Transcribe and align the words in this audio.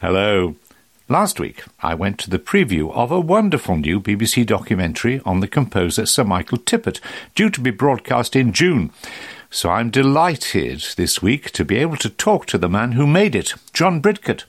Hello. 0.00 0.56
Last 1.08 1.38
week, 1.38 1.62
I 1.80 1.94
went 1.94 2.18
to 2.18 2.30
the 2.30 2.40
preview 2.40 2.92
of 2.92 3.12
a 3.12 3.20
wonderful 3.20 3.76
new 3.76 4.00
BBC 4.00 4.44
documentary 4.44 5.20
on 5.24 5.38
the 5.38 5.46
composer 5.46 6.04
Sir 6.04 6.24
Michael 6.24 6.58
Tippett, 6.58 6.98
due 7.36 7.48
to 7.50 7.60
be 7.60 7.70
broadcast 7.70 8.34
in 8.34 8.52
June. 8.52 8.90
So 9.50 9.70
I'm 9.70 9.90
delighted 9.90 10.84
this 10.96 11.22
week 11.22 11.52
to 11.52 11.64
be 11.64 11.76
able 11.76 11.96
to 11.98 12.10
talk 12.10 12.46
to 12.46 12.58
the 12.58 12.68
man 12.68 12.92
who 12.92 13.06
made 13.06 13.36
it, 13.36 13.54
John 13.72 14.02
Bridcut, 14.02 14.42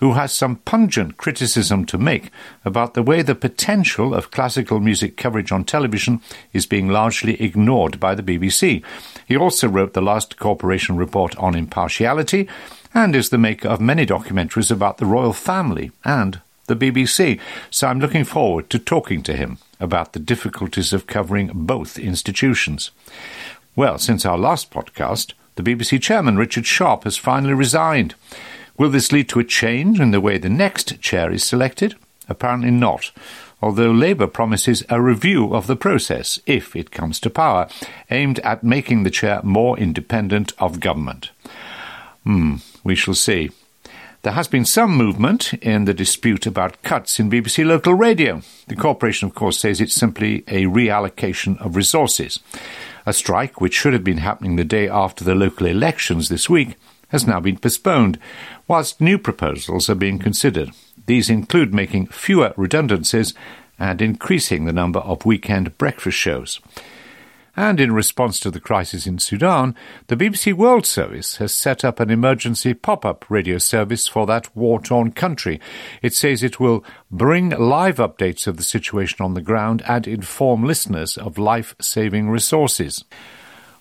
who 0.00 0.12
has 0.12 0.32
some 0.32 0.56
pungent 0.56 1.16
criticism 1.16 1.86
to 1.86 1.96
make 1.96 2.30
about 2.62 2.92
the 2.92 3.02
way 3.02 3.22
the 3.22 3.34
potential 3.34 4.14
of 4.14 4.30
classical 4.30 4.80
music 4.80 5.16
coverage 5.16 5.50
on 5.50 5.64
television 5.64 6.20
is 6.52 6.66
being 6.66 6.88
largely 6.88 7.40
ignored 7.40 7.98
by 7.98 8.14
the 8.14 8.22
BBC. 8.22 8.84
He 9.26 9.36
also 9.36 9.66
wrote 9.66 9.94
the 9.94 10.02
last 10.02 10.38
corporation 10.38 10.98
report 10.98 11.34
on 11.36 11.54
impartiality 11.54 12.48
and 12.94 13.14
is 13.14 13.30
the 13.30 13.38
maker 13.38 13.68
of 13.68 13.80
many 13.80 14.04
documentaries 14.04 14.70
about 14.70 14.98
the 14.98 15.06
royal 15.06 15.32
family 15.32 15.92
and 16.04 16.40
the 16.66 16.76
BBC. 16.76 17.40
So 17.70 17.88
I'm 17.88 18.00
looking 18.00 18.24
forward 18.24 18.70
to 18.70 18.78
talking 18.78 19.22
to 19.24 19.36
him 19.36 19.58
about 19.80 20.12
the 20.12 20.18
difficulties 20.18 20.92
of 20.92 21.06
covering 21.06 21.50
both 21.52 21.98
institutions. 21.98 22.90
Well, 23.76 23.98
since 23.98 24.24
our 24.24 24.38
last 24.38 24.70
podcast, 24.70 25.32
the 25.56 25.62
BBC 25.62 26.00
chairman, 26.00 26.36
Richard 26.36 26.66
Sharp, 26.66 27.04
has 27.04 27.16
finally 27.16 27.54
resigned. 27.54 28.14
Will 28.76 28.90
this 28.90 29.12
lead 29.12 29.28
to 29.30 29.40
a 29.40 29.44
change 29.44 30.00
in 30.00 30.10
the 30.10 30.20
way 30.20 30.38
the 30.38 30.48
next 30.48 31.00
chair 31.00 31.30
is 31.30 31.44
selected? 31.44 31.96
Apparently 32.28 32.70
not, 32.70 33.10
although 33.60 33.90
Labour 33.90 34.26
promises 34.26 34.84
a 34.88 35.02
review 35.02 35.52
of 35.54 35.66
the 35.66 35.76
process, 35.76 36.38
if 36.46 36.76
it 36.76 36.90
comes 36.90 37.18
to 37.20 37.30
power, 37.30 37.68
aimed 38.10 38.38
at 38.40 38.62
making 38.62 39.02
the 39.02 39.10
chair 39.10 39.40
more 39.42 39.78
independent 39.78 40.52
of 40.58 40.80
government. 40.80 41.30
Hmm, 42.24 42.56
we 42.84 42.94
shall 42.94 43.14
see. 43.14 43.50
There 44.22 44.34
has 44.34 44.48
been 44.48 44.66
some 44.66 44.94
movement 44.94 45.54
in 45.54 45.86
the 45.86 45.94
dispute 45.94 46.44
about 46.44 46.82
cuts 46.82 47.18
in 47.18 47.30
BBC 47.30 47.64
local 47.64 47.94
radio. 47.94 48.42
The 48.68 48.76
corporation, 48.76 49.26
of 49.28 49.34
course, 49.34 49.58
says 49.58 49.80
it's 49.80 49.94
simply 49.94 50.44
a 50.46 50.64
reallocation 50.64 51.58
of 51.58 51.74
resources. 51.74 52.40
A 53.06 53.14
strike, 53.14 53.62
which 53.62 53.74
should 53.74 53.94
have 53.94 54.04
been 54.04 54.18
happening 54.18 54.56
the 54.56 54.64
day 54.64 54.88
after 54.88 55.24
the 55.24 55.34
local 55.34 55.66
elections 55.66 56.28
this 56.28 56.50
week, 56.50 56.76
has 57.08 57.26
now 57.26 57.40
been 57.40 57.56
postponed, 57.56 58.18
whilst 58.68 59.00
new 59.00 59.18
proposals 59.18 59.88
are 59.88 59.94
being 59.94 60.18
considered. 60.18 60.70
These 61.06 61.30
include 61.30 61.72
making 61.72 62.08
fewer 62.08 62.52
redundancies 62.58 63.32
and 63.78 64.02
increasing 64.02 64.66
the 64.66 64.72
number 64.72 65.00
of 65.00 65.24
weekend 65.24 65.76
breakfast 65.78 66.18
shows. 66.18 66.60
And 67.56 67.80
in 67.80 67.92
response 67.92 68.38
to 68.40 68.50
the 68.50 68.60
crisis 68.60 69.06
in 69.06 69.18
Sudan, 69.18 69.74
the 70.06 70.16
BBC 70.16 70.52
World 70.52 70.86
Service 70.86 71.36
has 71.36 71.52
set 71.52 71.84
up 71.84 71.98
an 71.98 72.10
emergency 72.10 72.74
pop 72.74 73.04
up 73.04 73.24
radio 73.28 73.58
service 73.58 74.06
for 74.06 74.26
that 74.26 74.54
war 74.56 74.80
torn 74.80 75.12
country. 75.12 75.60
It 76.00 76.14
says 76.14 76.42
it 76.42 76.60
will 76.60 76.84
bring 77.10 77.50
live 77.50 77.96
updates 77.96 78.46
of 78.46 78.56
the 78.56 78.62
situation 78.62 79.24
on 79.24 79.34
the 79.34 79.40
ground 79.40 79.82
and 79.88 80.06
inform 80.06 80.64
listeners 80.64 81.18
of 81.18 81.38
life 81.38 81.74
saving 81.80 82.30
resources. 82.30 83.04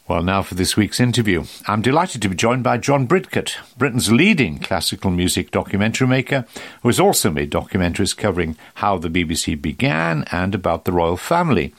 Well, 0.09 0.23
now 0.23 0.41
for 0.41 0.55
this 0.55 0.75
week's 0.75 0.99
interview. 0.99 1.43
I'm 1.67 1.83
delighted 1.83 2.23
to 2.23 2.29
be 2.29 2.35
joined 2.35 2.63
by 2.63 2.79
John 2.79 3.07
Bridcut, 3.07 3.55
Britain's 3.77 4.11
leading 4.11 4.57
classical 4.57 5.11
music 5.11 5.51
documentary 5.51 6.07
maker, 6.07 6.47
who 6.81 6.89
has 6.89 6.99
also 6.99 7.29
made 7.29 7.51
documentaries 7.51 8.17
covering 8.17 8.57
how 8.73 8.97
the 8.97 9.11
BBC 9.11 9.61
began 9.61 10.25
and 10.31 10.55
about 10.55 10.85
the 10.85 10.91
royal 10.91 11.15
family. 11.15 11.75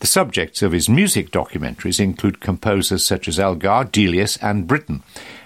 The 0.00 0.06
subjects 0.06 0.62
of 0.62 0.72
his 0.72 0.88
music 0.88 1.30
documentaries 1.30 2.00
include 2.00 2.40
composers 2.40 3.04
such 3.04 3.28
as 3.28 3.38
Elgar, 3.38 3.84
Delius, 3.84 4.38
and 4.38 4.66
Britten, 4.66 5.02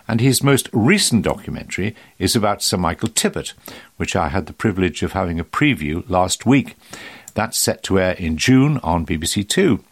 and 0.07 0.21
his 0.21 0.45
most 0.45 0.69
recent 0.73 1.25
documentary 1.25 1.97
is 2.21 2.37
about 2.37 2.63
Sir 2.63 2.77
Michael 2.77 3.09
Tippett, 3.09 3.53
which 3.97 4.15
I 4.15 4.29
had 4.29 4.47
the 4.47 4.53
privilege 4.53 5.03
of 5.03 5.11
having 5.11 5.41
a 5.41 5.45
preview 5.45 6.09
last 6.09 6.47
week. 6.47 6.77
That's 7.35 7.59
set 7.59 7.83
to 7.85 7.99
air 7.99 8.13
in 8.13 8.37
June 8.37 8.79
on 8.79 9.05
BBC 9.05 9.49
Two. 9.49 9.83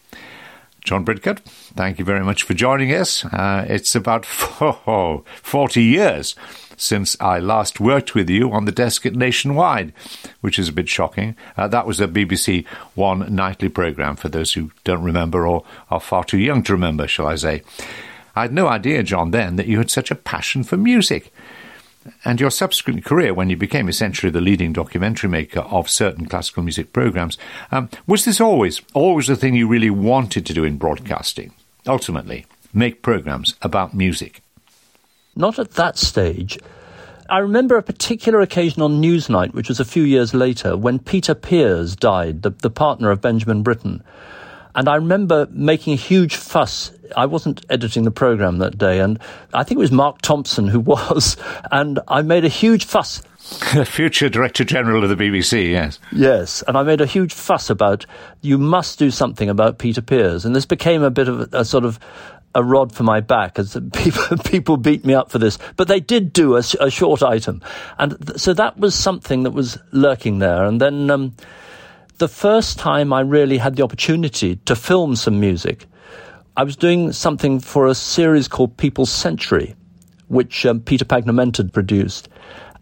John 0.84 1.04
Bridcut, 1.04 1.38
thank 1.76 1.98
you 2.00 2.04
very 2.04 2.24
much 2.24 2.42
for 2.42 2.54
joining 2.54 2.92
us. 2.92 3.24
Uh, 3.24 3.64
it's 3.68 3.94
about 3.94 4.26
40 4.26 5.82
years 5.82 6.34
since 6.76 7.16
I 7.20 7.38
last 7.38 7.78
worked 7.78 8.16
with 8.16 8.28
you 8.28 8.50
on 8.50 8.64
the 8.64 8.72
desk 8.72 9.06
at 9.06 9.14
Nationwide, 9.14 9.92
which 10.40 10.58
is 10.58 10.68
a 10.68 10.72
bit 10.72 10.88
shocking. 10.88 11.36
Uh, 11.56 11.68
that 11.68 11.86
was 11.86 12.00
a 12.00 12.08
BBC 12.08 12.66
One 12.94 13.32
nightly 13.32 13.68
programme 13.68 14.16
for 14.16 14.28
those 14.28 14.54
who 14.54 14.72
don't 14.82 15.04
remember 15.04 15.46
or 15.46 15.64
are 15.88 16.00
far 16.00 16.24
too 16.24 16.38
young 16.38 16.64
to 16.64 16.72
remember, 16.72 17.06
shall 17.06 17.28
I 17.28 17.36
say. 17.36 17.62
I 18.34 18.42
had 18.42 18.52
no 18.52 18.66
idea, 18.66 19.02
John, 19.02 19.30
then 19.30 19.56
that 19.56 19.66
you 19.66 19.78
had 19.78 19.90
such 19.90 20.10
a 20.10 20.16
passion 20.16 20.64
for 20.64 20.76
music. 20.76 21.31
And 22.24 22.40
your 22.40 22.50
subsequent 22.50 23.04
career, 23.04 23.34
when 23.34 23.50
you 23.50 23.56
became 23.56 23.88
essentially 23.88 24.30
the 24.30 24.40
leading 24.40 24.72
documentary 24.72 25.30
maker 25.30 25.60
of 25.60 25.88
certain 25.88 26.26
classical 26.26 26.62
music 26.62 26.92
programs, 26.92 27.38
um, 27.70 27.88
was 28.06 28.24
this 28.24 28.40
always, 28.40 28.82
always 28.94 29.26
the 29.26 29.36
thing 29.36 29.54
you 29.54 29.68
really 29.68 29.90
wanted 29.90 30.46
to 30.46 30.54
do 30.54 30.64
in 30.64 30.78
broadcasting? 30.78 31.52
Ultimately, 31.86 32.46
make 32.72 33.02
programs 33.02 33.54
about 33.62 33.94
music. 33.94 34.42
Not 35.36 35.58
at 35.58 35.72
that 35.72 35.98
stage. 35.98 36.58
I 37.30 37.38
remember 37.38 37.76
a 37.76 37.82
particular 37.82 38.40
occasion 38.40 38.82
on 38.82 39.00
Newsnight, 39.00 39.54
which 39.54 39.68
was 39.68 39.80
a 39.80 39.84
few 39.84 40.02
years 40.02 40.34
later, 40.34 40.76
when 40.76 40.98
Peter 40.98 41.34
Pears 41.34 41.96
died, 41.96 42.42
the, 42.42 42.50
the 42.50 42.70
partner 42.70 43.10
of 43.10 43.22
Benjamin 43.22 43.62
Britten. 43.62 44.02
And 44.74 44.88
I 44.88 44.96
remember 44.96 45.46
making 45.50 45.92
a 45.92 45.96
huge 45.96 46.36
fuss. 46.36 46.92
I 47.16 47.26
wasn't 47.26 47.64
editing 47.68 48.04
the 48.04 48.10
program 48.10 48.58
that 48.58 48.78
day, 48.78 49.00
and 49.00 49.18
I 49.52 49.64
think 49.64 49.76
it 49.76 49.80
was 49.80 49.92
Mark 49.92 50.22
Thompson 50.22 50.68
who 50.68 50.80
was. 50.94 51.36
And 51.70 52.00
I 52.08 52.22
made 52.22 52.44
a 52.44 52.48
huge 52.48 52.84
fuss. 52.84 53.22
Future 53.84 54.28
Director 54.28 54.64
General 54.64 55.02
of 55.02 55.10
the 55.10 55.16
BBC, 55.16 55.70
yes. 55.72 55.98
Yes, 56.12 56.62
and 56.66 56.76
I 56.76 56.84
made 56.84 57.00
a 57.00 57.06
huge 57.06 57.34
fuss 57.34 57.70
about 57.70 58.06
you 58.40 58.56
must 58.56 58.98
do 58.98 59.10
something 59.10 59.48
about 59.50 59.78
Peter 59.78 60.00
Pears. 60.00 60.44
And 60.44 60.54
this 60.54 60.64
became 60.64 61.02
a 61.02 61.10
bit 61.10 61.28
of 61.28 61.52
a, 61.52 61.58
a 61.58 61.64
sort 61.64 61.84
of 61.84 61.98
a 62.54 62.62
rod 62.62 62.94
for 62.94 63.02
my 63.02 63.20
back 63.20 63.58
as 63.58 63.76
people, 63.92 64.38
people 64.38 64.76
beat 64.76 65.04
me 65.04 65.14
up 65.14 65.30
for 65.30 65.38
this. 65.38 65.58
But 65.76 65.88
they 65.88 66.00
did 66.00 66.32
do 66.32 66.54
a, 66.56 66.62
a 66.80 66.90
short 66.90 67.22
item. 67.22 67.62
And 67.98 68.16
th- 68.26 68.38
so 68.38 68.52
that 68.54 68.78
was 68.78 68.94
something 68.94 69.42
that 69.42 69.50
was 69.50 69.78
lurking 69.90 70.38
there. 70.38 70.64
And 70.64 70.80
then 70.80 71.10
um, 71.10 71.34
the 72.22 72.28
first 72.28 72.78
time 72.78 73.12
I 73.12 73.18
really 73.22 73.58
had 73.58 73.74
the 73.74 73.82
opportunity 73.82 74.54
to 74.54 74.76
film 74.76 75.16
some 75.16 75.40
music, 75.40 75.86
I 76.56 76.62
was 76.62 76.76
doing 76.76 77.10
something 77.10 77.58
for 77.58 77.88
a 77.88 77.96
series 77.96 78.46
called 78.46 78.76
People's 78.76 79.10
Century, 79.10 79.74
which 80.28 80.64
um, 80.64 80.78
Peter 80.78 81.04
had 81.10 81.72
produced. 81.72 82.28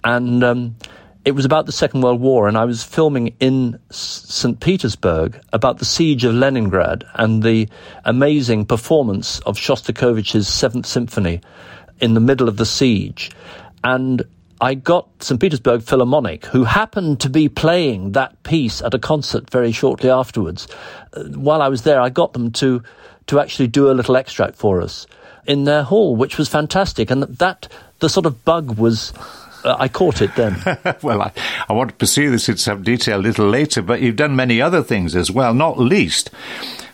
And 0.05 0.45
um, 0.45 0.77
it 1.25 1.31
was 1.31 1.47
about 1.47 1.65
the 1.65 1.73
Second 1.73 2.03
World 2.03 2.21
War, 2.21 2.49
and 2.49 2.59
I 2.59 2.67
was 2.67 2.85
filming 2.85 3.35
in 3.41 3.81
St. 3.91 4.61
Petersburg 4.61 5.41
about 5.55 5.79
the 5.79 5.87
siege 5.87 6.25
of 6.25 6.35
Leningrad 6.35 7.07
and 7.15 7.43
the 7.43 7.67
amazing 8.05 8.67
performance 8.67 9.39
of 9.47 9.57
Shostakovich's 9.57 10.49
Seventh 10.49 10.85
Symphony 10.85 11.41
in 11.99 12.13
the 12.13 12.21
middle 12.21 12.47
of 12.47 12.59
the 12.59 12.67
siege. 12.67 13.31
And 13.83 14.23
I 14.61 14.75
got 14.75 15.09
St. 15.23 15.41
Petersburg 15.41 15.83
Philharmonic, 15.83 16.45
who 16.47 16.65
happened 16.65 17.21
to 17.21 17.31
be 17.31 17.49
playing 17.49 18.13
that 18.13 18.43
piece 18.43 18.83
at 18.83 18.93
a 18.93 18.99
concert 18.99 19.49
very 19.49 19.73
shortly 19.73 20.11
afterwards. 20.11 20.69
Uh, 21.15 21.25
while 21.25 21.63
I 21.63 21.69
was 21.69 21.83
there, 21.83 22.01
I 22.01 22.11
got 22.11 22.35
them 22.35 22.51
to, 22.53 22.83
to 23.29 23.41
actually 23.41 23.69
do 23.69 23.91
a 23.91 23.95
little 23.95 24.17
extract 24.17 24.57
for 24.57 24.83
us 24.83 25.07
in 25.47 25.65
their 25.65 25.83
hall, 25.83 26.15
which 26.15 26.37
was 26.37 26.49
fantastic. 26.49 27.11
And 27.11 27.23
that, 27.23 27.69
the 28.01 28.11
sort 28.11 28.27
of 28.27 28.45
bug 28.45 28.77
was 28.77 29.15
I 29.65 29.89
caught 29.89 30.23
it 30.23 30.35
then. 30.37 30.57
well, 31.03 31.23
I, 31.23 31.33
I 31.69 31.73
want 31.73 31.91
to 31.91 31.97
pursue 31.97 32.31
this 32.31 32.49
in 32.49 32.57
some 32.57 32.83
detail 32.83 33.19
a 33.19 33.23
little 33.23 33.49
later, 33.49 33.83
but 33.83 34.01
you've 34.01 34.17
done 34.17 34.37
many 34.37 34.61
other 34.61 34.83
things 34.83 35.15
as 35.17 35.31
well, 35.31 35.55
not 35.55 35.79
least 35.79 36.31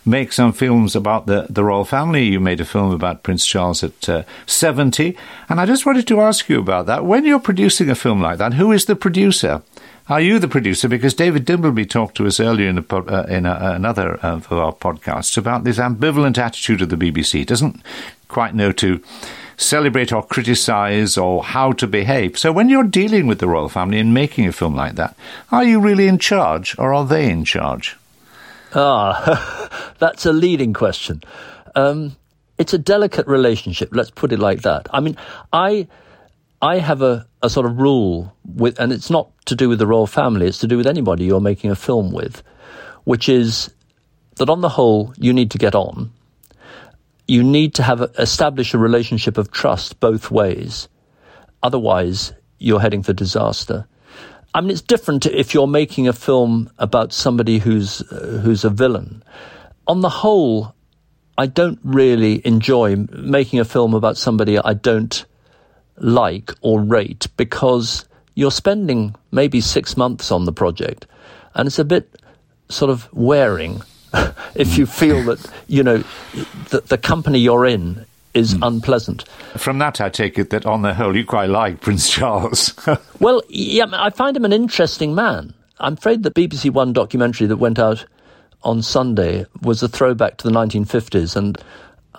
make 0.07 0.31
some 0.31 0.53
films 0.53 0.95
about 0.95 1.25
the, 1.25 1.45
the 1.49 1.63
royal 1.63 1.85
family. 1.85 2.23
You 2.23 2.39
made 2.39 2.61
a 2.61 2.65
film 2.65 2.91
about 2.91 3.23
Prince 3.23 3.45
Charles 3.45 3.83
at 3.83 4.07
uh, 4.09 4.23
70. 4.45 5.15
And 5.49 5.59
I 5.59 5.65
just 5.65 5.85
wanted 5.85 6.07
to 6.07 6.21
ask 6.21 6.47
you 6.49 6.59
about 6.59 6.85
that. 6.85 7.05
When 7.05 7.25
you're 7.25 7.39
producing 7.39 7.89
a 7.89 7.95
film 7.95 8.21
like 8.21 8.37
that, 8.37 8.53
who 8.53 8.71
is 8.71 8.85
the 8.85 8.95
producer? 8.95 9.61
Are 10.09 10.21
you 10.21 10.39
the 10.39 10.47
producer? 10.47 10.87
Because 10.87 11.13
David 11.13 11.45
Dimbleby 11.45 11.89
talked 11.89 12.15
to 12.15 12.27
us 12.27 12.39
earlier 12.39 12.69
in, 12.69 12.79
uh, 12.79 13.25
in 13.27 13.45
a, 13.45 13.73
another 13.73 14.15
of 14.15 14.51
our 14.51 14.73
podcasts 14.73 15.37
about 15.37 15.65
this 15.65 15.77
ambivalent 15.77 16.37
attitude 16.37 16.81
of 16.81 16.89
the 16.89 16.95
BBC. 16.95 17.41
It 17.41 17.49
doesn't 17.49 17.81
quite 18.29 18.55
know 18.55 18.71
to 18.71 19.03
celebrate 19.57 20.13
or 20.13 20.23
criticize 20.23 21.17
or 21.17 21.43
how 21.43 21.71
to 21.73 21.87
behave. 21.87 22.37
So 22.37 22.51
when 22.51 22.69
you're 22.69 22.83
dealing 22.83 23.27
with 23.27 23.39
the 23.39 23.47
royal 23.47 23.69
family 23.69 23.99
and 23.99 24.13
making 24.13 24.47
a 24.47 24.51
film 24.51 24.75
like 24.75 24.95
that, 24.95 25.15
are 25.51 25.63
you 25.63 25.79
really 25.79 26.07
in 26.07 26.19
charge 26.19 26.77
or 26.77 26.93
are 26.93 27.05
they 27.05 27.29
in 27.29 27.43
charge? 27.43 27.97
Ah, 28.73 29.93
that's 29.99 30.25
a 30.25 30.31
leading 30.31 30.73
question. 30.73 31.23
Um, 31.75 32.15
it's 32.57 32.73
a 32.73 32.77
delicate 32.77 33.27
relationship. 33.27 33.89
Let's 33.91 34.11
put 34.11 34.31
it 34.31 34.39
like 34.39 34.61
that. 34.61 34.87
I 34.91 34.99
mean, 34.99 35.17
I 35.51 35.87
I 36.61 36.79
have 36.79 37.01
a, 37.01 37.27
a 37.43 37.49
sort 37.49 37.65
of 37.65 37.77
rule 37.77 38.33
with, 38.55 38.79
and 38.79 38.91
it's 38.91 39.09
not 39.09 39.29
to 39.45 39.55
do 39.55 39.69
with 39.69 39.79
the 39.79 39.85
royal 39.85 40.07
family. 40.07 40.47
It's 40.47 40.57
to 40.59 40.67
do 40.67 40.77
with 40.77 40.87
anybody 40.87 41.25
you're 41.25 41.39
making 41.39 41.69
a 41.69 41.75
film 41.75 42.11
with, 42.11 42.41
which 43.03 43.29
is 43.29 43.69
that 44.37 44.49
on 44.49 44.61
the 44.61 44.69
whole 44.69 45.13
you 45.17 45.33
need 45.33 45.51
to 45.51 45.57
get 45.57 45.75
on 45.75 46.11
you 47.27 47.43
need 47.43 47.75
to 47.75 47.83
have 47.83 48.01
establish 48.17 48.73
a 48.73 48.77
relationship 48.77 49.37
of 49.37 49.51
trust 49.51 49.99
both 49.99 50.31
ways. 50.31 50.87
Otherwise, 51.61 52.33
you're 52.59 52.79
heading 52.79 53.03
for 53.03 53.13
disaster. 53.13 53.87
I 54.53 54.61
mean, 54.61 54.71
it's 54.71 54.81
different 54.81 55.25
if 55.25 55.53
you're 55.53 55.67
making 55.67 56.07
a 56.07 56.13
film 56.13 56.69
about 56.77 57.13
somebody 57.13 57.59
who's 57.59 58.01
uh, 58.01 58.41
who's 58.43 58.63
a 58.63 58.69
villain. 58.69 59.23
On 59.87 60.01
the 60.01 60.09
whole, 60.09 60.73
I 61.37 61.47
don't 61.47 61.79
really 61.83 62.41
enjoy 62.45 62.95
making 62.95 63.59
a 63.59 63.65
film 63.65 63.93
about 63.93 64.17
somebody 64.17 64.57
I 64.57 64.73
don't 64.73 65.25
like 65.97 66.53
or 66.61 66.81
rate 66.81 67.27
because 67.37 68.05
you're 68.35 68.51
spending 68.51 69.15
maybe 69.31 69.61
six 69.61 69.97
months 69.97 70.31
on 70.31 70.45
the 70.45 70.53
project, 70.53 71.05
and 71.53 71.67
it's 71.67 71.79
a 71.79 71.85
bit 71.85 72.21
sort 72.69 72.89
of 72.89 73.09
wearing 73.13 73.81
if 74.55 74.77
you 74.77 74.85
feel 74.85 75.23
that 75.23 75.45
you 75.67 75.83
know 75.83 76.03
the, 76.69 76.81
the 76.81 76.97
company 76.97 77.39
you're 77.39 77.65
in 77.65 78.05
is 78.33 78.53
mm. 78.53 78.67
unpleasant. 78.67 79.27
From 79.57 79.79
that, 79.79 79.99
I 79.99 80.09
take 80.09 80.37
it 80.37 80.51
that 80.51 80.65
on 80.65 80.83
the 80.83 80.93
whole, 80.93 81.15
you 81.15 81.25
quite 81.25 81.49
like 81.49 81.81
Prince 81.81 82.09
Charles. 82.09 82.73
well, 83.19 83.41
yeah, 83.49 83.85
I 83.91 84.09
find 84.11 84.37
him 84.37 84.45
an 84.45 84.53
interesting 84.53 85.15
man. 85.15 85.53
I'm 85.79 85.93
afraid 85.93 86.23
the 86.23 86.31
BBC 86.31 86.71
One 86.71 86.93
documentary 86.93 87.47
that 87.47 87.57
went 87.57 87.79
out 87.79 88.05
on 88.63 88.81
Sunday 88.81 89.45
was 89.61 89.83
a 89.83 89.87
throwback 89.87 90.37
to 90.37 90.47
the 90.47 90.53
1950s, 90.53 91.35
and 91.35 91.57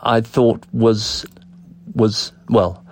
I 0.02 0.20
thought 0.20 0.62
was 0.72 1.26
was 1.94 2.32
well. 2.48 2.84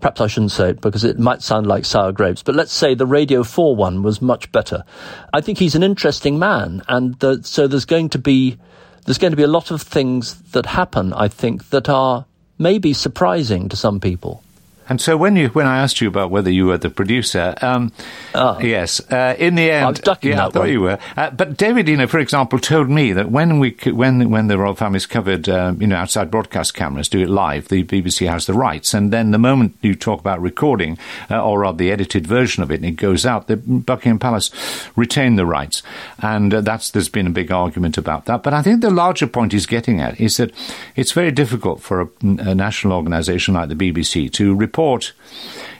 Perhaps 0.00 0.20
I 0.20 0.26
shouldn't 0.26 0.52
say 0.52 0.70
it 0.70 0.80
because 0.80 1.04
it 1.04 1.18
might 1.18 1.42
sound 1.42 1.66
like 1.66 1.84
sour 1.84 2.12
grapes, 2.12 2.42
but 2.42 2.54
let's 2.54 2.72
say 2.72 2.94
the 2.94 3.06
Radio 3.06 3.42
4 3.42 3.76
one 3.76 4.02
was 4.02 4.22
much 4.22 4.50
better. 4.50 4.84
I 5.32 5.40
think 5.40 5.58
he's 5.58 5.74
an 5.74 5.82
interesting 5.82 6.38
man, 6.38 6.82
and 6.88 7.18
the, 7.18 7.42
so 7.42 7.66
there's 7.66 7.84
going 7.84 8.08
to 8.10 8.18
be 8.18 8.58
there's 9.04 9.18
going 9.18 9.32
to 9.32 9.36
be 9.36 9.42
a 9.42 9.48
lot 9.48 9.70
of 9.70 9.82
things 9.82 10.40
that 10.52 10.66
happen, 10.66 11.12
I 11.12 11.28
think, 11.28 11.70
that 11.70 11.88
are 11.88 12.26
maybe 12.58 12.92
surprising 12.92 13.68
to 13.68 13.76
some 13.76 14.00
people. 14.00 14.42
And 14.90 15.00
so 15.00 15.16
when 15.16 15.36
you 15.36 15.50
when 15.50 15.68
I 15.68 15.78
asked 15.78 16.00
you 16.00 16.08
about 16.08 16.32
whether 16.32 16.50
you 16.50 16.66
were 16.66 16.76
the 16.76 16.90
producer, 16.90 17.54
um, 17.62 17.92
oh. 18.34 18.58
yes, 18.58 19.00
uh, 19.12 19.36
in 19.38 19.54
the 19.54 19.70
end, 19.70 20.00
I 20.04 20.16
yeah, 20.22 20.48
I 20.48 20.50
thought 20.50 20.68
you 20.68 20.80
were. 20.80 20.98
Uh, 21.16 21.30
but 21.30 21.56
David, 21.56 21.86
you 21.86 21.96
know, 21.96 22.08
for 22.08 22.18
example, 22.18 22.58
told 22.58 22.90
me 22.90 23.12
that 23.12 23.30
when 23.30 23.60
we 23.60 23.76
when 23.86 24.30
when 24.30 24.48
the 24.48 24.58
royal 24.58 24.74
family's 24.74 25.06
covered, 25.06 25.48
uh, 25.48 25.74
you 25.78 25.86
know, 25.86 25.94
outside 25.94 26.28
broadcast 26.28 26.74
cameras, 26.74 27.08
do 27.08 27.20
it 27.20 27.28
live, 27.28 27.68
the 27.68 27.84
BBC 27.84 28.28
has 28.28 28.46
the 28.46 28.52
rights, 28.52 28.92
and 28.92 29.12
then 29.12 29.30
the 29.30 29.38
moment 29.38 29.76
you 29.80 29.94
talk 29.94 30.18
about 30.18 30.42
recording, 30.42 30.98
uh, 31.30 31.40
or 31.40 31.60
rather 31.60 31.78
the 31.78 31.92
edited 31.92 32.26
version 32.26 32.64
of 32.64 32.72
it, 32.72 32.80
and 32.80 32.84
it 32.84 32.96
goes 32.96 33.24
out, 33.24 33.46
the 33.46 33.58
Buckingham 33.58 34.18
Palace 34.18 34.50
retain 34.96 35.36
the 35.36 35.46
rights, 35.46 35.84
and 36.18 36.52
uh, 36.52 36.60
that's 36.60 36.90
there's 36.90 37.08
been 37.08 37.28
a 37.28 37.30
big 37.30 37.52
argument 37.52 37.96
about 37.96 38.24
that. 38.24 38.42
But 38.42 38.54
I 38.54 38.62
think 38.62 38.80
the 38.80 38.90
larger 38.90 39.28
point 39.28 39.52
he's 39.52 39.66
getting 39.66 40.00
at 40.00 40.20
is 40.20 40.38
that 40.38 40.50
it's 40.96 41.12
very 41.12 41.30
difficult 41.30 41.80
for 41.80 42.00
a, 42.00 42.08
a 42.22 42.54
national 42.56 42.94
organisation 42.94 43.54
like 43.54 43.68
the 43.68 43.76
BBC 43.76 44.32
to 44.32 44.52
report 44.52 44.79
report, 44.80 45.12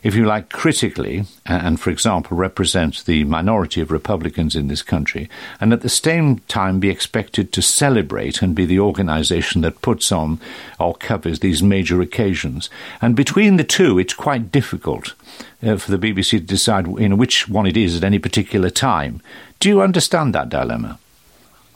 if 0.03 0.15
you 0.15 0.27
like, 0.27 0.51
critically, 0.51 1.25
and 1.47 1.81
for 1.81 1.89
example, 1.89 2.37
represent 2.37 3.03
the 3.07 3.25
minority 3.25 3.81
of 3.81 3.91
Republicans 3.91 4.55
in 4.55 4.69
this 4.69 4.83
country, 4.83 5.27
and 5.59 5.73
at 5.73 5.81
the 5.81 5.89
same 5.89 6.41
time 6.41 6.81
be 6.81 6.91
expected 6.91 7.51
to 7.51 7.63
celebrate 7.63 8.43
and 8.43 8.55
be 8.55 8.67
the 8.67 8.79
organization 8.79 9.63
that 9.63 9.81
puts 9.81 10.13
on 10.13 10.39
or 10.79 10.95
covers 10.95 11.41
these 11.41 11.63
major 11.63 12.03
occasions. 12.03 12.69
And 13.01 13.17
between 13.17 13.57
the 13.57 13.65
two, 13.65 13.99
it's 13.99 14.13
quite 14.13 14.53
difficult 14.53 15.15
uh, 15.63 15.79
for 15.79 15.97
the 15.97 16.13
BBC 16.13 16.33
to 16.33 16.41
decide 16.41 16.87
in 16.87 17.17
which 17.17 17.49
one 17.49 17.67
it 17.67 17.79
is 17.79 17.97
at 17.97 18.05
any 18.05 18.19
particular 18.19 18.69
time. 18.69 19.23
Do 19.61 19.71
you 19.71 19.81
understand 19.81 20.35
that 20.35 20.51
dilemma? 20.51 20.99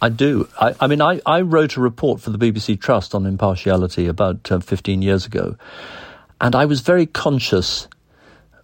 I 0.03 0.11
do. 0.11 0.47
I, 0.61 0.75
I 0.79 0.87
mean, 0.89 1.01
I, 1.01 1.23
I, 1.25 1.41
wrote 1.41 1.77
a 1.77 1.81
report 1.81 2.21
for 2.21 2.29
the 2.29 2.39
BBC 2.39 2.79
Trust 2.79 3.15
on 3.15 3.25
impartiality 3.25 4.07
about 4.09 4.53
uh, 4.53 4.59
15 4.59 5.01
years 5.01 5.25
ago. 5.25 5.57
And 6.41 6.55
I 6.55 6.65
was 6.65 6.81
very 6.81 7.07
conscious 7.07 7.89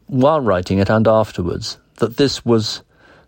while 0.06 0.40
writing 0.40 0.78
it 0.78 0.90
and 0.90 1.06
afterwards 1.06 1.78
that 1.96 2.16
this 2.16 2.44
was 2.44 2.82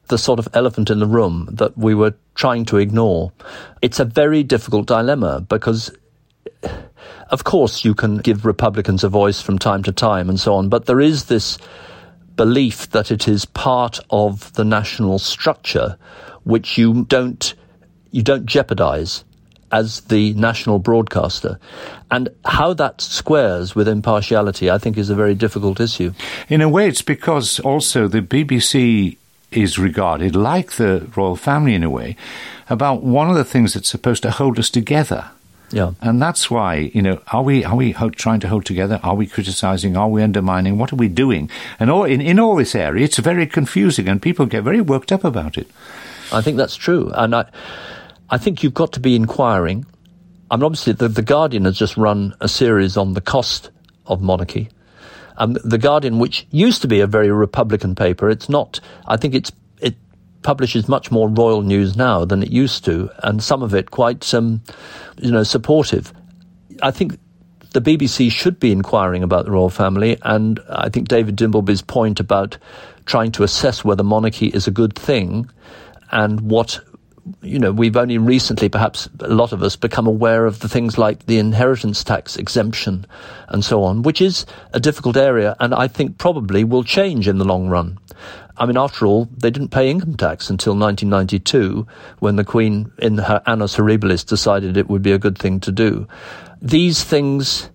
the 0.09 0.19
sort 0.19 0.39
of 0.39 0.49
elephant 0.53 0.91
in 0.91 0.99
the 0.99 1.07
room 1.07 1.49
that 1.53 1.77
we 1.79 1.95
were 1.95 2.15
trying 2.35 2.65
to 2.67 2.79
ignore. 2.79 3.33
It's 3.81 4.01
a 4.01 4.05
very 4.05 4.43
difficult 4.43 4.87
dilemma 4.87 5.41
because, 5.41 5.91
of 7.31 7.45
course, 7.45 7.85
you 7.85 7.95
can 7.95 8.19
give 8.19 8.45
Republicans 8.45 9.05
a 9.05 9.09
voice 9.09 9.41
from 9.41 9.59
time 9.59 9.83
to 9.85 9.93
time 9.93 10.29
and 10.29 10.41
so 10.41 10.55
on, 10.55 10.69
but 10.69 10.87
there 10.87 11.01
is 11.01 11.27
this 11.27 11.59
belief 12.37 12.91
that 12.91 13.11
it 13.11 13.29
is 13.29 13.45
part 13.45 14.01
of 14.11 14.53
the 14.55 14.65
national 14.65 15.19
structure 15.19 15.97
which 16.45 16.79
you 16.79 17.05
don't 17.05 17.55
you 18.11 18.23
don't 18.23 18.47
jeopardize 18.47 19.25
as 19.73 20.03
the 20.03 20.35
national 20.35 20.79
broadcaster. 20.79 21.59
And 22.11 22.29
how 22.45 22.75
that 22.75 23.01
squares 23.01 23.75
with 23.75 23.89
impartiality, 23.89 24.71
I 24.71 24.79
think, 24.79 24.99
is 24.99 25.11
a 25.11 25.15
very 25.15 25.35
difficult 25.35 25.81
issue. 25.81 26.13
In 26.49 26.61
a 26.61 26.69
way, 26.69 26.87
it's 26.87 27.03
because 27.03 27.59
also 27.61 28.07
the 28.07 28.21
BBC 28.21 29.17
is 29.51 29.79
regarded, 29.79 30.37
like 30.37 30.73
the 30.73 31.09
royal 31.17 31.37
family 31.37 31.75
in 31.75 31.83
a 31.83 31.91
way, 31.91 32.17
about 32.69 33.03
one 33.03 33.31
of 33.31 33.37
the 33.37 33.45
things 33.45 33.75
that's 33.75 33.89
supposed 33.89 34.23
to 34.23 34.31
hold 34.31 34.59
us 34.59 34.71
together. 34.71 35.31
Yeah. 35.71 35.93
And 36.03 36.21
that's 36.21 36.51
why, 36.51 36.91
you 36.93 37.01
know, 37.01 37.21
are 37.33 37.43
we 37.43 37.65
are 37.65 37.75
we 37.75 37.93
ho- 37.93 38.11
trying 38.11 38.41
to 38.41 38.49
hold 38.49 38.67
together? 38.67 39.01
Are 39.03 39.15
we 39.15 39.27
criticizing? 39.27 39.97
Are 39.97 40.09
we 40.09 40.23
undermining? 40.23 40.77
What 40.77 40.93
are 40.93 40.97
we 40.97 41.09
doing? 41.09 41.51
And 41.81 41.91
all, 41.91 42.05
in, 42.05 42.21
in 42.21 42.39
all 42.39 42.57
this 42.57 42.75
area, 42.75 43.05
it's 43.05 43.19
very 43.19 43.47
confusing 43.47 44.07
and 44.07 44.21
people 44.21 44.45
get 44.45 44.65
very 44.65 44.83
worked 44.83 45.13
up 45.13 45.25
about 45.25 45.57
it. 45.57 45.67
I 46.31 46.43
think 46.43 46.59
that's 46.59 46.77
true. 46.77 47.11
And 47.15 47.35
I, 47.35 47.47
I 48.33 48.39
think 48.39 48.63
you've 48.63 48.73
got 48.73 48.95
to 48.95 49.01
be 49.01 49.15
inquiring. 49.15 49.85
I 50.51 50.57
mean, 50.57 50.65
obviously, 50.65 50.95
the, 50.95 51.09
the 51.09 51.23
Guardian 51.23 51.67
has 51.67 51.77
just 51.77 51.99
run 51.99 52.35
a 52.41 52.49
series 52.49 52.97
on 52.97 53.13
the 53.13 53.21
cost 53.21 53.71
of 54.07 54.23
monarchy. 54.23 54.71
Um, 55.37 55.53
the 55.65 55.77
Guardian, 55.77 56.19
which 56.19 56.47
used 56.51 56.81
to 56.81 56.89
be 56.89 57.01
a 57.01 57.07
very 57.07 57.31
Republican 57.31 57.95
paper, 57.95 58.31
it's 58.31 58.49
not. 58.49 58.81
I 59.07 59.19
think 59.19 59.35
it's 59.35 59.53
it 59.81 59.97
publishes 60.41 60.89
much 60.89 61.11
more 61.11 61.29
royal 61.29 61.61
news 61.61 61.95
now 61.95 62.25
than 62.25 62.43
it 62.43 62.51
used 62.51 62.87
to, 62.87 63.11
and 63.23 63.43
some 63.43 63.63
of 63.63 63.75
it 63.75 63.91
quite, 63.91 64.33
um, 64.33 64.63
you 65.19 65.31
know, 65.31 65.43
supportive. 65.43 66.11
I 66.83 66.91
think 66.91 67.19
the 67.75 67.83
BBC 67.83 68.33
should 68.33 68.59
be 68.59 68.73
inquiring 68.73 69.23
about 69.23 69.45
the 69.45 69.51
royal 69.51 69.69
family, 69.69 70.17
and 70.23 70.59
I 70.71 70.89
think 70.89 71.09
David 71.09 71.37
Dimbleby's 71.37 71.83
point 71.83 72.19
about 72.19 72.57
trying 73.05 73.33
to 73.33 73.43
assess 73.43 73.85
whether 73.85 74.03
monarchy 74.03 74.47
is 74.47 74.67
a 74.67 74.71
good 74.71 74.95
thing 74.95 75.51
and 76.11 76.41
what 76.41 76.81
you 77.43 77.59
know, 77.59 77.73
we've 77.73 77.97
only 77.97 78.19
recently, 78.19 78.69
perhaps 78.69 79.09
a 79.21 79.29
lot 79.29 79.53
of 79.53 79.63
us, 79.63 79.77
become 79.77 80.07
aware 80.07 80.47
of 80.47 80.61
the 80.61 80.69
things 80.69 80.99
like 80.99 81.27
the 81.27 81.39
inheritance 81.39 82.03
tax 82.03 82.37
exemption 82.37 83.07
and 83.49 83.65
so 83.65 83.85
on, 83.85 84.03
which 84.03 84.21
is 84.21 84.45
a 84.73 84.81
difficult 84.81 85.17
area 85.17 85.57
and 85.61 85.75
I 85.75 85.89
think 85.89 86.19
probably 86.19 86.65
will 86.65 86.85
change 86.85 87.29
in 87.29 87.39
the 87.39 87.45
long 87.45 87.69
run. 87.69 87.99
I 88.57 88.67
mean, 88.67 88.77
after 88.77 89.07
all, 89.07 89.29
they 89.37 89.51
didn't 89.51 89.71
pay 89.71 89.91
income 89.91 90.17
tax 90.17 90.51
until 90.51 90.75
1992 90.75 91.87
when 92.19 92.37
the 92.37 92.45
Queen, 92.45 92.93
in 92.99 93.19
her 93.19 93.43
Annus 93.47 93.77
Horribilis, 93.77 94.27
decided 94.27 94.77
it 94.77 94.89
would 94.89 95.03
be 95.03 95.13
a 95.13 95.19
good 95.19 95.39
thing 95.39 95.61
to 95.61 95.73
do. 95.73 96.07
These 96.61 97.03
things 97.03 97.71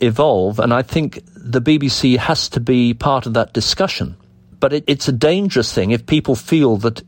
evolve, 0.00 0.58
and 0.58 0.72
I 0.72 0.82
think 0.82 1.20
the 1.36 1.60
BBC 1.60 2.16
has 2.16 2.48
to 2.50 2.60
be 2.60 2.94
part 2.94 3.26
of 3.26 3.34
that 3.34 3.52
discussion. 3.52 4.16
But 4.58 4.72
it, 4.72 4.84
it's 4.86 5.08
a 5.08 5.12
dangerous 5.12 5.72
thing 5.72 5.90
if 5.90 6.06
people 6.06 6.34
feel 6.34 6.78
that 6.78 7.02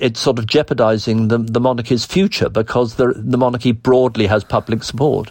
it's 0.00 0.20
sort 0.20 0.38
of 0.38 0.46
jeopardizing 0.46 1.28
the, 1.28 1.38
the 1.38 1.60
monarchy's 1.60 2.04
future 2.04 2.48
because 2.48 2.96
the, 2.96 3.12
the 3.16 3.38
monarchy 3.38 3.72
broadly 3.72 4.26
has 4.26 4.44
public 4.44 4.82
support. 4.82 5.30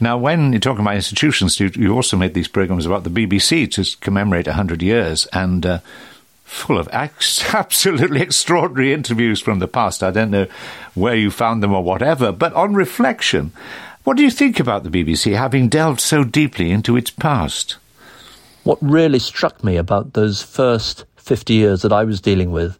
Now, 0.00 0.18
when 0.18 0.52
you're 0.52 0.60
talking 0.60 0.80
about 0.80 0.96
institutions, 0.96 1.60
you, 1.60 1.70
you 1.74 1.94
also 1.94 2.16
made 2.16 2.34
these 2.34 2.48
programs 2.48 2.86
about 2.86 3.04
the 3.04 3.10
BBC 3.10 3.70
to 3.72 3.96
commemorate 4.00 4.46
100 4.46 4.82
years 4.82 5.26
and 5.26 5.64
uh, 5.64 5.78
full 6.44 6.78
of 6.78 6.88
absolutely 6.92 8.20
extraordinary 8.20 8.92
interviews 8.92 9.40
from 9.40 9.58
the 9.58 9.68
past. 9.68 10.02
I 10.02 10.10
don't 10.10 10.30
know 10.30 10.46
where 10.94 11.14
you 11.14 11.30
found 11.30 11.62
them 11.62 11.74
or 11.74 11.82
whatever, 11.82 12.32
but 12.32 12.52
on 12.54 12.74
reflection, 12.74 13.52
what 14.04 14.16
do 14.16 14.22
you 14.22 14.30
think 14.30 14.58
about 14.58 14.84
the 14.84 14.90
BBC 14.90 15.36
having 15.36 15.68
delved 15.68 16.00
so 16.00 16.24
deeply 16.24 16.70
into 16.70 16.96
its 16.96 17.10
past? 17.10 17.76
What 18.64 18.78
really 18.80 19.18
struck 19.18 19.62
me 19.62 19.76
about 19.76 20.14
those 20.14 20.42
first 20.42 21.04
50 21.16 21.54
years 21.54 21.82
that 21.82 21.92
I 21.92 22.04
was 22.04 22.20
dealing 22.20 22.50
with 22.50 22.78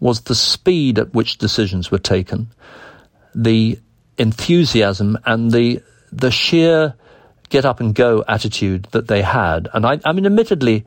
was 0.00 0.22
the 0.22 0.34
speed 0.34 0.98
at 0.98 1.14
which 1.14 1.38
decisions 1.38 1.90
were 1.90 1.98
taken, 1.98 2.48
the 3.34 3.78
enthusiasm 4.16 5.18
and 5.24 5.50
the 5.50 5.82
the 6.10 6.30
sheer 6.30 6.94
get 7.50 7.64
up 7.64 7.80
and 7.80 7.94
go 7.94 8.24
attitude 8.28 8.84
that 8.90 9.08
they 9.08 9.22
had. 9.22 9.68
And 9.72 9.86
I, 9.86 10.00
I 10.04 10.12
mean, 10.12 10.26
admittedly, 10.26 10.84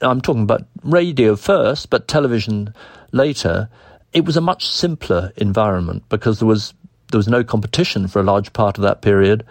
I'm 0.00 0.20
talking 0.20 0.42
about 0.42 0.66
radio 0.82 1.36
first, 1.36 1.90
but 1.90 2.08
television 2.08 2.74
later. 3.12 3.68
It 4.12 4.24
was 4.24 4.36
a 4.36 4.40
much 4.40 4.66
simpler 4.66 5.32
environment 5.36 6.04
because 6.08 6.38
there 6.38 6.48
was 6.48 6.72
there 7.10 7.18
was 7.18 7.28
no 7.28 7.44
competition 7.44 8.08
for 8.08 8.20
a 8.20 8.24
large 8.24 8.52
part 8.52 8.78
of 8.78 8.82
that 8.82 9.02
period, 9.02 9.44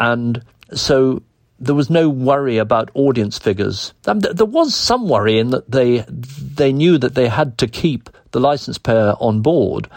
and 0.00 0.42
so 0.74 1.22
there 1.60 1.74
was 1.74 1.90
no 1.90 2.08
worry 2.08 2.58
about 2.58 2.90
audience 2.94 3.38
figures. 3.38 3.92
Um, 4.06 4.20
there 4.20 4.46
was 4.46 4.74
some 4.74 5.08
worry 5.08 5.38
in 5.38 5.50
that 5.50 5.70
they 5.70 6.04
they 6.08 6.72
knew 6.72 6.96
that 6.98 7.14
they 7.14 7.28
had 7.28 7.58
to 7.58 7.66
keep 7.66 8.08
the 8.32 8.40
license 8.40 8.78
payer 8.78 9.14
on 9.20 9.40
board, 9.40 9.88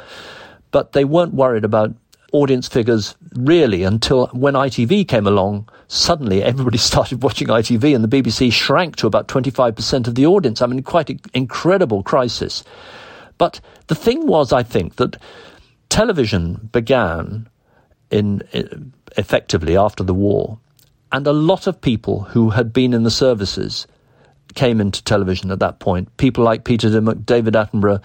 but 0.71 0.93
they 0.93 1.05
weren't 1.05 1.33
worried 1.33 1.65
about 1.65 1.93
audience 2.31 2.67
figures 2.67 3.15
really 3.35 3.83
until 3.83 4.27
when 4.27 4.53
ITV 4.53 5.07
came 5.07 5.27
along. 5.27 5.67
Suddenly, 5.87 6.43
everybody 6.43 6.77
started 6.91 7.23
watching 7.23 7.47
ITV, 7.47 7.93
and 7.95 8.03
the 8.03 8.21
BBC 8.21 8.51
shrank 8.51 8.95
to 8.97 9.07
about 9.07 9.27
25% 9.27 10.07
of 10.07 10.15
the 10.15 10.25
audience. 10.25 10.61
I 10.61 10.67
mean, 10.67 10.81
quite 10.83 11.09
an 11.09 11.19
incredible 11.33 12.03
crisis. 12.03 12.63
But 13.37 13.59
the 13.87 13.95
thing 13.95 14.27
was, 14.27 14.53
I 14.53 14.63
think, 14.63 14.95
that 14.97 15.17
television 15.89 16.69
began 16.71 17.49
in, 18.09 18.43
in 18.53 18.93
effectively 19.17 19.75
after 19.75 20.03
the 20.03 20.13
war, 20.13 20.59
and 21.11 21.27
a 21.27 21.33
lot 21.33 21.67
of 21.67 21.81
people 21.81 22.21
who 22.21 22.51
had 22.51 22.71
been 22.71 22.93
in 22.93 23.03
the 23.03 23.11
services 23.11 23.87
came 24.55 24.81
into 24.81 25.03
television 25.03 25.51
at 25.51 25.59
that 25.59 25.79
point. 25.79 26.15
People 26.17 26.43
like 26.43 26.63
Peter 26.63 26.89
Dimmock, 26.89 27.25
David 27.25 27.53
Attenborough, 27.53 28.01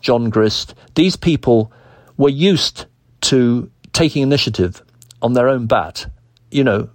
John 0.00 0.30
Grist. 0.30 0.74
These 0.94 1.16
people 1.16 1.72
were 2.16 2.28
used 2.28 2.86
to 3.22 3.70
taking 3.92 4.22
initiative 4.22 4.82
on 5.22 5.32
their 5.32 5.48
own 5.48 5.66
bat. 5.66 6.06
You 6.50 6.64
know, 6.64 6.90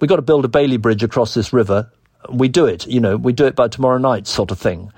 we've 0.00 0.08
got 0.08 0.16
to 0.16 0.22
build 0.22 0.44
a 0.44 0.48
Bailey 0.48 0.76
Bridge 0.76 1.02
across 1.02 1.34
this 1.34 1.52
river. 1.52 1.90
We 2.30 2.48
do 2.48 2.66
it, 2.66 2.86
you 2.86 3.00
know, 3.00 3.16
we 3.16 3.32
do 3.32 3.44
it 3.44 3.54
by 3.54 3.68
tomorrow 3.68 3.98
night, 3.98 4.26
sort 4.26 4.50
of 4.50 4.58
thing. 4.58 4.90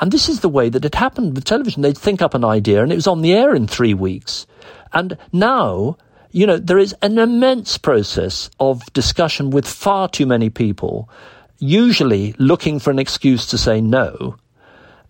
And 0.00 0.12
this 0.12 0.28
is 0.28 0.40
the 0.40 0.48
way 0.48 0.68
that 0.68 0.84
it 0.84 0.94
happened 0.94 1.34
with 1.34 1.44
television. 1.44 1.82
They'd 1.82 1.96
think 1.96 2.20
up 2.20 2.34
an 2.34 2.44
idea 2.44 2.82
and 2.82 2.92
it 2.92 2.96
was 2.96 3.06
on 3.06 3.22
the 3.22 3.32
air 3.32 3.54
in 3.54 3.66
three 3.66 3.94
weeks. 3.94 4.46
And 4.92 5.16
now, 5.32 5.96
you 6.32 6.46
know, 6.46 6.58
there 6.58 6.78
is 6.78 6.94
an 7.02 7.18
immense 7.18 7.78
process 7.78 8.50
of 8.60 8.92
discussion 8.92 9.50
with 9.50 9.66
far 9.66 10.08
too 10.08 10.26
many 10.26 10.50
people, 10.50 11.08
usually 11.58 12.34
looking 12.38 12.78
for 12.78 12.90
an 12.90 12.98
excuse 12.98 13.46
to 13.46 13.58
say 13.58 13.80
no. 13.80 14.36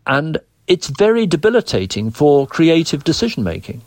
And 0.06 0.38
it's 0.66 0.88
very 0.88 1.26
debilitating 1.26 2.10
for 2.10 2.46
creative 2.46 3.04
decision 3.04 3.44
making. 3.44 3.82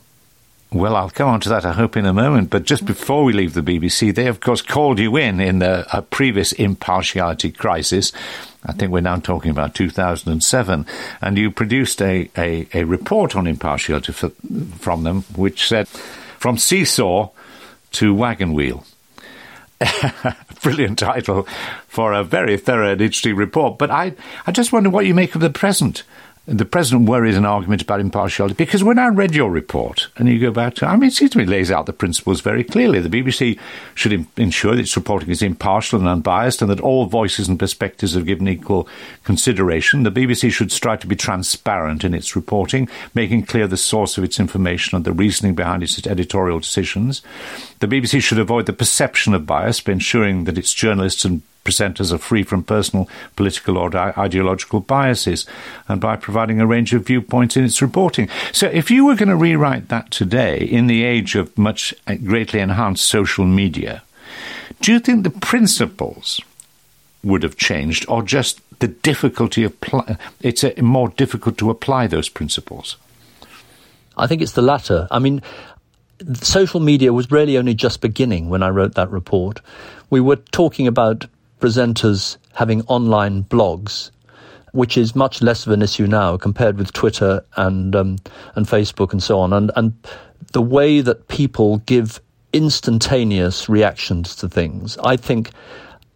Well, 0.72 0.96
I'll 0.96 1.10
come 1.10 1.30
on 1.30 1.40
to 1.42 1.50
that, 1.50 1.66
I 1.66 1.74
hope, 1.74 1.98
in 1.98 2.06
a 2.06 2.14
moment. 2.14 2.52
But 2.52 2.64
just 2.64 2.86
before 2.86 3.24
we 3.24 3.34
leave 3.34 3.56
the 3.56 3.62
BBC, 3.62 4.14
they, 4.14 4.28
of 4.28 4.40
course, 4.40 4.62
called 4.62 5.00
you 5.00 5.18
in 5.18 5.40
in 5.40 5.64
a, 5.64 5.86
a 5.92 6.04
previous 6.04 6.52
impartiality 6.52 7.52
crisis. 7.52 8.12
I 8.64 8.74
think 8.74 8.92
we're 8.92 9.02
now 9.02 9.18
talking 9.18 9.50
about 9.50 9.74
2007. 9.74 10.86
And 11.22 11.38
you 11.38 11.50
produced 11.50 12.02
a, 12.04 12.30
a, 12.38 12.68
a 12.74 12.84
report 12.84 13.36
on 13.36 13.48
impartiality 13.48 14.12
for, 14.12 14.30
from 14.78 15.04
them, 15.04 15.24
which 15.36 15.68
said, 15.68 15.88
From 15.88 16.60
Seesaw 16.60 17.30
to 17.94 18.14
Wagon 18.14 18.54
Wheel. 18.54 18.86
Brilliant 20.62 21.00
title 21.00 21.48
for 21.88 22.14
a 22.14 22.24
very 22.24 22.58
thorough 22.58 22.92
and 22.92 23.02
interesting 23.02 23.36
report. 23.36 23.78
But 23.78 23.92
I, 23.92 24.14
I 24.46 24.52
just 24.52 24.72
wonder 24.74 24.90
what 24.90 25.06
you 25.06 25.14
make 25.14 25.36
of 25.36 25.42
the 25.42 25.50
present 25.50 26.04
the 26.50 26.66
president 26.66 27.08
worries 27.08 27.38
an 27.38 27.46
argument 27.46 27.82
about 27.82 28.00
impartiality 28.00 28.56
because 28.56 28.84
when 28.84 28.98
I 28.98 29.08
read 29.08 29.36
your 29.36 29.52
report 29.52 30.08
and 30.18 30.28
you 30.28 30.40
go 30.40 30.52
back 30.52 30.74
to, 30.76 30.88
I 30.88 30.96
mean, 30.96 31.10
it 31.10 31.14
seems 31.14 31.32
to 31.32 31.38
me 31.38 31.46
lays 31.46 31.70
out 31.70 31.86
the 31.86 31.94
principles 31.94 32.42
very 32.42 32.64
clearly. 32.64 33.00
The 33.00 33.10
BBC 33.22 33.60
should 33.94 34.14
Im- 34.14 34.28
ensure 34.36 34.76
that 34.76 34.82
its 34.82 34.96
reporting 34.96 35.30
is 35.30 35.44
impartial 35.44 36.00
and 36.00 36.08
unbiased 36.08 36.62
and 36.62 36.72
that 36.72 36.80
all 36.80 37.06
voices 37.06 37.48
and 37.48 37.60
perspectives 37.60 38.18
are 38.18 38.22
given 38.22 38.48
equal 38.48 38.88
consideration. 39.24 40.04
The 40.04 40.12
BBC 40.12 40.52
should 40.52 40.72
strive 40.72 41.02
to 41.02 41.08
be 41.08 41.16
transparent 41.16 42.04
in 42.04 42.16
its 42.16 42.36
reporting, 42.36 42.90
making 43.14 43.46
clear 43.46 43.68
the 43.68 43.78
source 43.78 44.18
of 44.18 44.24
its 44.24 44.40
information 44.40 44.96
and 44.96 45.06
the 45.06 45.12
reasoning 45.12 45.54
behind 45.54 45.84
its 45.84 46.06
editorial 46.08 46.60
decisions. 46.60 47.22
The 47.80 47.88
BBC 47.88 48.22
should 48.22 48.40
avoid 48.40 48.66
the 48.66 48.74
perception 48.74 49.34
of 49.36 49.46
bias 49.46 49.82
by 49.82 49.92
ensuring 49.92 50.46
that 50.46 50.58
its 50.58 50.74
journalists 50.74 51.26
and 51.26 51.44
presenters 51.70 52.12
are 52.12 52.18
free 52.18 52.44
from 52.44 52.64
personal, 52.64 53.08
political, 53.36 53.78
or 53.78 53.96
ideological 53.96 54.80
biases, 54.80 55.46
and 55.88 56.02
by 56.02 56.16
providing 56.16 56.60
a 56.60 56.68
range 56.68 56.94
of 56.94 57.06
viewpoints 57.06 57.56
in 57.56 57.64
its 57.64 57.82
reporting. 57.82 58.30
So, 58.52 58.68
if 58.68 58.90
you 58.90 59.06
were 59.06 59.16
going 59.16 59.30
to 59.30 59.36
rewrite 59.36 59.90
that 59.90 60.12
today, 60.12 60.58
in 60.58 60.88
the 60.88 61.04
age 61.04 61.36
of 61.36 61.56
much 61.58 61.94
uh, 62.08 62.16
greatly 62.16 62.60
enhanced 62.60 63.06
social 63.06 63.46
media, 63.46 64.02
do 64.82 64.92
you 64.92 65.00
think 65.00 65.24
the 65.24 65.30
principles 65.30 66.42
would 67.24 67.44
have 67.44 67.58
changed, 67.58 68.06
or 68.08 68.24
just 68.24 68.62
the 68.80 68.88
difficulty 68.88 69.64
of 69.64 69.80
pl- 69.82 70.18
it's 70.42 70.64
a, 70.64 70.82
more 70.82 71.10
difficult 71.10 71.58
to 71.58 71.70
apply 71.70 72.08
those 72.08 72.30
principles? 72.30 72.96
I 74.18 74.28
think 74.28 74.42
it's 74.42 74.54
the 74.54 74.62
latter. 74.62 75.08
I 75.12 75.20
mean, 75.20 75.42
social 76.34 76.80
media 76.80 77.14
was 77.14 77.32
really 77.32 77.58
only 77.58 77.74
just 77.74 78.02
beginning 78.02 78.50
when 78.50 78.64
I 78.64 78.70
wrote 78.70 78.96
that 78.96 79.10
report. 79.10 79.62
We 80.10 80.22
were 80.22 80.38
talking 80.38 80.88
about 80.88 81.26
presenters 81.60 82.38
having 82.54 82.82
online 82.84 83.44
blogs, 83.44 84.12
which 84.72 84.98
is 84.98 85.16
much 85.16 85.42
less 85.42 85.66
of 85.66 85.72
an 85.72 85.82
issue 85.82 86.08
now 86.08 86.38
compared 86.38 86.78
with 86.78 86.94
Twitter 86.94 87.44
and 87.56 87.96
um, 87.96 88.18
and 88.56 88.66
Facebook 88.66 89.12
and 89.12 89.22
so 89.22 89.40
on, 89.40 89.54
and 89.54 89.72
and 89.76 89.94
the 90.54 90.62
way 90.62 91.02
that 91.02 91.28
people 91.28 91.78
give 91.80 92.20
instantaneous 92.52 93.70
reactions 93.70 94.36
to 94.38 94.50
things, 94.50 94.98
I 95.04 95.18
think. 95.18 95.52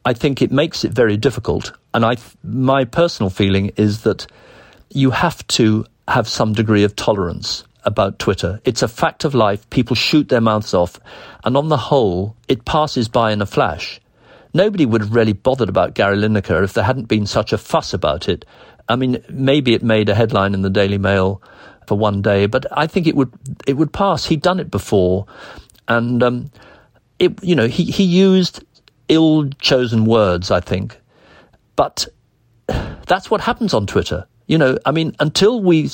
I 0.05 0.11
think 0.11 0.41
it 0.41 0.51
makes 0.51 0.83
it 0.83 0.91
very 0.91 1.15
difficult, 1.15 1.71
and 1.93 2.03
I, 2.03 2.17
my 2.43 2.83
personal 2.83 3.29
feeling 3.29 3.71
is 3.77 4.01
that 4.01 4.27
you 4.89 5.11
have 5.11 5.47
to 5.47 5.85
have 6.09 6.27
some 6.27 6.51
degree 6.51 6.83
of 6.83 6.93
tolerance 6.97 7.63
about 7.85 8.19
Twitter. 8.19 8.59
It's 8.65 8.81
a 8.81 8.89
fact 8.89 9.23
of 9.23 9.33
life. 9.33 9.69
People 9.69 9.95
shoot 9.95 10.27
their 10.27 10.41
mouths 10.41 10.73
off, 10.73 10.99
and 11.45 11.55
on 11.55 11.69
the 11.69 11.77
whole, 11.77 12.35
it 12.49 12.65
passes 12.65 13.07
by 13.07 13.31
in 13.31 13.41
a 13.41 13.45
flash 13.45 14.01
nobody 14.53 14.85
would 14.85 15.01
have 15.01 15.15
really 15.15 15.33
bothered 15.33 15.69
about 15.69 15.93
Gary 15.93 16.17
Lineker 16.17 16.63
if 16.63 16.73
there 16.73 16.83
hadn't 16.83 17.07
been 17.07 17.25
such 17.25 17.53
a 17.53 17.57
fuss 17.57 17.93
about 17.93 18.29
it. 18.29 18.45
I 18.87 18.95
mean, 18.95 19.23
maybe 19.29 19.73
it 19.73 19.83
made 19.83 20.09
a 20.09 20.15
headline 20.15 20.53
in 20.53 20.61
the 20.61 20.69
Daily 20.69 20.97
Mail 20.97 21.41
for 21.87 21.97
one 21.97 22.21
day, 22.21 22.45
but 22.45 22.65
I 22.71 22.87
think 22.87 23.07
it 23.07 23.15
would 23.15 23.31
it 23.67 23.73
would 23.73 23.93
pass. 23.93 24.25
He'd 24.25 24.41
done 24.41 24.59
it 24.59 24.71
before, 24.71 25.25
and 25.87 26.21
um, 26.21 26.51
it 27.19 27.41
you 27.43 27.55
know 27.55 27.67
he 27.67 27.85
he 27.85 28.03
used 28.03 28.63
ill 29.09 29.49
chosen 29.59 30.05
words. 30.05 30.51
I 30.51 30.59
think, 30.59 30.97
but 31.75 32.07
that's 33.07 33.29
what 33.29 33.41
happens 33.41 33.73
on 33.73 33.87
Twitter. 33.87 34.27
You 34.47 34.57
know, 34.57 34.77
I 34.85 34.91
mean, 34.91 35.15
until 35.19 35.61
we 35.61 35.89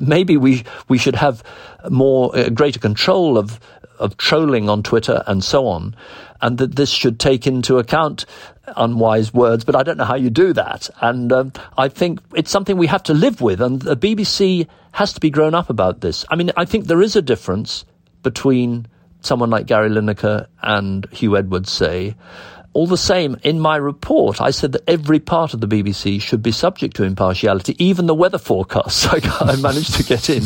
maybe 0.00 0.36
we 0.36 0.64
we 0.88 0.98
should 0.98 1.16
have 1.16 1.42
more 1.90 2.36
uh, 2.36 2.48
greater 2.48 2.80
control 2.80 3.36
of 3.36 3.60
of 3.98 4.16
trolling 4.16 4.70
on 4.70 4.82
Twitter 4.82 5.22
and 5.26 5.44
so 5.44 5.66
on, 5.66 5.94
and 6.42 6.58
that 6.58 6.76
this 6.76 6.90
should 6.90 7.18
take 7.18 7.46
into 7.46 7.78
account 7.78 8.26
unwise 8.76 9.32
words. 9.34 9.64
But 9.64 9.76
I 9.76 9.82
don't 9.82 9.96
know 9.96 10.04
how 10.04 10.16
you 10.16 10.30
do 10.30 10.52
that, 10.52 10.88
and 11.00 11.32
um, 11.32 11.52
I 11.76 11.88
think 11.88 12.20
it's 12.34 12.50
something 12.50 12.76
we 12.76 12.86
have 12.88 13.02
to 13.04 13.14
live 13.14 13.40
with, 13.40 13.60
and 13.60 13.80
the 13.80 13.96
BBC 13.96 14.66
has 14.92 15.12
to 15.12 15.20
be 15.20 15.30
grown 15.30 15.54
up 15.54 15.70
about 15.70 16.00
this. 16.00 16.24
I 16.30 16.36
mean, 16.36 16.50
I 16.56 16.64
think 16.64 16.86
there 16.86 17.02
is 17.02 17.16
a 17.16 17.22
difference 17.22 17.84
between 18.22 18.86
someone 19.20 19.50
like 19.50 19.66
Gary 19.66 19.90
Lineker 19.90 20.46
and 20.62 21.08
Huw 21.10 21.38
Edwards, 21.38 21.70
say, 21.70 22.16
all 22.72 22.86
the 22.86 22.96
same, 22.96 23.36
in 23.42 23.58
my 23.58 23.76
report, 23.76 24.40
I 24.40 24.50
said 24.50 24.72
that 24.72 24.88
every 24.88 25.18
part 25.18 25.54
of 25.54 25.60
the 25.60 25.66
BBC 25.66 26.20
should 26.20 26.40
be 26.40 26.52
subject 26.52 26.94
to 26.96 27.04
impartiality, 27.04 27.74
even 27.84 28.06
the 28.06 28.14
weather 28.14 28.38
forecasts 28.38 29.06
I, 29.10 29.56
managed 29.56 29.94
to 29.94 30.04
get 30.04 30.30
in. 30.30 30.44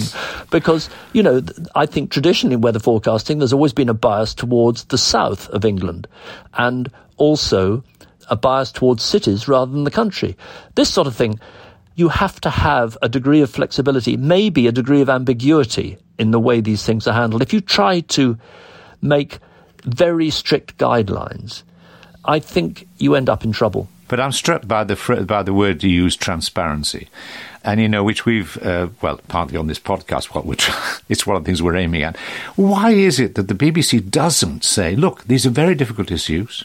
Because, 0.50 0.88
you 1.12 1.22
know, 1.22 1.42
I 1.74 1.84
think 1.84 2.10
traditionally 2.10 2.54
in 2.54 2.62
weather 2.62 2.78
forecasting, 2.78 3.38
there's 3.38 3.52
always 3.52 3.74
been 3.74 3.90
a 3.90 3.94
bias 3.94 4.32
towards 4.32 4.84
the 4.84 4.96
south 4.96 5.50
of 5.50 5.66
England 5.66 6.08
and 6.54 6.90
also 7.18 7.84
a 8.30 8.36
bias 8.36 8.72
towards 8.72 9.02
cities 9.02 9.46
rather 9.46 9.70
than 9.70 9.84
the 9.84 9.90
country. 9.90 10.34
This 10.76 10.88
sort 10.88 11.06
of 11.06 11.14
thing, 11.14 11.38
you 11.94 12.08
have 12.08 12.40
to 12.40 12.50
have 12.50 12.96
a 13.02 13.08
degree 13.08 13.42
of 13.42 13.50
flexibility, 13.50 14.16
maybe 14.16 14.66
a 14.66 14.72
degree 14.72 15.02
of 15.02 15.10
ambiguity 15.10 15.98
in 16.18 16.30
the 16.30 16.40
way 16.40 16.62
these 16.62 16.86
things 16.86 17.06
are 17.06 17.12
handled. 17.12 17.42
If 17.42 17.52
you 17.52 17.60
try 17.60 18.00
to 18.00 18.38
make 19.02 19.40
very 19.84 20.30
strict 20.30 20.78
guidelines, 20.78 21.64
I 22.24 22.38
think 22.38 22.86
you 22.98 23.14
end 23.14 23.28
up 23.28 23.44
in 23.44 23.52
trouble. 23.52 23.88
But 24.08 24.20
I'm 24.20 24.32
struck 24.32 24.68
by 24.68 24.84
the 24.84 25.24
by 25.26 25.42
the 25.42 25.54
word 25.54 25.82
you 25.82 25.90
use, 25.90 26.14
transparency, 26.14 27.08
and 27.64 27.80
you 27.80 27.88
know 27.88 28.04
which 28.04 28.26
we've 28.26 28.56
uh, 28.62 28.88
well 29.00 29.18
partly 29.28 29.56
on 29.56 29.66
this 29.66 29.78
podcast, 29.78 30.34
what 30.34 30.44
which 30.44 30.70
it's 31.08 31.26
one 31.26 31.36
of 31.36 31.44
the 31.44 31.46
things 31.46 31.62
we're 31.62 31.76
aiming 31.76 32.02
at. 32.02 32.16
Why 32.56 32.90
is 32.90 33.18
it 33.18 33.34
that 33.34 33.48
the 33.48 33.54
BBC 33.54 34.10
doesn't 34.10 34.62
say, 34.62 34.94
look, 34.94 35.24
these 35.24 35.46
are 35.46 35.50
very 35.50 35.74
difficult 35.74 36.10
issues. 36.10 36.64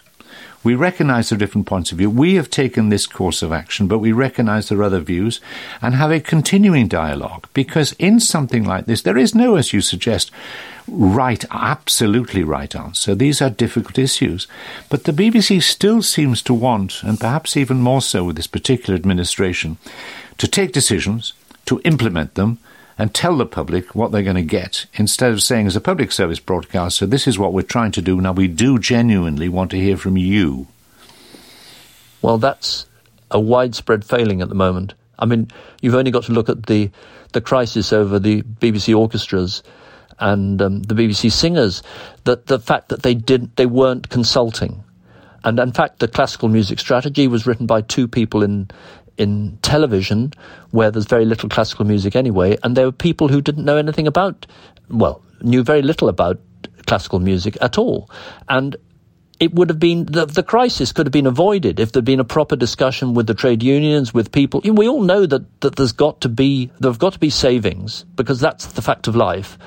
We 0.61 0.75
recognise 0.75 1.29
the 1.29 1.37
different 1.37 1.67
points 1.67 1.91
of 1.91 1.97
view. 1.97 2.09
We 2.09 2.35
have 2.35 2.49
taken 2.49 2.89
this 2.89 3.07
course 3.07 3.41
of 3.41 3.53
action, 3.53 3.87
but 3.87 3.99
we 3.99 4.11
recognise 4.11 4.67
there 4.67 4.79
are 4.79 4.83
other 4.83 4.99
views 4.99 5.39
and 5.81 5.95
have 5.95 6.11
a 6.11 6.19
continuing 6.19 6.87
dialogue. 6.87 7.47
Because 7.53 7.93
in 7.93 8.19
something 8.19 8.65
like 8.65 8.85
this, 8.85 9.03
there 9.03 9.17
is 9.17 9.33
no, 9.33 9.55
as 9.55 9.71
you 9.71 9.79
suggest, 9.79 10.31
right, 10.87 11.45
absolutely 11.49 12.43
right 12.43 12.75
answer. 12.75 13.15
These 13.15 13.41
are 13.41 13.49
difficult 13.49 13.97
issues. 13.97 14.47
But 14.89 15.05
the 15.05 15.13
BBC 15.13 15.63
still 15.63 16.01
seems 16.01 16.41
to 16.43 16.53
want, 16.53 17.03
and 17.03 17.19
perhaps 17.19 17.55
even 17.55 17.77
more 17.77 18.01
so 18.01 18.25
with 18.25 18.35
this 18.35 18.47
particular 18.47 18.95
administration, 18.95 19.77
to 20.37 20.47
take 20.47 20.73
decisions, 20.73 21.33
to 21.65 21.81
implement 21.85 22.35
them, 22.35 22.57
and 22.99 23.13
tell 23.13 23.37
the 23.37 23.45
public 23.45 23.95
what 23.95 24.11
they're 24.11 24.21
going 24.21 24.35
to 24.35 24.41
get 24.41 24.85
instead 24.95 25.31
of 25.31 25.41
saying, 25.41 25.65
as 25.65 25.75
a 25.77 25.81
public 25.81 26.11
service 26.11 26.39
broadcaster, 26.41 27.05
this 27.05 27.27
is 27.27 27.39
what 27.39 27.53
we're 27.53 27.61
trying 27.61 27.91
to 27.93 28.01
do. 28.01 28.19
Now, 28.19 28.33
we 28.33 28.49
do 28.49 28.77
genuinely 28.77 29.47
want 29.47 29.71
to 29.71 29.79
hear 29.79 29.95
from 29.95 30.17
you. 30.17 30.67
Well, 32.21 32.37
that's 32.37 32.85
a 33.31 33.39
widespread 33.39 34.03
failing 34.03 34.41
at 34.41 34.49
the 34.49 34.55
moment. 34.55 34.95
I 35.17 35.25
mean, 35.25 35.49
you've 35.81 35.95
only 35.95 36.11
got 36.11 36.23
to 36.23 36.33
look 36.33 36.49
at 36.49 36.65
the, 36.65 36.91
the 37.31 37.39
crisis 37.39 37.93
over 37.93 38.19
the 38.19 38.41
BBC 38.41 38.93
orchestras 38.93 39.63
and 40.19 40.61
um, 40.61 40.81
the 40.81 40.93
BBC 40.93 41.31
singers, 41.31 41.81
that 42.25 42.47
the 42.47 42.59
fact 42.59 42.89
that 42.89 43.03
they 43.03 43.13
didn't, 43.13 43.55
they 43.55 43.65
weren't 43.65 44.09
consulting. 44.09 44.83
And 45.45 45.57
in 45.57 45.71
fact, 45.71 45.99
the 45.99 46.09
classical 46.09 46.49
music 46.49 46.79
strategy 46.79 47.27
was 47.27 47.47
written 47.47 47.65
by 47.65 47.81
two 47.81 48.09
people 48.09 48.43
in 48.43 48.69
in 49.19 49.59
television, 49.61 50.33
where 50.71 50.89
there's 50.89 51.05
very 51.05 51.25
little 51.25 51.49
classical 51.49 51.85
music 51.85 52.15
anyway, 52.15 52.57
and 52.63 52.75
there 52.75 52.85
were 52.85 52.91
people 52.91 53.27
who 53.27 53.41
didn't 53.41 53.65
know 53.65 53.77
anything 53.77 54.07
about, 54.07 54.47
well, 54.89 55.21
knew 55.41 55.63
very 55.63 55.81
little 55.81 56.09
about 56.09 56.39
classical 56.87 57.19
music 57.19 57.57
at 57.61 57.77
all, 57.77 58.09
and 58.47 58.75
it 59.39 59.53
would 59.53 59.69
have 59.69 59.79
been 59.79 60.05
the, 60.05 60.25
the 60.25 60.43
crisis 60.43 60.91
could 60.91 61.05
have 61.05 61.13
been 61.13 61.27
avoided 61.27 61.79
if 61.79 61.91
there'd 61.91 62.05
been 62.05 62.19
a 62.19 62.25
proper 62.25 62.55
discussion 62.55 63.13
with 63.13 63.27
the 63.27 63.33
trade 63.33 63.63
unions, 63.63 64.13
with 64.13 64.31
people. 64.31 64.61
We 64.63 64.87
all 64.87 65.01
know 65.01 65.25
that, 65.25 65.61
that 65.61 65.75
there's 65.75 65.93
got 65.93 66.21
to 66.21 66.29
be 66.29 66.71
there've 66.79 66.99
got 66.99 67.13
to 67.13 67.19
be 67.19 67.29
savings 67.29 68.03
because 68.15 68.39
that's 68.39 68.65
the 68.73 68.81
fact 68.81 69.07
of 69.07 69.15
life. 69.15 69.57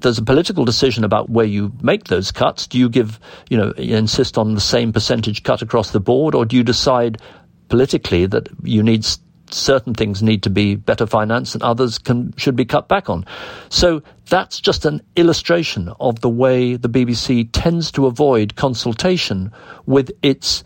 There's 0.00 0.18
a 0.18 0.22
political 0.22 0.64
decision 0.64 1.02
about 1.02 1.28
where 1.28 1.46
you 1.46 1.72
make 1.82 2.04
those 2.04 2.30
cuts. 2.30 2.68
Do 2.68 2.78
you 2.78 2.88
give, 2.88 3.18
you 3.50 3.56
know, 3.56 3.70
insist 3.72 4.38
on 4.38 4.54
the 4.54 4.60
same 4.60 4.92
percentage 4.92 5.42
cut 5.42 5.60
across 5.60 5.90
the 5.90 5.98
board, 5.98 6.36
or 6.36 6.44
do 6.44 6.56
you 6.56 6.62
decide 6.62 7.20
politically 7.68 8.26
that 8.26 8.48
you 8.62 8.82
need 8.82 9.06
certain 9.50 9.94
things 9.94 10.22
need 10.22 10.42
to 10.42 10.50
be 10.50 10.74
better 10.74 11.06
financed 11.06 11.54
and 11.54 11.62
others 11.62 11.98
can 11.98 12.34
should 12.36 12.56
be 12.56 12.64
cut 12.64 12.88
back 12.88 13.08
on. 13.08 13.24
So 13.68 14.02
that's 14.26 14.60
just 14.60 14.84
an 14.84 15.00
illustration 15.16 15.92
of 16.00 16.20
the 16.20 16.28
way 16.28 16.76
the 16.76 16.88
BBC 16.88 17.48
tends 17.52 17.90
to 17.92 18.06
avoid 18.06 18.56
consultation 18.56 19.52
with 19.86 20.10
its 20.22 20.64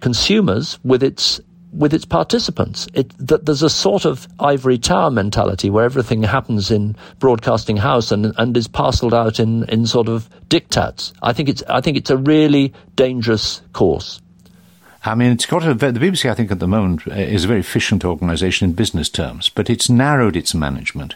consumers, 0.00 0.78
with 0.84 1.02
its 1.02 1.40
with 1.72 1.94
its 1.94 2.04
participants. 2.04 2.86
It, 2.92 3.14
that 3.18 3.46
there's 3.46 3.62
a 3.62 3.70
sort 3.70 4.04
of 4.04 4.28
ivory 4.38 4.76
tower 4.76 5.10
mentality 5.10 5.70
where 5.70 5.84
everything 5.84 6.22
happens 6.22 6.70
in 6.70 6.96
broadcasting 7.18 7.78
house 7.78 8.12
and, 8.12 8.34
and 8.36 8.54
is 8.56 8.68
parceled 8.68 9.14
out 9.14 9.40
in, 9.40 9.64
in 9.70 9.86
sort 9.86 10.08
of 10.08 10.28
diktats. 10.48 11.14
I 11.22 11.32
think 11.32 11.48
it's 11.48 11.62
I 11.68 11.80
think 11.80 11.96
it's 11.96 12.10
a 12.10 12.18
really 12.18 12.74
dangerous 12.94 13.62
course. 13.72 14.20
I 15.04 15.16
mean, 15.16 15.32
it's 15.32 15.46
got 15.46 15.66
a, 15.66 15.74
the 15.74 15.90
BBC, 15.92 16.30
I 16.30 16.34
think, 16.34 16.52
at 16.52 16.60
the 16.60 16.68
moment 16.68 17.08
uh, 17.08 17.14
is 17.14 17.44
a 17.44 17.48
very 17.48 17.60
efficient 17.60 18.04
organisation 18.04 18.68
in 18.68 18.74
business 18.74 19.08
terms, 19.08 19.48
but 19.48 19.68
it's 19.68 19.90
narrowed 19.90 20.36
its 20.36 20.54
management, 20.54 21.14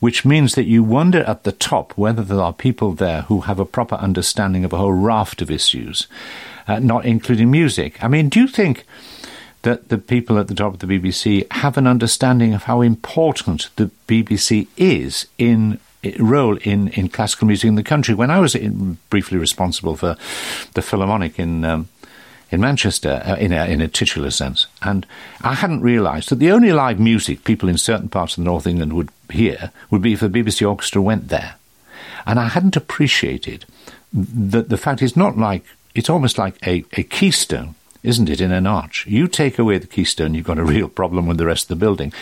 which 0.00 0.24
means 0.24 0.54
that 0.54 0.64
you 0.64 0.82
wonder 0.82 1.22
at 1.24 1.44
the 1.44 1.52
top 1.52 1.92
whether 1.98 2.22
there 2.22 2.40
are 2.40 2.52
people 2.52 2.92
there 2.92 3.22
who 3.22 3.42
have 3.42 3.58
a 3.58 3.66
proper 3.66 3.96
understanding 3.96 4.64
of 4.64 4.72
a 4.72 4.78
whole 4.78 4.92
raft 4.92 5.42
of 5.42 5.50
issues, 5.50 6.06
uh, 6.66 6.78
not 6.78 7.04
including 7.04 7.50
music. 7.50 8.02
I 8.02 8.08
mean, 8.08 8.30
do 8.30 8.40
you 8.40 8.48
think 8.48 8.86
that 9.62 9.88
the 9.88 9.98
people 9.98 10.38
at 10.38 10.48
the 10.48 10.54
top 10.54 10.74
of 10.74 10.78
the 10.78 10.86
BBC 10.86 11.50
have 11.52 11.76
an 11.76 11.86
understanding 11.86 12.54
of 12.54 12.62
how 12.62 12.80
important 12.80 13.68
the 13.76 13.90
BBC 14.06 14.68
is 14.76 15.26
in 15.38 15.78
role 16.18 16.56
in, 16.58 16.88
in 16.88 17.08
classical 17.08 17.46
music 17.46 17.66
in 17.66 17.74
the 17.74 17.82
country. 17.82 18.14
When 18.14 18.30
I 18.30 18.38
was 18.38 18.54
in, 18.54 18.98
briefly 19.10 19.38
responsible 19.38 19.96
for 19.96 20.16
the 20.74 20.82
Philharmonic 20.82 21.38
in 21.38 21.64
um, 21.64 21.88
in 22.50 22.60
Manchester 22.60 23.22
uh, 23.24 23.36
in, 23.36 23.52
a, 23.52 23.66
in 23.66 23.80
a 23.80 23.88
titular 23.88 24.30
sense. 24.30 24.66
And 24.82 25.06
I 25.42 25.54
hadn't 25.54 25.80
realised 25.80 26.28
that 26.30 26.36
the 26.36 26.50
only 26.50 26.72
live 26.72 27.00
music 27.00 27.44
people 27.44 27.68
in 27.68 27.78
certain 27.78 28.08
parts 28.08 28.36
of 28.36 28.44
North 28.44 28.66
England 28.66 28.92
would 28.92 29.10
hear 29.30 29.72
would 29.90 30.02
be 30.02 30.12
if 30.12 30.20
the 30.20 30.28
BBC 30.28 30.68
Orchestra 30.68 31.02
went 31.02 31.28
there. 31.28 31.56
And 32.26 32.38
I 32.38 32.48
hadn't 32.48 32.76
appreciated 32.76 33.64
that 34.12 34.68
the 34.68 34.76
fact 34.76 35.02
is 35.02 35.16
not 35.16 35.36
like, 35.36 35.64
it's 35.94 36.10
almost 36.10 36.38
like 36.38 36.54
a, 36.66 36.84
a 36.92 37.02
keystone, 37.02 37.74
isn't 38.02 38.28
it, 38.28 38.40
in 38.40 38.52
an 38.52 38.66
arch. 38.66 39.06
You 39.06 39.28
take 39.28 39.58
away 39.58 39.78
the 39.78 39.86
keystone, 39.86 40.34
you've 40.34 40.46
got 40.46 40.58
a 40.58 40.64
real 40.64 40.88
problem 40.88 41.26
with 41.26 41.38
the 41.38 41.46
rest 41.46 41.64
of 41.64 41.68
the 41.68 41.84
building. 41.84 42.12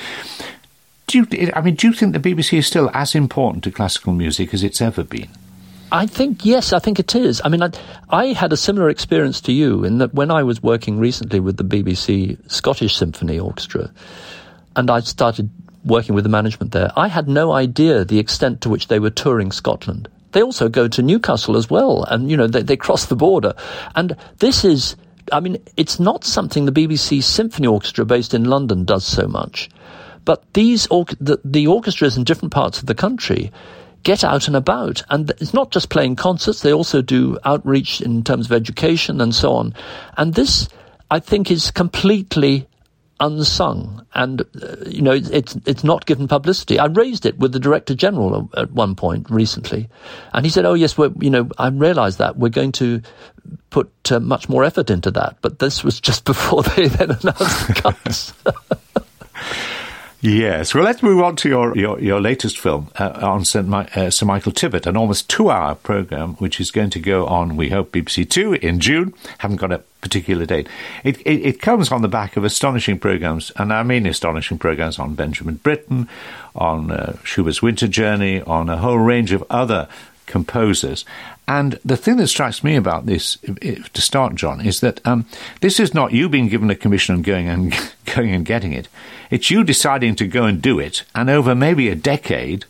Do 1.07 1.19
you, 1.19 1.53
I 1.55 1.61
mean, 1.61 1.75
do 1.75 1.87
you 1.87 1.93
think 1.93 2.13
the 2.13 2.19
BBC 2.19 2.59
is 2.59 2.67
still 2.67 2.91
as 2.95 3.15
important 3.15 3.65
to 3.65 3.71
classical 3.71 4.13
music 4.13 4.55
as 4.55 4.63
it's 4.63 4.81
ever 4.81 5.05
been? 5.05 5.29
I 5.93 6.07
think 6.07 6.45
yes, 6.45 6.73
I 6.73 6.79
think 6.79 6.99
it 6.99 7.15
is. 7.15 7.41
I 7.45 7.49
mean, 7.49 7.63
I, 7.63 7.71
I, 8.11 8.27
had 8.27 8.53
a 8.53 8.57
similar 8.57 8.89
experience 8.89 9.41
to 9.43 9.53
you 9.53 9.85
in 9.85 9.99
that 9.99 10.15
when 10.15 10.31
I 10.31 10.43
was 10.43 10.63
working 10.63 10.99
recently 10.99 11.41
with 11.41 11.57
the 11.57 11.65
BBC 11.65 12.39
Scottish 12.51 12.97
Symphony 12.97 13.39
Orchestra, 13.39 13.93
and 14.77 14.91
I 14.91 15.01
started 15.01 15.51
working 15.85 16.15
with 16.15 16.25
the 16.25 16.31
management 16.31 16.73
there, 16.73 16.91
I 16.97 17.09
had 17.09 17.29
no 17.29 17.53
idea 17.53 18.05
the 18.05 18.19
extent 18.19 18.61
to 18.63 18.69
which 18.69 18.89
they 18.89 18.99
were 18.99 19.11
touring 19.11 19.53
Scotland. 19.53 20.09
They 20.33 20.43
also 20.43 20.69
go 20.69 20.89
to 20.89 21.03
Newcastle 21.03 21.57
as 21.57 21.71
well, 21.71 22.05
and 22.05 22.31
you 22.31 22.37
know 22.37 22.49
they, 22.49 22.63
they 22.63 22.77
cross 22.77 23.07
the 23.07 23.17
border, 23.17 23.55
and 23.95 24.17
this 24.39 24.65
is. 24.65 24.97
I 25.33 25.41
mean, 25.41 25.57
it's 25.79 25.99
not 25.99 26.23
something 26.23 26.67
the 26.67 26.73
BBC 26.73 27.23
Symphony 27.23 27.67
Orchestra 27.67 28.05
based 28.05 28.35
in 28.35 28.45
London 28.45 28.85
does 28.85 29.07
so 29.07 29.27
much, 29.27 29.71
but 30.25 30.43
these 30.55 30.87
the, 30.87 31.41
the 31.45 31.67
orchestras 31.67 32.17
in 32.17 32.25
different 32.25 32.53
parts 32.53 32.81
of 32.81 32.87
the 32.87 32.95
country 32.95 33.51
get 34.05 34.23
out 34.23 34.47
and 34.47 34.57
about. 34.57 35.03
And 35.11 35.31
it's 35.31 35.55
not 35.55 35.71
just 35.71 35.89
playing 35.89 36.17
concerts, 36.17 36.61
they 36.61 36.73
also 36.73 37.03
do 37.03 37.39
outreach 37.45 38.01
in 38.01 38.23
terms 38.23 38.47
of 38.47 38.53
education 38.53 39.21
and 39.21 39.35
so 39.35 39.55
on. 39.55 39.75
And 40.17 40.35
this, 40.35 40.69
I 41.11 41.19
think, 41.19 41.51
is 41.51 41.71
completely 41.71 42.69
unsung. 43.21 44.07
And 44.15 44.43
uh, 44.43 44.77
you 44.87 45.03
know 45.03 45.13
it's 45.13 45.57
it's 45.67 45.85
not 45.85 46.07
given 46.07 46.29
publicity. 46.29 46.79
I 46.79 46.87
raised 46.87 47.27
it 47.27 47.39
with 47.39 47.53
the 47.53 47.61
director 47.61 47.95
general 47.95 48.51
at 48.57 48.71
one 48.73 48.95
point 48.95 49.31
recently. 49.31 49.89
And 50.33 50.45
he 50.45 50.51
said 50.51 50.65
oh 50.65 50.75
yes 50.75 50.99
we 50.99 51.09
you 51.21 51.31
know 51.31 51.49
i 51.59 51.69
realize 51.69 52.17
that 52.19 52.37
we're 52.37 52.49
going 52.49 52.73
to 52.73 53.03
put 53.71 53.91
uh, 54.11 54.21
much 54.21 54.49
more 54.49 54.65
effort 54.65 54.91
into 54.91 55.11
that. 55.13 55.37
But 55.43 55.59
this 55.59 55.85
was 55.85 56.01
just 56.01 56.25
before 56.33 56.63
they 56.63 56.89
then 56.89 57.11
announced 57.13 57.69
the 57.69 57.75
cuts 57.75 58.35
Yes. 60.25 60.75
Well, 60.75 60.85
let's 60.85 61.03
move 61.03 61.23
on 61.23 61.37
to 61.37 61.51
your, 61.51 61.77
your, 61.77 62.01
your 62.01 62.19
latest 62.19 62.59
film 62.59 62.91
uh, 62.99 63.19
on 63.21 63.45
Sir, 63.45 63.63
uh, 63.95 64.09
Sir, 64.09 64.25
Michael 64.25 64.53
Tippett, 64.53 64.87
an 64.87 64.97
almost 64.97 65.29
two 65.29 65.51
hour 65.51 65.75
programme 65.75 66.37
which 66.37 66.61
is 66.61 66.71
going 66.71 66.89
to 66.91 66.99
go 66.99 67.27
on, 67.27 67.59
we 67.59 67.69
hope, 67.69 67.93
BBC 67.93 68.31
Two 68.31 68.55
in 68.55 68.81
June. 68.81 69.13
Haven't 69.37 69.59
got 69.59 69.71
a 69.71 69.83
particular 70.01 70.47
date. 70.47 70.67
It, 71.05 71.21
it, 71.27 71.43
it 71.47 71.61
comes 71.61 71.93
on 71.93 72.01
the 72.01 72.09
back 72.09 72.39
of 72.39 72.45
astonishing 72.45 72.99
programmes, 72.99 73.53
and 73.57 73.71
I 73.71 73.83
mean 73.83 74.07
astonishing 74.07 74.57
programmes 74.57 74.99
on 74.99 75.15
Benjamin 75.15 75.57
Britten, 75.57 76.09
on 76.55 76.91
uh, 76.91 77.19
Schubert's 77.23 77.61
Winter 77.61 77.87
Journey, 77.87 78.41
on 78.41 78.71
a 78.71 78.79
whole 78.79 78.97
range 78.97 79.31
of 79.31 79.45
other 79.51 79.89
composers. 80.25 81.05
And 81.47 81.79
the 81.85 81.97
thing 81.97 82.17
that 82.17 82.29
strikes 82.29 82.65
me 82.65 82.75
about 82.75 83.05
this, 83.05 83.37
to 83.37 84.01
start, 84.01 84.35
John, 84.35 84.65
is 84.65 84.81
that 84.81 85.07
um, 85.07 85.27
this 85.61 85.79
is 85.79 85.93
not 85.93 86.13
you 86.13 86.29
being 86.29 86.49
given 86.49 86.71
a 86.71 86.75
commission 86.75 87.17
and 87.17 87.25
going 87.25 87.49
and 87.49 87.75
going 88.15 88.33
and 88.33 88.47
getting 88.47 88.73
it. 88.73 88.89
It's 89.31 89.51
you 89.51 89.63
deciding 89.63 90.17
to 90.17 90.27
go 90.27 90.45
and 90.45 90.63
do 90.63 90.79
it, 90.79 91.03
and 91.15 91.29
over 91.29 91.55
maybe 91.55 91.89
a 91.89 91.95
decade, 91.95 92.65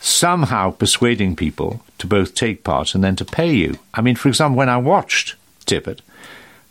somehow 0.00 0.72
persuading 0.72 1.36
people 1.36 1.82
to 1.98 2.06
both 2.06 2.34
take 2.34 2.64
part 2.64 2.94
and 2.94 3.04
then 3.04 3.16
to 3.16 3.24
pay 3.24 3.54
you. 3.54 3.78
I 3.94 4.00
mean, 4.00 4.16
for 4.16 4.28
example, 4.28 4.58
when 4.58 4.68
I 4.68 4.76
watched 4.76 5.36
Tippett, 5.64 6.00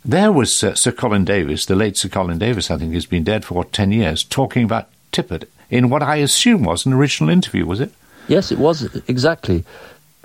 there 0.04 0.30
was 0.30 0.62
uh, 0.62 0.74
Sir 0.74 0.92
Colin 0.92 1.24
Davis, 1.24 1.64
the 1.64 1.74
late 1.74 1.96
Sir 1.96 2.10
Colin 2.10 2.38
Davis, 2.38 2.70
I 2.70 2.76
think, 2.76 2.92
has 2.92 3.06
been 3.06 3.24
dead 3.24 3.44
for 3.44 3.54
what, 3.54 3.72
10 3.72 3.90
years, 3.92 4.22
talking 4.22 4.64
about 4.64 4.90
Tippett 5.10 5.48
in 5.70 5.88
what 5.88 6.02
I 6.02 6.16
assume 6.16 6.62
was 6.62 6.84
an 6.84 6.92
original 6.92 7.30
interview, 7.30 7.66
was 7.66 7.80
it? 7.80 7.92
Yes, 8.28 8.52
it 8.52 8.58
was, 8.58 8.84
exactly. 9.08 9.64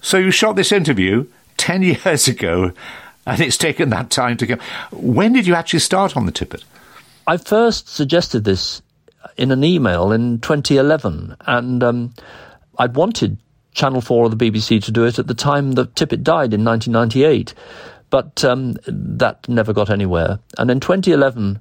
So 0.01 0.17
you 0.17 0.31
shot 0.31 0.55
this 0.55 0.71
interview 0.71 1.27
10 1.57 1.83
years 2.05 2.27
ago, 2.27 2.71
and 3.25 3.41
it's 3.41 3.57
taken 3.57 3.89
that 3.89 4.09
time 4.09 4.37
to 4.37 4.45
go. 4.45 4.55
When 4.91 5.33
did 5.33 5.47
you 5.47 5.55
actually 5.55 5.79
start 5.79 6.17
on 6.17 6.25
the 6.25 6.31
Tippett? 6.31 6.63
I 7.27 7.37
first 7.37 7.87
suggested 7.87 8.43
this 8.43 8.81
in 9.37 9.51
an 9.51 9.63
email 9.63 10.11
in 10.11 10.39
2011, 10.39 11.35
and 11.41 11.83
um, 11.83 12.13
I'd 12.77 12.95
wanted 12.95 13.37
Channel 13.73 14.01
4 14.01 14.25
or 14.25 14.29
the 14.29 14.35
BBC 14.51 14.83
to 14.83 14.91
do 14.91 15.05
it 15.05 15.19
at 15.19 15.27
the 15.27 15.33
time 15.33 15.73
that 15.73 15.95
Tippett 15.95 16.23
died 16.23 16.53
in 16.53 16.65
1998, 16.65 17.53
but 18.09 18.43
um, 18.43 18.77
that 18.87 19.47
never 19.47 19.73
got 19.73 19.89
anywhere. 19.89 20.39
And 20.57 20.71
in 20.71 20.79
2011, 20.79 21.59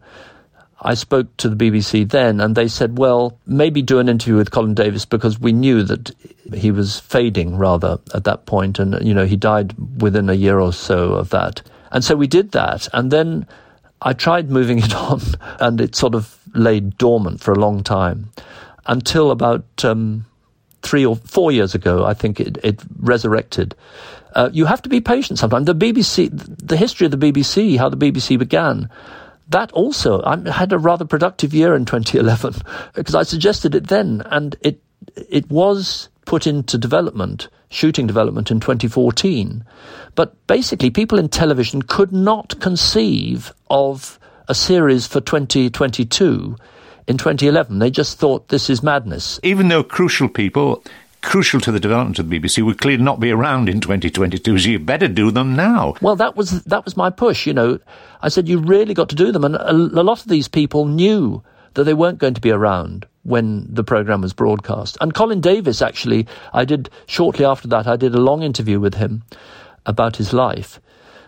I 0.81 0.95
spoke 0.95 1.37
to 1.38 1.49
the 1.49 1.57
BBC 1.57 2.09
then, 2.09 2.41
and 2.41 2.55
they 2.55 2.69
said, 2.69 2.99
well, 2.99 3.37
maybe 3.47 3.83
do 3.83 3.99
an 3.99 4.09
interview 4.09 4.37
with 4.37 4.53
Colin 4.53 4.75
Davis 4.75 5.05
because 5.05 5.41
we 5.41 5.53
knew 5.53 5.83
that 5.83 6.14
he 6.55 6.71
was 6.71 7.01
fading 7.01 7.57
rather 7.57 7.99
at 8.14 8.25
that 8.25 8.47
point, 8.47 8.79
and 8.79 9.05
you 9.07 9.12
know 9.12 9.27
he 9.27 9.37
died 9.37 9.75
within 10.01 10.31
a 10.31 10.35
year 10.35 10.61
or 10.61 10.73
so 10.73 11.14
of 11.14 11.31
that. 11.31 11.62
And 11.91 12.05
so 12.05 12.14
we 12.14 12.29
did 12.29 12.53
that, 12.53 12.87
and 12.93 13.11
then 13.11 13.47
I 14.03 14.12
tried 14.12 14.51
moving 14.51 14.79
it 14.85 14.95
on, 14.95 15.21
and 15.59 15.81
it 15.81 15.97
sort 15.97 16.14
of 16.14 16.38
lay 16.55 16.79
dormant 16.81 17.41
for 17.41 17.53
a 17.53 17.59
long 17.59 17.83
time 17.83 18.31
until 18.87 19.33
about 19.33 19.64
um, 19.85 20.27
three 20.83 21.05
or 21.05 21.17
four 21.17 21.51
years 21.51 21.75
ago. 21.75 22.05
I 22.05 22.14
think 22.14 22.38
it, 22.38 22.57
it 22.62 22.81
resurrected. 23.01 23.75
Uh, 24.35 24.51
you 24.53 24.67
have 24.67 24.83
to 24.83 24.88
be 24.88 25.01
patient 25.01 25.41
sometimes. 25.41 25.67
The 25.67 25.75
BBC, 25.75 26.31
the 26.33 26.77
history 26.77 27.07
of 27.07 27.11
the 27.11 27.33
BBC, 27.33 27.79
how 27.79 27.88
the 27.88 27.97
BBC 27.97 28.38
began 28.38 28.88
that 29.49 29.73
also, 29.73 30.23
I 30.23 30.51
had 30.51 30.73
a 30.73 30.79
rather 30.79 31.05
productive 31.05 31.55
year 31.55 31.75
in 31.75 31.85
2011 31.85 32.55
because 32.95 33.15
I 33.15 33.23
suggested 33.23 33.75
it 33.75 33.89
then, 33.89 34.23
and 34.27 34.57
it 34.61 34.81
it 35.17 35.51
was 35.51 36.09
put 36.27 36.47
into 36.47 36.77
development, 36.77 37.49
shooting 37.71 38.07
development 38.07 38.51
in 38.51 38.61
2014. 38.61 39.65
But 40.15 40.47
basically, 40.47 40.91
people 40.91 41.19
in 41.19 41.29
television 41.29 41.83
could 41.83 42.13
not 42.13 42.61
conceive 42.61 43.53
of 43.71 44.19
a 44.49 44.55
series 44.55 45.07
for 45.07 45.21
2022 45.21 46.57
in 47.07 47.17
2011. 47.17 47.79
They 47.79 47.91
just 47.91 48.19
thought 48.19 48.49
this 48.49 48.69
is 48.69 48.83
madness. 48.83 49.41
Even 49.43 49.69
though 49.69 49.83
crucial 49.83 50.29
people 50.29 50.83
crucial 51.29 51.61
to 51.61 51.71
the 51.71 51.79
development 51.79 52.19
of 52.19 52.29
the 52.29 52.41
BBC 52.41 52.64
would 52.64 52.81
clearly 52.81 53.03
not 53.03 53.21
be 53.21 53.31
around 53.31 53.69
in 53.69 53.81
2022. 53.81 54.59
So 54.59 54.71
you 54.71 54.79
better 54.79 55.09
do 55.09 55.31
them 55.31 55.55
now. 55.55 55.95
Well, 56.01 56.17
that 56.17 56.37
was 56.37 56.62
that 56.64 56.87
was 56.87 56.97
my 56.97 57.11
push. 57.11 57.47
You 57.47 57.53
know, 57.53 57.79
I 58.23 58.31
said 58.31 58.49
you 58.49 58.59
really 58.59 58.95
got 58.95 59.11
to 59.11 59.14
do 59.14 59.31
them, 59.31 59.45
and 59.45 59.55
a, 59.55 59.73
a 59.73 60.03
lot 60.03 60.23
of 60.23 60.29
these 60.29 60.49
people 60.49 60.87
knew 60.87 61.43
that 61.75 61.85
they 61.85 61.93
weren't 61.93 62.19
going 62.19 62.33
to 62.33 62.41
be 62.41 62.51
around 62.51 63.07
when 63.25 63.67
the 63.69 63.85
program 63.85 64.23
was 64.23 64.33
broadcast. 64.33 64.97
And 65.03 65.12
Colin 65.12 65.43
Davis, 65.43 65.83
actually, 65.83 66.27
I 66.55 66.64
did 66.64 66.88
shortly 67.07 67.45
after 67.45 67.69
that, 67.69 67.87
I 67.87 67.97
did 67.97 68.14
a 68.14 68.21
long 68.21 68.43
interview 68.43 68.81
with 68.81 68.95
him 68.95 69.23
about 69.85 70.17
his 70.17 70.33
life. 70.33 70.81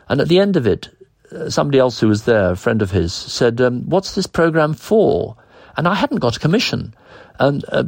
And 0.08 0.18
at 0.18 0.28
the 0.28 0.40
end 0.40 0.56
of 0.56 0.66
it, 0.66 0.88
uh, 1.30 1.50
somebody 1.50 1.78
else 1.78 2.00
who 2.00 2.08
was 2.08 2.24
there, 2.24 2.52
a 2.52 2.56
friend 2.56 2.80
of 2.80 2.90
his, 2.90 3.12
said, 3.12 3.60
um, 3.60 3.82
What's 3.82 4.14
this 4.14 4.26
program 4.26 4.72
for? 4.72 5.36
And 5.76 5.88
I 5.88 5.94
hadn't 5.94 6.18
got 6.18 6.36
a 6.36 6.40
commission. 6.40 6.94
And 7.38 7.64
uh, 7.68 7.84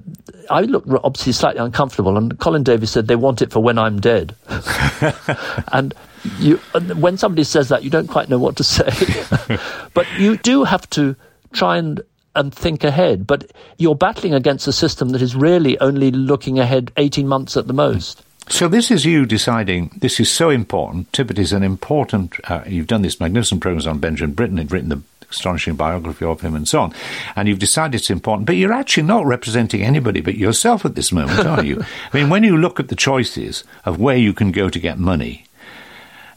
I 0.51 0.62
looked 0.62 0.88
obviously 1.05 1.33
slightly 1.33 1.61
uncomfortable. 1.61 2.16
And 2.16 2.38
Colin 2.38 2.62
Davis 2.62 2.90
said, 2.90 3.07
They 3.07 3.16
want 3.16 3.42
it 3.42 3.53
for 3.53 3.61
when 3.61 3.79
I'm 3.79 4.01
dead. 4.01 4.35
and 5.73 5.95
you, 6.38 6.57
when 6.97 7.18
somebody 7.18 7.45
says 7.45 7.68
that, 7.68 7.83
you 7.83 7.90
don't 7.90 8.09
quite 8.09 8.29
know 8.29 8.38
what 8.38 8.57
to 8.57 8.64
say. 8.64 9.59
but 9.95 10.07
you 10.18 10.37
do 10.38 10.64
have 10.64 10.88
to 10.90 11.16
try 11.53 11.77
and 11.77 12.01
and 12.35 12.55
think 12.55 12.83
ahead. 12.83 13.27
But 13.27 13.53
you're 13.77 13.95
battling 13.95 14.35
against 14.35 14.66
a 14.66 14.73
system 14.73 15.11
that 15.11 15.23
is 15.23 15.37
really 15.37 15.79
only 15.81 16.11
looking 16.11 16.59
ahead 16.59 16.92
18 16.97 17.29
months 17.29 17.57
at 17.57 17.66
the 17.66 17.75
most. 17.75 18.23
So 18.49 18.68
this 18.68 18.90
is 18.90 19.05
you 19.05 19.25
deciding 19.25 19.90
this 19.99 20.18
is 20.18 20.31
so 20.31 20.51
important. 20.51 21.12
Tippett 21.12 21.38
is 21.38 21.53
an 21.53 21.62
important. 21.62 22.35
Uh, 22.51 22.62
you've 22.66 22.87
done 22.87 23.03
this 23.03 23.21
magnificent 23.21 23.61
program 23.61 23.88
on 23.88 23.99
Benjamin 23.99 24.35
Britten 24.35 24.59
and 24.59 24.71
written 24.71 24.88
the 24.88 25.03
astonishing 25.33 25.75
biography 25.75 26.25
of 26.25 26.40
him 26.40 26.55
and 26.55 26.68
so 26.68 26.81
on, 26.81 26.95
and 27.37 27.49
you've 27.49 27.59
decided 27.59 27.97
it's 27.97 28.11
important. 28.11 28.47
But 28.47 28.57
you're 28.57 28.73
actually 28.73 29.05
not 29.05 29.27
representing 29.27 29.83
anybody 29.83 30.21
but 30.21 30.37
yourself 30.37 30.85
at 30.85 30.95
this 30.95 31.12
moment, 31.12 31.47
are 31.47 31.64
you? 31.64 31.83
I 32.12 32.16
mean, 32.16 32.31
when 32.31 32.45
you 32.45 32.57
look 32.57 32.79
at 32.79 32.88
the 32.88 32.97
choices 32.97 33.64
of 33.85 34.01
where 34.01 34.16
you 34.16 34.33
can 34.33 34.53
go 34.53 34.68
to 34.68 34.79
get 34.79 34.99
money, 34.99 35.45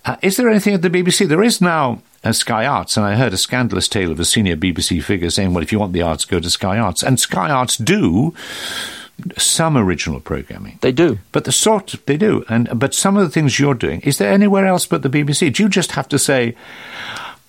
uh, 0.05 0.17
is 0.21 0.37
there 0.37 0.49
anything 0.49 0.73
at 0.73 0.81
the 0.81 0.89
BBC? 0.89 1.27
There 1.27 1.43
is 1.43 1.61
now 1.61 2.01
uh, 2.23 2.31
Sky 2.31 2.65
Arts, 2.65 2.95
and 2.95 3.05
I 3.05 3.15
heard 3.15 3.33
a 3.33 3.37
scandalous 3.37 3.87
tale 3.87 4.11
of 4.11 4.19
a 4.19 4.25
senior 4.25 4.55
BBC 4.55 5.03
figure 5.03 5.29
saying, 5.29 5.53
"Well, 5.53 5.63
if 5.63 5.71
you 5.71 5.79
want 5.79 5.93
the 5.93 6.03
arts, 6.03 6.25
go 6.25 6.39
to 6.39 6.49
Sky 6.49 6.77
Arts." 6.77 7.03
And 7.03 7.19
Sky 7.19 7.49
Arts 7.49 7.77
do 7.77 8.33
some 9.37 9.77
original 9.77 10.19
programming. 10.19 10.77
They 10.81 10.91
do, 10.91 11.19
but 11.31 11.45
the 11.45 11.51
sort 11.51 11.95
they 12.05 12.17
do, 12.17 12.45
and 12.49 12.69
but 12.77 12.93
some 12.93 13.17
of 13.17 13.23
the 13.23 13.29
things 13.29 13.59
you're 13.59 13.73
doing, 13.73 14.01
is 14.01 14.17
there 14.17 14.31
anywhere 14.31 14.65
else 14.65 14.85
but 14.85 15.01
the 15.01 15.09
BBC? 15.09 15.53
Do 15.53 15.63
you 15.63 15.69
just 15.69 15.93
have 15.93 16.07
to 16.09 16.19
say? 16.19 16.55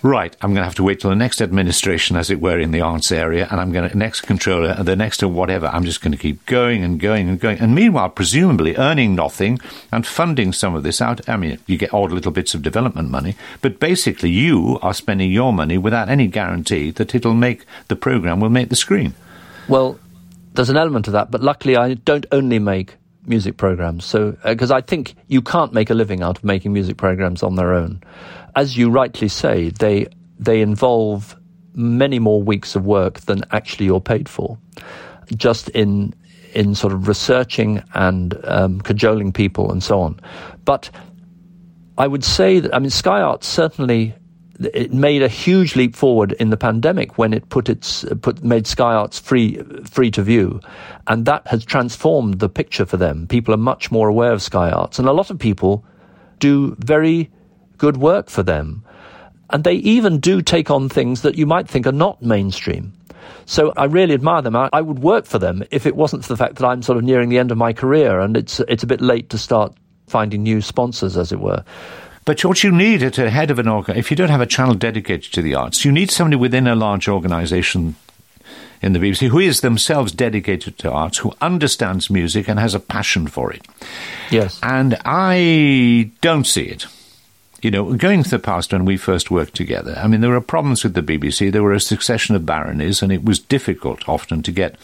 Right, 0.03 0.37
I'm 0.41 0.51
going 0.51 0.61
to 0.61 0.65
have 0.65 0.75
to 0.77 0.83
wait 0.83 1.01
till 1.01 1.11
the 1.11 1.17
next 1.17 1.41
administration, 1.41 2.17
as 2.17 2.31
it 2.31 2.41
were, 2.41 2.59
in 2.59 2.71
the 2.71 2.81
arts 2.81 3.11
area, 3.11 3.49
and 3.51 3.61
I'm 3.61 3.73
going 3.73 3.89
to, 3.89 3.97
next 3.97 4.23
controller, 4.23 4.83
the 4.83 4.97
next 4.97 5.23
or 5.23 5.29
whatever, 5.29 5.67
I'm 5.67 5.85
just 5.85 6.01
going 6.01 6.13
to 6.13 6.19
keep 6.19 6.45
going 6.47 6.85
and 6.85 7.01
going 7.01 7.29
and 7.29 7.41
going. 7.41 7.59
And 7.59 7.75
meanwhile, 7.75 8.09
presumably 8.09 8.77
earning 8.77 9.15
nothing 9.15 9.59
and 9.91 10.07
funding 10.07 10.53
some 10.53 10.75
of 10.75 10.83
this 10.83 11.01
out. 11.01 11.29
I 11.29 11.37
mean, 11.37 11.59
you 11.67 11.79
get 11.79 11.95
odd 11.95 12.13
little 12.13 12.33
bits 12.33 12.55
of 12.55 12.63
development 12.63 13.11
money, 13.11 13.37
but 13.63 13.81
basically 13.81 14.31
you 14.31 14.79
are 14.83 14.95
spending 14.95 15.31
your 15.31 15.53
money 15.53 15.79
without 15.79 16.09
any 16.09 16.27
guarantee 16.27 16.91
that 16.93 17.15
it'll 17.15 17.35
make 17.35 17.65
the 17.89 17.97
program 17.97 18.41
will 18.41 18.51
make 18.51 18.69
the 18.69 18.77
screen. 18.77 19.15
Well, 19.69 19.99
there's 20.55 20.71
an 20.71 20.77
element 20.77 21.07
of 21.07 21.13
that, 21.13 21.31
but 21.31 21.43
luckily 21.43 21.77
I 21.77 21.95
don't 21.95 22.27
only 22.33 22.59
make 22.59 22.97
music 23.27 23.57
programs. 23.57 24.05
So, 24.05 24.37
because 24.45 24.71
uh, 24.71 24.77
I 24.77 24.81
think 24.81 25.15
you 25.29 25.43
can't 25.43 25.73
make 25.73 25.91
a 25.91 25.95
living 25.95 26.23
out 26.23 26.39
of 26.39 26.45
making 26.45 26.73
music 26.73 26.97
programs 26.97 27.43
on 27.43 27.57
their 27.57 27.75
own 27.75 28.03
as 28.57 28.77
you 28.77 28.91
rightly 28.91 29.29
say, 29.29 29.69
they 29.69 30.09
they 30.39 30.61
involve 30.63 31.37
many 31.75 32.19
more 32.19 32.43
weeks 32.43 32.75
of 32.75 32.87
work 32.87 33.21
than 33.21 33.43
actually 33.53 33.87
you're 33.87 34.01
paid 34.01 34.29
for, 34.29 34.59
just 35.37 35.69
in 35.69 36.15
in 36.55 36.75
sort 36.75 36.95
of 36.95 37.07
researching 37.07 37.83
and 37.95 38.35
um, 38.45 38.81
cajoling 38.81 39.31
people 39.31 39.71
and 39.71 39.83
so 39.83 40.01
on. 40.01 40.19
But 40.65 40.91
I 41.99 42.07
would 42.07 42.25
say 42.25 42.61
that 42.61 42.75
I 42.75 42.79
mean 42.79 42.91
Sky 42.91 43.21
Arts 43.21 43.47
certainly 43.47 44.15
it 44.61 44.93
made 44.93 45.23
a 45.23 45.29
huge 45.29 45.77
leap 45.77 45.95
forward 45.95 46.33
in 46.33 46.51
the 46.51 46.57
pandemic 46.57 47.19
when 47.19 47.33
it 47.33 47.49
put 47.49 47.69
its 47.69 48.05
put 48.23 48.43
made 48.43 48.67
Sky 48.67 48.95
Arts 48.95 49.19
free 49.19 49.63
free 49.85 50.11
to 50.13 50.23
view, 50.23 50.61
and 51.07 51.27
that 51.27 51.47
has 51.49 51.65
transformed 51.65 52.39
the 52.39 52.49
picture 52.49 52.87
for 52.87 52.97
them. 52.97 53.27
People 53.27 53.55
are 53.55 53.59
much 53.59 53.91
more 53.91 54.09
aware 54.09 54.33
of 54.33 54.43
Sky 54.43 54.71
Arts, 54.71 54.99
and 54.99 55.09
a 55.09 55.13
lot 55.13 55.31
of 55.31 55.39
people 55.39 55.85
do 56.39 56.77
very 56.79 57.31
good 57.79 57.97
work 57.97 58.29
for 58.29 58.43
them. 58.43 58.85
And 59.51 59.63
they 59.63 59.75
even 59.75 60.19
do 60.19 60.43
take 60.43 60.71
on 60.71 60.89
things 60.89 61.23
that 61.23 61.37
you 61.37 61.47
might 61.47 61.69
think 61.69 61.87
are 61.87 61.93
not 61.93 62.21
mainstream. 62.21 62.93
So 63.45 63.73
I 63.77 63.85
really 63.85 64.15
admire 64.15 64.43
them. 64.43 64.57
I, 64.57 64.69
I, 64.73 64.81
would 64.81 64.99
work 64.99 65.25
for 65.25 65.39
them 65.39 65.63
if 65.71 65.87
it 65.87 65.95
wasn't 65.95 66.25
for 66.25 66.33
the 66.33 66.37
fact 66.37 66.57
that 66.57 66.67
I'm 66.67 66.83
sort 66.83 66.99
of 66.99 67.05
nearing 67.05 67.29
the 67.29 67.39
end 67.39 67.53
of 67.53 67.59
my 67.59 67.73
career 67.73 68.19
and 68.19 68.37
it's 68.37 68.61
it's 68.69 68.83
a 68.83 68.87
bit 68.89 69.01
late 69.01 69.31
to 69.31 69.39
start 69.39 69.73
finding 70.09 70.43
new 70.43 70.61
sponsors, 70.61 71.17
as 71.17 71.33
it 71.33 71.41
were. 71.41 71.65
But 72.27 72.45
what 72.45 72.63
you 72.63 72.71
need 72.71 73.03
at 73.03 73.19
a 73.19 73.31
head 73.31 73.51
of 73.51 73.59
an 73.59 73.69
organ, 73.69 73.97
if 73.97 74.11
you 74.11 74.17
don't 74.17 74.29
have 74.29 74.43
a 74.43 74.47
channel 74.47 74.75
dedicated 74.75 75.33
to 75.33 75.41
the 75.41 75.55
arts, 75.55 75.85
you 75.85 75.93
need 75.93 76.11
somebody 76.11 76.37
within 76.37 76.67
a 76.67 76.75
large 76.75 77.09
organisation 77.09 77.97
in 78.83 78.93
the 78.93 78.99
BBC 78.99 79.29
who 79.29 79.39
is 79.39 79.63
themselves 79.63 80.13
dedicated 80.13 80.77
to 80.79 80.91
arts, 80.91 81.19
who 81.19 81.33
understands 81.41 82.11
music 82.11 82.49
and 82.49 82.59
has 82.59 82.75
a 82.75 82.81
passion 82.81 83.27
for 83.27 83.51
it. 83.51 83.67
Yes. 84.31 84.61
And 84.63 84.99
I 85.07 86.11
don't 86.21 86.47
see 86.47 86.65
it 86.65 86.87
you 87.63 87.71
know, 87.71 87.95
going 87.95 88.23
to 88.23 88.31
the 88.31 88.39
past 88.39 88.73
when 88.73 88.85
we 88.85 88.97
first 88.97 89.31
worked 89.31 89.55
together, 89.55 89.99
I 89.99 90.07
mean, 90.07 90.21
there 90.21 90.31
were 90.31 90.41
problems 90.41 90.85
with 90.85 90.95
the 90.95 91.03
BBC. 91.03 91.51
There 91.51 91.63
were 91.63 91.73
a 91.73 91.81
succession 91.81 92.37
of 92.37 92.47
baronies, 92.47 93.03
and 93.03 93.11
it 93.11 93.25
was 93.25 93.39
difficult 93.39 94.09
often 94.09 94.43
to 94.43 94.53
get 94.53 94.77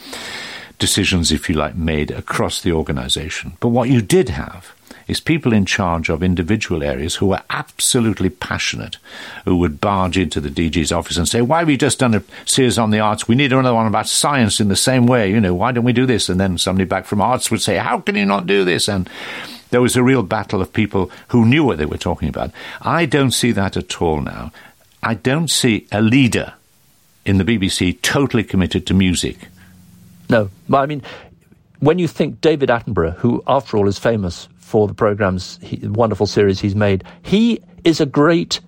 decisions, 0.78 1.30
if 1.30 1.48
you 1.48 1.54
like, 1.54 1.76
made 1.76 2.10
across 2.10 2.62
the 2.62 2.72
organisation. 2.72 3.52
But 3.60 3.68
what 3.68 3.88
you 3.88 4.00
did 4.00 4.30
have 4.30 4.74
is 5.08 5.20
people 5.20 5.52
in 5.52 5.64
charge 5.64 6.08
of 6.08 6.22
individual 6.22 6.82
areas 6.82 7.16
who 7.16 7.26
were 7.26 7.42
absolutely 7.50 8.30
passionate, 8.30 8.96
who 9.44 9.56
would 9.56 9.80
barge 9.80 10.18
into 10.18 10.40
the 10.40 10.48
DG's 10.48 10.92
office 10.92 11.16
and 11.16 11.28
say, 11.28 11.40
Why 11.40 11.60
have 11.60 11.68
we 11.68 11.76
just 11.76 11.98
done 11.98 12.14
a 12.14 12.22
series 12.46 12.78
on 12.78 12.90
the 12.90 13.00
arts? 13.00 13.28
We 13.28 13.34
need 13.34 13.52
another 13.52 13.74
one 13.74 13.86
about 13.86 14.08
science 14.08 14.60
in 14.60 14.68
the 14.68 14.76
same 14.76 15.06
way. 15.06 15.30
You 15.30 15.40
know, 15.40 15.54
why 15.54 15.72
don't 15.72 15.84
we 15.84 15.92
do 15.92 16.06
this? 16.06 16.28
And 16.28 16.40
then 16.40 16.58
somebody 16.58 16.86
back 16.86 17.04
from 17.04 17.20
arts 17.20 17.50
would 17.50 17.62
say, 17.62 17.76
How 17.76 18.00
can 18.00 18.16
you 18.16 18.26
not 18.26 18.46
do 18.46 18.64
this? 18.64 18.88
And 18.88 19.08
there 19.70 19.82
was 19.82 19.96
a 19.96 20.02
real 20.02 20.22
battle 20.22 20.60
of 20.60 20.72
people 20.72 21.10
who 21.28 21.46
knew 21.46 21.64
what 21.64 21.78
they 21.78 21.86
were 21.86 21.96
talking 21.96 22.28
about. 22.28 22.50
I 22.82 23.06
don't 23.06 23.30
see 23.30 23.52
that 23.52 23.76
at 23.76 24.00
all 24.02 24.20
now. 24.20 24.52
I 25.02 25.14
don't 25.14 25.50
see 25.50 25.86
a 25.90 26.00
leader 26.00 26.54
in 27.24 27.38
the 27.38 27.44
BBC 27.44 28.00
totally 28.02 28.44
committed 28.44 28.86
to 28.86 28.94
music. 28.94 29.48
No, 30.28 30.50
but 30.68 30.78
I 30.78 30.86
mean, 30.86 31.02
when 31.80 31.98
you 31.98 32.06
think 32.06 32.40
David 32.40 32.68
Attenborough, 32.68 33.16
who 33.16 33.42
after 33.46 33.76
all 33.76 33.88
is 33.88 33.98
famous 33.98 34.48
for 34.72 34.88
the 34.88 34.94
programs, 34.94 35.58
he, 35.62 35.86
wonderful 35.86 36.26
series 36.26 36.58
he's 36.58 36.74
made, 36.74 37.04
he 37.20 37.60
is 37.84 38.00
a 38.00 38.06
great 38.06 38.60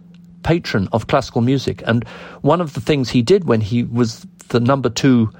patron 0.42 0.86
of 0.92 1.06
classical 1.06 1.40
music. 1.40 1.82
And 1.86 2.06
one 2.42 2.60
of 2.60 2.74
the 2.74 2.80
things 2.80 3.08
he 3.08 3.22
did 3.22 3.44
when 3.44 3.62
he 3.62 3.84
was 3.84 4.26
the 4.48 4.60
number 4.60 4.90
two 4.90 5.30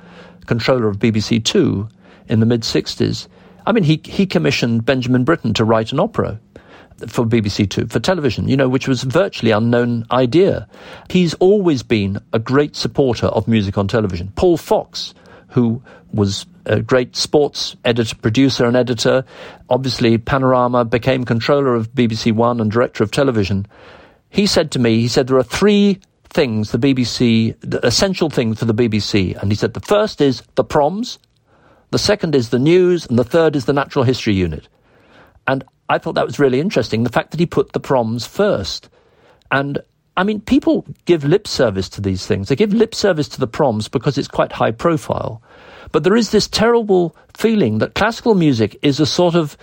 controller 0.46 0.88
of 0.88 0.98
BBC 0.98 1.44
Two 1.44 1.88
in 2.28 2.40
the 2.40 2.46
mid 2.46 2.62
60s 2.62 3.28
I 3.66 3.72
mean, 3.72 3.84
he, 3.84 4.00
he 4.04 4.26
commissioned 4.26 4.84
Benjamin 4.84 5.24
Britten 5.24 5.54
to 5.54 5.64
write 5.64 5.92
an 5.92 6.00
opera 6.00 6.38
for 7.08 7.24
BBC 7.24 7.68
Two, 7.68 7.86
for 7.86 7.98
television, 7.98 8.48
you 8.48 8.56
know, 8.56 8.68
which 8.68 8.86
was 8.86 9.02
a 9.02 9.08
virtually 9.08 9.50
unknown 9.50 10.06
idea. 10.10 10.68
He's 11.10 11.34
always 11.34 11.82
been 11.82 12.18
a 12.32 12.38
great 12.38 12.76
supporter 12.76 13.26
of 13.26 13.48
music 13.48 13.78
on 13.78 13.88
television. 13.88 14.32
Paul 14.36 14.56
Fox, 14.56 15.14
who 15.54 15.80
was 16.12 16.46
a 16.66 16.82
great 16.82 17.14
sports 17.14 17.76
editor, 17.84 18.16
producer, 18.16 18.64
and 18.64 18.76
editor, 18.76 19.24
obviously 19.70 20.18
Panorama, 20.18 20.84
became 20.84 21.24
controller 21.24 21.76
of 21.76 21.92
BBC 21.92 22.32
One 22.32 22.60
and 22.60 22.72
director 22.72 23.04
of 23.04 23.12
television. 23.12 23.64
He 24.30 24.46
said 24.46 24.72
to 24.72 24.80
me, 24.80 24.98
he 24.98 25.06
said, 25.06 25.28
there 25.28 25.36
are 25.36 25.44
three 25.44 26.00
things 26.24 26.72
the 26.72 26.78
BBC, 26.78 27.54
the 27.60 27.86
essential 27.86 28.28
things 28.28 28.58
for 28.58 28.64
the 28.64 28.74
BBC. 28.74 29.40
And 29.40 29.52
he 29.52 29.54
said, 29.54 29.74
the 29.74 29.80
first 29.80 30.20
is 30.20 30.42
the 30.56 30.64
proms, 30.64 31.20
the 31.92 32.00
second 32.00 32.34
is 32.34 32.48
the 32.48 32.58
news, 32.58 33.06
and 33.06 33.16
the 33.16 33.22
third 33.22 33.54
is 33.54 33.66
the 33.66 33.72
natural 33.72 34.04
history 34.04 34.34
unit. 34.34 34.68
And 35.46 35.62
I 35.88 35.98
thought 35.98 36.16
that 36.16 36.26
was 36.26 36.40
really 36.40 36.58
interesting, 36.58 37.04
the 37.04 37.10
fact 37.10 37.30
that 37.30 37.38
he 37.38 37.46
put 37.46 37.72
the 37.72 37.80
proms 37.80 38.26
first. 38.26 38.88
And 39.52 39.78
I 40.16 40.22
mean, 40.22 40.40
people 40.40 40.86
give 41.06 41.24
lip 41.24 41.48
service 41.48 41.88
to 41.90 42.00
these 42.00 42.26
things. 42.26 42.48
They 42.48 42.56
give 42.56 42.72
lip 42.72 42.94
service 42.94 43.28
to 43.30 43.40
the 43.40 43.46
proms 43.46 43.88
because 43.88 44.16
it's 44.16 44.28
quite 44.28 44.52
high 44.52 44.70
profile. 44.70 45.42
But 45.92 46.04
there 46.04 46.16
is 46.16 46.30
this 46.30 46.46
terrible 46.46 47.16
feeling 47.36 47.78
that 47.78 47.94
classical 47.94 48.34
music 48.34 48.78
is 48.82 49.00
a 49.00 49.06
sort 49.06 49.34
of 49.34 49.56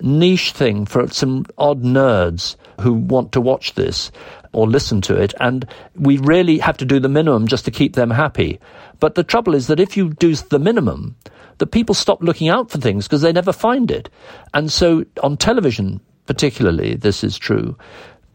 niche 0.00 0.52
thing 0.52 0.86
for 0.86 1.06
some 1.08 1.46
odd 1.58 1.82
nerds 1.82 2.56
who 2.80 2.92
want 2.92 3.32
to 3.32 3.40
watch 3.40 3.74
this 3.74 4.10
or 4.52 4.66
listen 4.66 5.00
to 5.02 5.16
it. 5.16 5.32
And 5.40 5.66
we 5.94 6.18
really 6.18 6.58
have 6.58 6.76
to 6.78 6.84
do 6.84 6.98
the 6.98 7.08
minimum 7.08 7.46
just 7.46 7.64
to 7.66 7.70
keep 7.70 7.94
them 7.94 8.10
happy. 8.10 8.58
But 9.00 9.14
the 9.14 9.24
trouble 9.24 9.54
is 9.54 9.68
that 9.68 9.80
if 9.80 9.96
you 9.96 10.10
do 10.14 10.34
the 10.34 10.58
minimum, 10.58 11.16
that 11.58 11.68
people 11.68 11.94
stop 11.94 12.22
looking 12.22 12.48
out 12.48 12.70
for 12.70 12.78
things 12.78 13.06
because 13.06 13.22
they 13.22 13.32
never 13.32 13.52
find 13.52 13.90
it. 13.90 14.08
And 14.52 14.72
so 14.72 15.04
on 15.22 15.36
television, 15.36 16.00
particularly, 16.26 16.94
this 16.94 17.22
is 17.22 17.38
true. 17.38 17.76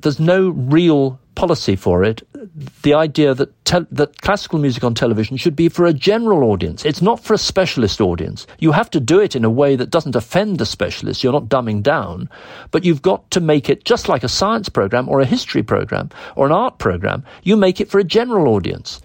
There's 0.01 0.19
no 0.19 0.49
real 0.49 1.19
policy 1.35 1.75
for 1.75 2.03
it. 2.03 2.21
The 2.83 2.93
idea 2.93 3.33
that 3.33 3.65
te- 3.65 3.87
that 3.91 4.21
classical 4.21 4.59
music 4.59 4.83
on 4.83 4.93
television 4.93 5.37
should 5.37 5.55
be 5.55 5.69
for 5.69 5.85
a 5.85 5.93
general 5.93 6.51
audience. 6.51 6.83
It's 6.83 7.01
not 7.01 7.23
for 7.23 7.33
a 7.33 7.37
specialist 7.37 8.01
audience. 8.01 8.45
You 8.59 8.73
have 8.73 8.89
to 8.89 8.99
do 8.99 9.19
it 9.19 9.35
in 9.35 9.45
a 9.45 9.49
way 9.49 9.77
that 9.77 9.89
doesn't 9.89 10.15
offend 10.15 10.57
the 10.57 10.65
specialist. 10.65 11.23
You're 11.23 11.33
not 11.33 11.47
dumbing 11.47 11.81
down, 11.81 12.29
but 12.71 12.83
you've 12.83 13.01
got 13.01 13.31
to 13.31 13.39
make 13.39 13.69
it 13.69 13.85
just 13.85 14.09
like 14.09 14.23
a 14.23 14.29
science 14.29 14.67
program 14.67 15.07
or 15.07 15.21
a 15.21 15.25
history 15.25 15.63
program 15.63 16.09
or 16.35 16.45
an 16.45 16.51
art 16.51 16.77
program. 16.77 17.23
You 17.43 17.55
make 17.55 17.79
it 17.79 17.89
for 17.89 17.99
a 17.99 18.03
general 18.03 18.53
audience. 18.53 19.01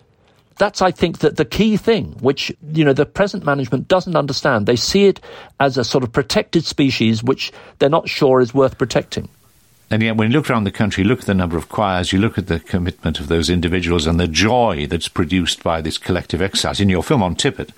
That's, 0.56 0.82
I 0.82 0.92
think, 0.92 1.18
that 1.18 1.36
the 1.36 1.44
key 1.44 1.76
thing, 1.76 2.16
which, 2.20 2.52
you 2.72 2.84
know, 2.84 2.92
the 2.92 3.06
present 3.06 3.44
management 3.44 3.88
doesn't 3.88 4.16
understand. 4.16 4.66
They 4.66 4.76
see 4.76 5.06
it 5.06 5.20
as 5.58 5.76
a 5.76 5.84
sort 5.84 6.04
of 6.04 6.12
protected 6.12 6.64
species, 6.64 7.24
which 7.24 7.52
they're 7.78 7.88
not 7.88 8.08
sure 8.08 8.40
is 8.40 8.54
worth 8.54 8.78
protecting. 8.78 9.28
And 9.94 10.02
yet, 10.02 10.16
when 10.16 10.28
you 10.28 10.36
look 10.36 10.50
around 10.50 10.64
the 10.64 10.72
country, 10.72 11.04
look 11.04 11.20
at 11.20 11.26
the 11.26 11.34
number 11.34 11.56
of 11.56 11.68
choirs, 11.68 12.12
you 12.12 12.18
look 12.18 12.36
at 12.36 12.48
the 12.48 12.58
commitment 12.58 13.20
of 13.20 13.28
those 13.28 13.48
individuals 13.48 14.08
and 14.08 14.18
the 14.18 14.26
joy 14.26 14.88
that's 14.90 15.06
produced 15.06 15.62
by 15.62 15.80
this 15.80 15.98
collective 15.98 16.42
exercise. 16.42 16.80
In 16.80 16.88
your 16.88 17.04
film 17.04 17.22
on 17.22 17.36
Tippett, 17.36 17.70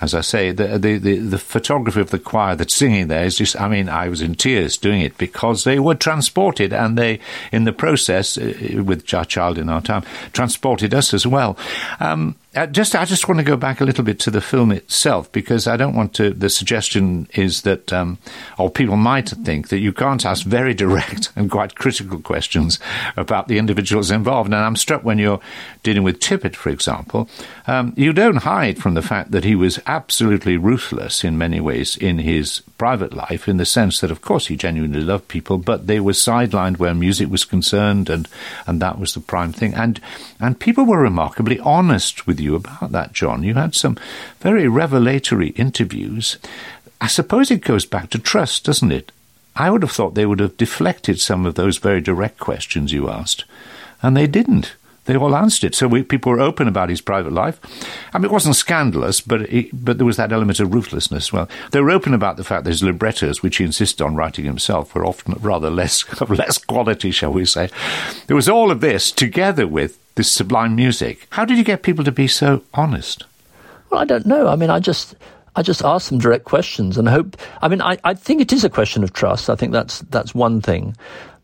as 0.00 0.14
I 0.14 0.20
say, 0.20 0.52
the, 0.52 0.78
the, 0.78 0.98
the, 0.98 1.18
the, 1.18 1.38
photography 1.38 2.00
of 2.00 2.10
the 2.10 2.20
choir 2.20 2.54
that's 2.54 2.76
singing 2.76 3.08
there 3.08 3.24
is 3.24 3.38
just, 3.38 3.60
I 3.60 3.66
mean, 3.66 3.88
I 3.88 4.08
was 4.08 4.22
in 4.22 4.36
tears 4.36 4.76
doing 4.76 5.00
it 5.00 5.18
because 5.18 5.64
they 5.64 5.80
were 5.80 5.96
transported 5.96 6.72
and 6.72 6.96
they, 6.96 7.18
in 7.50 7.64
the 7.64 7.72
process, 7.72 8.38
uh, 8.38 8.84
with 8.84 9.12
A 9.12 9.24
Child 9.24 9.58
of 9.58 9.68
Our 9.68 9.80
Time, 9.80 10.04
transported 10.32 10.94
us 10.94 11.12
as 11.12 11.26
well. 11.26 11.58
Um, 11.98 12.36
uh, 12.58 12.66
just, 12.66 12.96
I 12.96 13.04
just 13.04 13.28
want 13.28 13.38
to 13.38 13.44
go 13.44 13.56
back 13.56 13.80
a 13.80 13.84
little 13.84 14.04
bit 14.04 14.18
to 14.20 14.30
the 14.30 14.40
film 14.40 14.72
itself 14.72 15.30
because 15.30 15.66
I 15.66 15.76
don't 15.76 15.94
want 15.94 16.14
to. 16.14 16.30
The 16.30 16.50
suggestion 16.50 17.28
is 17.34 17.62
that, 17.62 17.92
um, 17.92 18.18
or 18.58 18.68
people 18.68 18.96
might 18.96 19.28
think 19.28 19.68
that 19.68 19.78
you 19.78 19.92
can't 19.92 20.26
ask 20.26 20.44
very 20.44 20.74
direct 20.74 21.30
and 21.36 21.50
quite 21.50 21.76
critical 21.76 22.18
questions 22.18 22.78
about 23.16 23.46
the 23.46 23.58
individuals 23.58 24.10
involved. 24.10 24.48
And 24.52 24.56
I'm 24.56 24.76
struck 24.76 25.04
when 25.04 25.18
you're 25.18 25.40
dealing 25.82 26.02
with 26.02 26.18
Tippett, 26.18 26.56
for 26.56 26.70
example, 26.70 27.28
um, 27.66 27.92
you 27.96 28.12
don't 28.12 28.36
hide 28.36 28.78
from 28.78 28.94
the 28.94 29.02
fact 29.02 29.30
that 29.30 29.44
he 29.44 29.54
was 29.54 29.78
absolutely 29.86 30.56
ruthless 30.56 31.22
in 31.22 31.38
many 31.38 31.60
ways 31.60 31.96
in 31.96 32.18
his 32.18 32.62
private 32.76 33.12
life, 33.12 33.48
in 33.48 33.58
the 33.58 33.66
sense 33.66 34.00
that, 34.00 34.10
of 34.10 34.22
course, 34.22 34.46
he 34.46 34.56
genuinely 34.56 35.00
loved 35.00 35.28
people, 35.28 35.58
but 35.58 35.86
they 35.86 36.00
were 36.00 36.12
sidelined 36.12 36.78
where 36.78 36.94
music 36.94 37.30
was 37.30 37.44
concerned, 37.44 38.10
and 38.10 38.28
and 38.66 38.80
that 38.80 38.98
was 38.98 39.14
the 39.14 39.20
prime 39.20 39.52
thing. 39.52 39.74
And 39.74 40.00
and 40.40 40.58
people 40.58 40.84
were 40.84 41.00
remarkably 41.00 41.58
honest 41.60 42.26
with 42.26 42.40
you 42.40 42.47
about 42.54 42.92
that, 42.92 43.12
John. 43.12 43.42
You 43.42 43.54
had 43.54 43.74
some 43.74 43.98
very 44.40 44.68
revelatory 44.68 45.48
interviews. 45.50 46.38
I 47.00 47.06
suppose 47.06 47.50
it 47.50 47.60
goes 47.62 47.86
back 47.86 48.10
to 48.10 48.18
trust, 48.18 48.64
doesn't 48.64 48.92
it? 48.92 49.12
I 49.54 49.70
would 49.70 49.82
have 49.82 49.90
thought 49.90 50.14
they 50.14 50.26
would 50.26 50.40
have 50.40 50.56
deflected 50.56 51.20
some 51.20 51.44
of 51.44 51.54
those 51.54 51.78
very 51.78 52.00
direct 52.00 52.38
questions 52.38 52.92
you 52.92 53.10
asked, 53.10 53.44
and 54.02 54.16
they 54.16 54.26
didn't. 54.26 54.76
They 55.08 55.16
all 55.16 55.34
answered 55.34 55.68
it. 55.68 55.74
So 55.74 55.88
we, 55.88 56.02
people 56.02 56.30
were 56.30 56.40
open 56.40 56.68
about 56.68 56.90
his 56.90 57.00
private 57.00 57.32
life. 57.32 57.58
I 58.12 58.18
mean, 58.18 58.26
it 58.26 58.30
wasn't 58.30 58.56
scandalous, 58.56 59.22
but 59.22 59.40
it, 59.42 59.70
but 59.72 59.96
there 59.96 60.04
was 60.04 60.18
that 60.18 60.32
element 60.32 60.60
of 60.60 60.74
ruthlessness. 60.74 61.32
Well, 61.32 61.48
they 61.70 61.80
were 61.80 61.90
open 61.90 62.12
about 62.12 62.36
the 62.36 62.44
fact 62.44 62.64
that 62.64 62.70
his 62.70 62.82
librettos, 62.82 63.42
which 63.42 63.56
he 63.56 63.64
insisted 63.64 64.04
on 64.04 64.16
writing 64.16 64.44
himself, 64.44 64.94
were 64.94 65.06
often 65.06 65.32
rather 65.40 65.70
less 65.70 66.04
of 66.20 66.30
less 66.38 66.58
quality, 66.58 67.10
shall 67.10 67.32
we 67.32 67.46
say. 67.46 67.70
There 68.26 68.36
was 68.36 68.50
all 68.50 68.70
of 68.70 68.82
this 68.82 69.10
together 69.10 69.66
with 69.66 69.98
this 70.18 70.30
sublime 70.30 70.76
music. 70.76 71.26
How 71.30 71.46
did 71.46 71.56
you 71.56 71.64
get 71.64 71.82
people 71.82 72.04
to 72.04 72.12
be 72.12 72.26
so 72.26 72.62
honest? 72.74 73.24
Well, 73.88 74.00
I 74.00 74.04
don't 74.04 74.26
know. 74.26 74.48
I 74.48 74.56
mean, 74.56 74.68
I 74.68 74.80
just. 74.80 75.14
I 75.56 75.62
just 75.62 75.82
ask 75.82 76.08
them 76.08 76.20
direct 76.20 76.44
questions 76.44 76.98
and 76.98 77.08
hope. 77.08 77.36
I 77.62 77.66
mean, 77.66 77.82
I, 77.82 77.98
I 78.04 78.14
think 78.14 78.40
it 78.40 78.52
is 78.52 78.62
a 78.62 78.70
question 78.70 79.02
of 79.02 79.12
trust. 79.12 79.50
I 79.50 79.56
think 79.56 79.72
that's 79.72 80.00
that's 80.02 80.32
one 80.32 80.60
thing, 80.60 80.94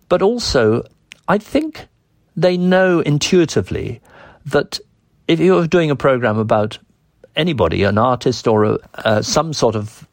but 0.08 0.22
also 0.22 0.84
I 1.26 1.38
think 1.38 1.88
they 2.36 2.56
know 2.56 3.00
intuitively 3.00 4.00
that 4.46 4.78
if 5.26 5.40
you're 5.40 5.66
doing 5.66 5.90
a 5.90 5.96
program 5.96 6.38
about 6.38 6.78
anybody, 7.34 7.82
an 7.82 7.98
artist 7.98 8.46
or 8.46 8.64
a, 8.64 8.78
uh, 9.04 9.22
some 9.22 9.52
sort 9.52 9.74
of 9.74 10.06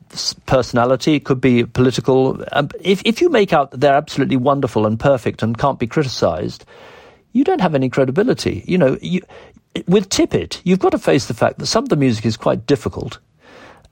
personality, 0.46 1.16
it 1.16 1.26
could 1.26 1.42
be 1.42 1.66
political. 1.66 2.44
Um, 2.54 2.70
if, 2.82 3.02
if 3.06 3.22
you 3.22 3.30
make 3.30 3.54
out 3.54 3.72
that 3.72 3.82
they're 3.82 3.94
absolutely 3.94 4.38
wonderful 4.38 4.86
and 4.86 5.00
perfect 5.00 5.44
and 5.44 5.58
can't 5.58 5.80
be 5.80 5.88
criticized, 5.88 6.66
you 7.34 7.44
don't 7.44 7.62
have 7.62 7.76
any 7.76 7.90
credibility. 7.90 8.64
You 8.68 8.78
know, 8.78 8.98
you, 9.02 9.22
with 9.88 10.10
Tippett, 10.10 10.62
you've 10.64 10.80
got 10.80 10.92
to 10.92 11.00
face 11.00 11.28
the 11.28 11.34
fact 11.34 11.60
that 11.60 11.68
some 11.68 11.84
of 11.84 11.90
the 11.90 11.96
music 11.96 12.26
is 12.26 12.38
quite 12.38 12.66
difficult, 12.66 13.20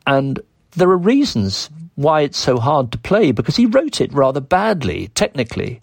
and 0.06 0.40
there 0.72 0.90
are 0.90 0.98
reasons 0.98 1.70
why 1.96 2.22
it's 2.22 2.38
so 2.38 2.58
hard 2.58 2.92
to 2.92 2.98
play 2.98 3.32
because 3.32 3.56
he 3.56 3.66
wrote 3.66 4.00
it 4.00 4.14
rather 4.14 4.40
badly 4.40 5.10
technically, 5.10 5.82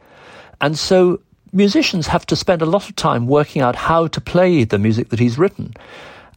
and 0.60 0.78
so 0.78 1.20
musicians 1.52 2.06
have 2.06 2.26
to 2.26 2.36
spend 2.36 2.62
a 2.62 2.66
lot 2.66 2.88
of 2.88 2.96
time 2.96 3.26
working 3.26 3.62
out 3.62 3.76
how 3.76 4.06
to 4.08 4.20
play 4.20 4.64
the 4.64 4.78
music 4.78 5.08
that 5.08 5.18
he's 5.18 5.38
written. 5.38 5.74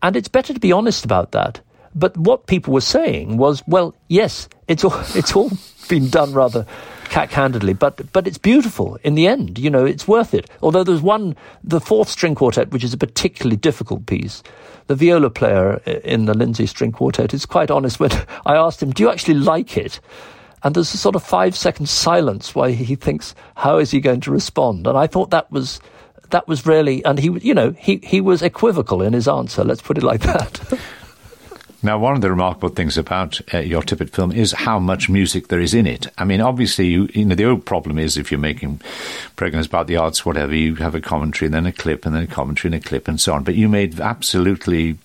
And 0.01 0.15
it's 0.15 0.29
better 0.29 0.53
to 0.53 0.59
be 0.59 0.71
honest 0.71 1.03
about 1.03 1.31
that. 1.31 1.59
But 1.93 2.15
what 2.17 2.47
people 2.47 2.73
were 2.73 2.81
saying 2.81 3.37
was, 3.37 3.63
well, 3.67 3.95
yes, 4.07 4.47
it's 4.67 4.83
all, 4.83 4.93
it's 5.15 5.35
all 5.35 5.51
been 5.89 6.09
done 6.09 6.33
rather 6.33 6.65
cack-handedly, 7.09 7.73
but 7.73 8.11
but 8.13 8.27
it's 8.27 8.37
beautiful 8.37 8.97
in 9.03 9.15
the 9.15 9.27
end. 9.27 9.59
You 9.59 9.69
know, 9.69 9.85
it's 9.85 10.07
worth 10.07 10.33
it. 10.33 10.49
Although 10.61 10.83
there's 10.83 11.01
one, 11.01 11.35
the 11.63 11.81
fourth 11.81 12.09
string 12.09 12.35
quartet, 12.35 12.71
which 12.71 12.83
is 12.83 12.93
a 12.93 12.97
particularly 12.97 13.57
difficult 13.57 14.05
piece. 14.05 14.43
The 14.87 14.95
viola 14.95 15.29
player 15.29 15.75
in 16.03 16.25
the 16.25 16.33
Lindsay 16.33 16.65
string 16.65 16.91
quartet 16.91 17.33
is 17.33 17.45
quite 17.45 17.69
honest 17.69 17.99
when 17.99 18.11
I 18.45 18.55
asked 18.55 18.81
him, 18.81 18.91
"Do 18.91 19.03
you 19.03 19.09
actually 19.09 19.35
like 19.35 19.77
it?" 19.77 19.99
And 20.63 20.75
there's 20.75 20.93
a 20.93 20.97
sort 20.97 21.15
of 21.15 21.23
five 21.23 21.55
second 21.55 21.87
silence 21.87 22.53
while 22.53 22.69
he 22.69 22.95
thinks, 22.95 23.33
how 23.55 23.77
is 23.77 23.91
he 23.91 24.01
going 24.01 24.21
to 24.21 24.31
respond? 24.31 24.87
And 24.87 24.97
I 24.97 25.07
thought 25.07 25.31
that 25.31 25.49
was, 25.51 25.79
that 26.31 26.47
was 26.47 26.65
really, 26.65 27.03
and 27.05 27.17
he, 27.17 27.29
you 27.39 27.53
know, 27.53 27.71
he, 27.71 28.01
he 28.03 28.19
was 28.19 28.41
equivocal 28.41 29.01
in 29.01 29.13
his 29.13 29.27
answer. 29.27 29.63
Let's 29.63 29.81
put 29.81 29.97
it 29.97 30.03
like 30.03 30.21
that. 30.23 30.79
Now, 31.81 31.97
one 31.97 32.15
of 32.15 32.21
the 32.21 32.29
remarkable 32.29 32.69
things 32.69 32.97
about 32.97 33.39
uh, 33.53 33.59
your 33.59 33.81
Tippett 33.81 34.09
film 34.09 34.33
is 34.33 34.51
how 34.51 34.79
much 34.79 35.09
music 35.09 35.47
there 35.47 35.61
is 35.61 35.73
in 35.73 35.87
it. 35.87 36.07
I 36.17 36.25
mean, 36.25 36.41
obviously, 36.41 36.87
you, 36.87 37.07
you 37.13 37.23
know, 37.23 37.35
the 37.35 37.45
old 37.45 37.65
problem 37.65 37.97
is 37.97 38.17
if 38.17 38.31
you're 38.31 38.39
making 38.39 38.81
programs 39.37 39.67
about 39.67 39.87
the 39.87 39.95
arts, 39.95 40.25
whatever, 40.25 40.53
you 40.53 40.75
have 40.75 40.93
a 40.93 41.01
commentary 41.01 41.47
and 41.47 41.53
then 41.53 41.65
a 41.65 41.71
clip 41.71 42.05
and 42.05 42.13
then 42.13 42.23
a 42.23 42.27
commentary 42.27 42.73
and 42.73 42.83
a 42.83 42.85
clip 42.85 43.07
and 43.07 43.19
so 43.19 43.33
on. 43.33 43.43
But 43.43 43.55
you 43.55 43.69
made 43.69 43.99
absolutely 44.01 44.97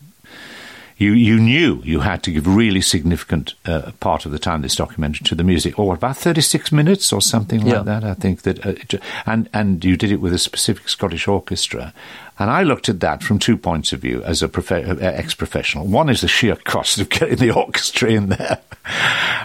you, 0.96 1.12
you 1.12 1.40
knew 1.40 1.80
you 1.84 2.00
had 2.00 2.22
to 2.22 2.30
give 2.30 2.46
really 2.46 2.80
significant 2.80 3.54
uh, 3.66 3.90
part 3.98 4.26
of 4.26 4.32
the 4.32 4.38
time 4.38 4.62
this 4.62 4.76
documentary 4.76 5.24
to 5.24 5.34
the 5.34 5.42
music, 5.42 5.78
or 5.78 5.94
about 5.94 6.16
thirty 6.16 6.40
six 6.40 6.70
minutes 6.70 7.12
or 7.12 7.20
something 7.20 7.60
like 7.62 7.74
yeah. 7.74 7.82
that. 7.82 8.04
I 8.04 8.14
think 8.14 8.42
that, 8.42 8.64
uh, 8.64 8.98
and 9.26 9.48
and 9.52 9.84
you 9.84 9.96
did 9.96 10.12
it 10.12 10.20
with 10.20 10.32
a 10.32 10.38
specific 10.38 10.88
Scottish 10.88 11.26
orchestra, 11.26 11.92
and 12.38 12.51
I 12.51 12.64
looked 12.64 12.88
at 12.88 13.01
that 13.01 13.23
from 13.23 13.38
two 13.38 13.57
points 13.57 13.92
of 13.92 14.01
view 14.01 14.23
as 14.25 14.42
a 14.42 14.47
uh, 14.47 14.97
ex-professional. 15.01 15.87
One 15.87 16.09
is 16.09 16.20
the 16.20 16.29
sheer 16.29 16.57
cost 16.57 16.99
of 16.99 17.09
getting 17.09 17.37
the 17.37 17.51
orchestra 17.55 18.11
in 18.11 18.29
there, 18.29 18.61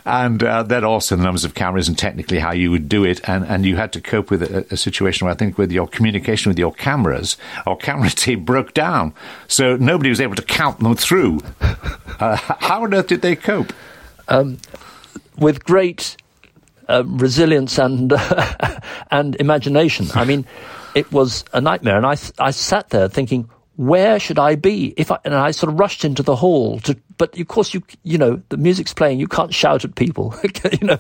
and 0.06 0.44
uh, 0.44 0.64
then 0.64 0.84
also 0.84 1.16
the 1.16 1.24
numbers 1.24 1.46
of 1.46 1.54
cameras 1.54 1.88
and 1.88 1.98
technically 1.98 2.40
how 2.40 2.52
you 2.52 2.72
would 2.72 2.90
do 2.90 3.04
it. 3.04 3.22
And, 3.30 3.46
and 3.46 3.64
you 3.66 3.76
had 3.76 3.94
to 3.94 4.02
cope 4.02 4.32
with 4.32 4.42
a, 4.42 4.66
a 4.72 4.78
situation 4.78 5.26
where 5.26 5.34
I 5.34 5.38
think 5.38 5.58
with 5.58 5.72
your 5.72 5.88
communication 5.88 6.50
with 6.50 6.58
your 6.58 6.74
cameras, 6.74 7.38
our 7.68 7.76
camera 7.76 8.10
team 8.10 8.44
broke 8.44 8.74
down, 8.74 9.14
so 9.48 9.76
nobody 9.76 10.10
was 10.10 10.20
able 10.20 10.36
to 10.36 10.44
count 10.44 10.80
them 10.80 10.96
through. 10.96 11.42
Uh, 12.20 12.36
how 12.38 12.84
on 12.84 12.94
earth 12.94 13.08
did 13.08 13.22
they 13.22 13.36
cope? 13.36 13.72
Um, 14.28 14.58
with 15.38 15.64
great 15.64 16.18
uh, 16.90 17.04
resilience 17.06 17.78
and 17.78 18.14
and 19.12 19.36
imagination. 19.36 20.08
I 20.16 20.26
mean 20.26 20.46
it 20.96 21.12
was 21.12 21.46
a 21.54 21.62
nightmare. 21.62 21.98
And 21.98 22.06
I, 22.06 22.18
I 22.40 22.52
sat 22.52 22.90
there 22.90 23.08
thinking, 23.08 23.50
where 23.80 24.20
should 24.20 24.38
I 24.38 24.56
be? 24.56 24.94
If 24.98 25.10
I, 25.10 25.20
and 25.24 25.34
I 25.34 25.52
sort 25.52 25.72
of 25.72 25.80
rushed 25.80 26.04
into 26.04 26.22
the 26.22 26.36
hall 26.36 26.82
to, 26.82 26.98
but 27.18 27.40
of 27.40 27.48
course 27.48 27.74
you, 27.74 27.82
you 28.04 28.18
know, 28.18 28.42
the 28.50 28.58
music's 28.58 28.94
playing, 28.94 29.22
you 29.22 29.28
can't 29.28 29.54
shout 29.54 29.86
at 29.86 29.96
people, 29.96 30.36
you 30.82 30.86
know, 30.86 30.98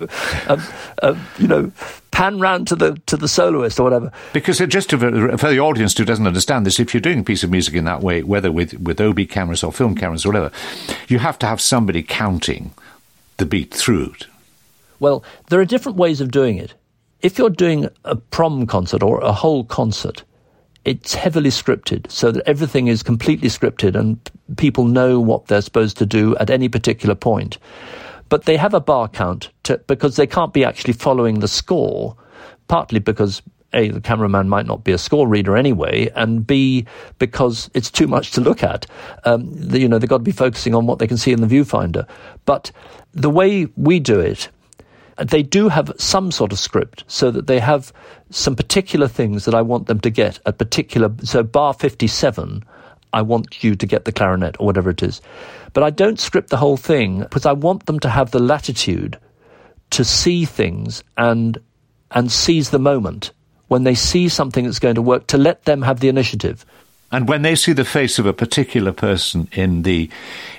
um, 0.47 0.63
um, 1.03 1.27
you 1.39 1.47
know, 1.47 1.71
pan 2.11 2.39
round 2.39 2.69
to 2.69 2.77
the, 2.77 2.93
to 3.07 3.17
the 3.17 3.27
soloist 3.27 3.81
or 3.81 3.83
whatever. 3.83 4.13
Because 4.31 4.59
just 4.59 4.91
to, 4.91 4.97
for 5.37 5.49
the 5.49 5.59
audience 5.59 5.97
who 5.97 6.05
doesn't 6.05 6.25
understand 6.25 6.65
this, 6.65 6.79
if 6.79 6.93
you're 6.93 7.01
doing 7.01 7.19
a 7.19 7.23
piece 7.23 7.43
of 7.43 7.51
music 7.51 7.73
in 7.73 7.83
that 7.83 7.99
way, 7.99 8.23
whether 8.23 8.49
with, 8.49 8.73
with 8.79 9.01
OB 9.01 9.27
cameras 9.27 9.61
or 9.61 9.73
film 9.73 9.93
cameras 9.93 10.25
or 10.25 10.29
whatever, 10.29 10.51
you 11.09 11.19
have 11.19 11.37
to 11.39 11.47
have 11.47 11.59
somebody 11.59 12.01
counting 12.01 12.71
the 13.35 13.45
beat 13.45 13.73
through 13.73 14.11
it. 14.11 14.27
Well, 15.01 15.23
there 15.49 15.59
are 15.59 15.65
different 15.65 15.97
ways 15.97 16.21
of 16.21 16.31
doing 16.31 16.57
it 16.57 16.75
if 17.21 17.37
you're 17.37 17.49
doing 17.49 17.89
a 18.05 18.15
prom 18.15 18.65
concert 18.65 19.03
or 19.03 19.19
a 19.21 19.31
whole 19.31 19.63
concert, 19.63 20.23
it's 20.85 21.13
heavily 21.13 21.49
scripted 21.49 22.09
so 22.09 22.31
that 22.31 22.47
everything 22.47 22.87
is 22.87 23.03
completely 23.03 23.49
scripted 23.49 23.95
and 23.95 24.17
people 24.57 24.85
know 24.85 25.19
what 25.19 25.47
they're 25.47 25.61
supposed 25.61 25.97
to 25.97 26.05
do 26.05 26.35
at 26.37 26.49
any 26.49 26.69
particular 26.69 27.15
point. 27.15 27.57
But 28.29 28.45
they 28.45 28.57
have 28.57 28.73
a 28.73 28.79
bar 28.79 29.07
count 29.07 29.49
to, 29.63 29.79
because 29.87 30.15
they 30.15 30.27
can't 30.27 30.53
be 30.53 30.63
actually 30.63 30.93
following 30.93 31.39
the 31.39 31.47
score, 31.47 32.15
partly 32.67 32.99
because 32.99 33.41
a, 33.73 33.89
the 33.89 34.01
cameraman 34.01 34.47
might 34.49 34.65
not 34.65 34.83
be 34.83 34.91
a 34.91 34.97
score 34.97 35.27
reader 35.27 35.57
anyway, 35.57 36.09
and 36.15 36.45
B, 36.45 36.85
because 37.17 37.69
it's 37.73 37.91
too 37.91 38.07
much 38.07 38.31
to 38.31 38.41
look 38.41 38.63
at. 38.63 38.85
Um, 39.25 39.49
the, 39.53 39.79
you 39.79 39.87
know, 39.87 39.99
they've 39.99 40.09
got 40.09 40.19
to 40.19 40.23
be 40.23 40.31
focusing 40.31 40.73
on 40.73 40.87
what 40.87 40.99
they 40.99 41.07
can 41.07 41.17
see 41.17 41.31
in 41.31 41.41
the 41.41 41.47
viewfinder. 41.47 42.07
But 42.45 42.71
the 43.13 43.29
way 43.29 43.67
we 43.75 43.99
do 43.99 44.19
it 44.19 44.49
they 45.23 45.43
do 45.43 45.69
have 45.69 45.91
some 45.97 46.31
sort 46.31 46.51
of 46.51 46.59
script 46.59 47.03
so 47.07 47.31
that 47.31 47.47
they 47.47 47.59
have 47.59 47.91
some 48.29 48.55
particular 48.55 49.07
things 49.07 49.45
that 49.45 49.55
I 49.55 49.61
want 49.61 49.87
them 49.87 49.99
to 50.01 50.09
get 50.09 50.39
at 50.45 50.57
particular. 50.57 51.11
So, 51.23 51.43
bar 51.43 51.73
57, 51.73 52.63
I 53.11 53.21
want 53.21 53.63
you 53.63 53.75
to 53.75 53.85
get 53.85 54.05
the 54.05 54.11
clarinet 54.11 54.55
or 54.59 54.65
whatever 54.65 54.89
it 54.89 55.03
is. 55.03 55.21
But 55.73 55.83
I 55.83 55.89
don't 55.89 56.19
script 56.19 56.49
the 56.49 56.57
whole 56.57 56.77
thing 56.77 57.19
because 57.19 57.45
I 57.45 57.53
want 57.53 57.85
them 57.85 57.99
to 58.01 58.09
have 58.09 58.31
the 58.31 58.39
latitude 58.39 59.19
to 59.91 60.03
see 60.03 60.45
things 60.45 61.03
and 61.17 61.57
and 62.11 62.31
seize 62.31 62.69
the 62.71 62.79
moment 62.79 63.31
when 63.67 63.83
they 63.83 63.95
see 63.95 64.29
something 64.29 64.65
that's 64.65 64.79
going 64.79 64.95
to 64.95 65.01
work 65.01 65.27
to 65.27 65.37
let 65.37 65.65
them 65.65 65.83
have 65.83 65.99
the 65.99 66.09
initiative. 66.09 66.65
And 67.11 67.27
when 67.27 67.41
they 67.41 67.55
see 67.55 67.73
the 67.73 67.85
face 67.85 68.19
of 68.19 68.25
a 68.25 68.33
particular 68.33 68.91
person 68.91 69.47
in 69.51 69.81
the 69.81 70.09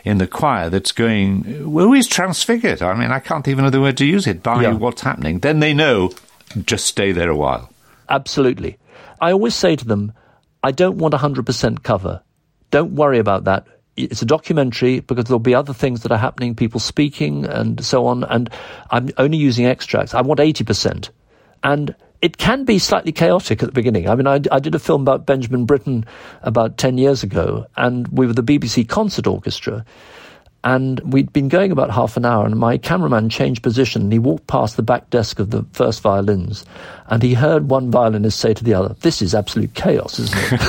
in 0.04 0.18
the 0.18 0.26
choir 0.26 0.68
that's 0.68 0.92
going, 0.92 1.72
well, 1.72 1.92
he's 1.92 2.08
transfigured. 2.08 2.82
I 2.82 2.94
mean, 2.94 3.12
I 3.12 3.20
can't 3.20 3.46
even 3.46 3.64
know 3.64 3.70
the 3.70 3.80
word 3.80 3.96
to 3.98 4.04
use 4.04 4.26
it 4.26 4.42
by 4.42 4.62
yeah. 4.62 4.72
what's 4.72 5.02
happening. 5.02 5.40
Then 5.40 5.60
they 5.60 5.72
know, 5.72 6.12
just 6.64 6.86
stay 6.86 7.12
there 7.12 7.30
a 7.30 7.36
while. 7.36 7.70
Absolutely. 8.08 8.78
I 9.20 9.32
always 9.32 9.54
say 9.54 9.76
to 9.76 9.84
them, 9.84 10.12
I 10.62 10.72
don't 10.72 10.98
want 10.98 11.14
100% 11.14 11.82
cover. 11.82 12.22
Don't 12.70 12.92
worry 12.92 13.18
about 13.18 13.44
that. 13.44 13.66
It's 13.96 14.22
a 14.22 14.26
documentary 14.26 15.00
because 15.00 15.26
there'll 15.26 15.38
be 15.38 15.54
other 15.54 15.74
things 15.74 16.02
that 16.02 16.12
are 16.12 16.18
happening, 16.18 16.54
people 16.54 16.80
speaking 16.80 17.44
and 17.44 17.84
so 17.84 18.06
on. 18.06 18.24
And 18.24 18.50
I'm 18.90 19.10
only 19.18 19.36
using 19.36 19.66
extracts. 19.66 20.14
I 20.14 20.22
want 20.22 20.40
80%. 20.40 21.10
And 21.62 21.94
it 22.22 22.36
can 22.36 22.64
be 22.64 22.78
slightly 22.78 23.12
chaotic 23.12 23.62
at 23.62 23.66
the 23.66 23.72
beginning. 23.72 24.08
I 24.08 24.14
mean, 24.14 24.26
I, 24.26 24.40
I, 24.52 24.58
did 24.58 24.74
a 24.74 24.78
film 24.78 25.02
about 25.02 25.24
Benjamin 25.24 25.64
Britten 25.64 26.04
about 26.42 26.76
10 26.76 26.98
years 26.98 27.22
ago, 27.22 27.66
and 27.76 28.06
we 28.08 28.26
were 28.26 28.34
the 28.34 28.42
BBC 28.42 28.88
Concert 28.88 29.26
Orchestra. 29.26 29.84
And 30.62 31.00
we'd 31.10 31.32
been 31.32 31.48
going 31.48 31.72
about 31.72 31.90
half 31.90 32.18
an 32.18 32.26
hour, 32.26 32.44
and 32.44 32.54
my 32.56 32.76
cameraman 32.76 33.30
changed 33.30 33.62
position, 33.62 34.02
and 34.02 34.12
he 34.12 34.18
walked 34.18 34.46
past 34.46 34.76
the 34.76 34.82
back 34.82 35.08
desk 35.08 35.38
of 35.38 35.50
the 35.50 35.64
first 35.72 36.02
violins, 36.02 36.66
and 37.06 37.22
he 37.22 37.32
heard 37.32 37.70
one 37.70 37.90
violinist 37.90 38.38
say 38.38 38.52
to 38.52 38.62
the 38.62 38.74
other, 38.74 38.94
This 39.00 39.22
is 39.22 39.34
absolute 39.34 39.72
chaos, 39.72 40.18
isn't 40.18 40.36
it? 40.36 40.60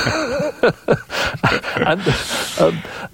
and, 1.76 2.02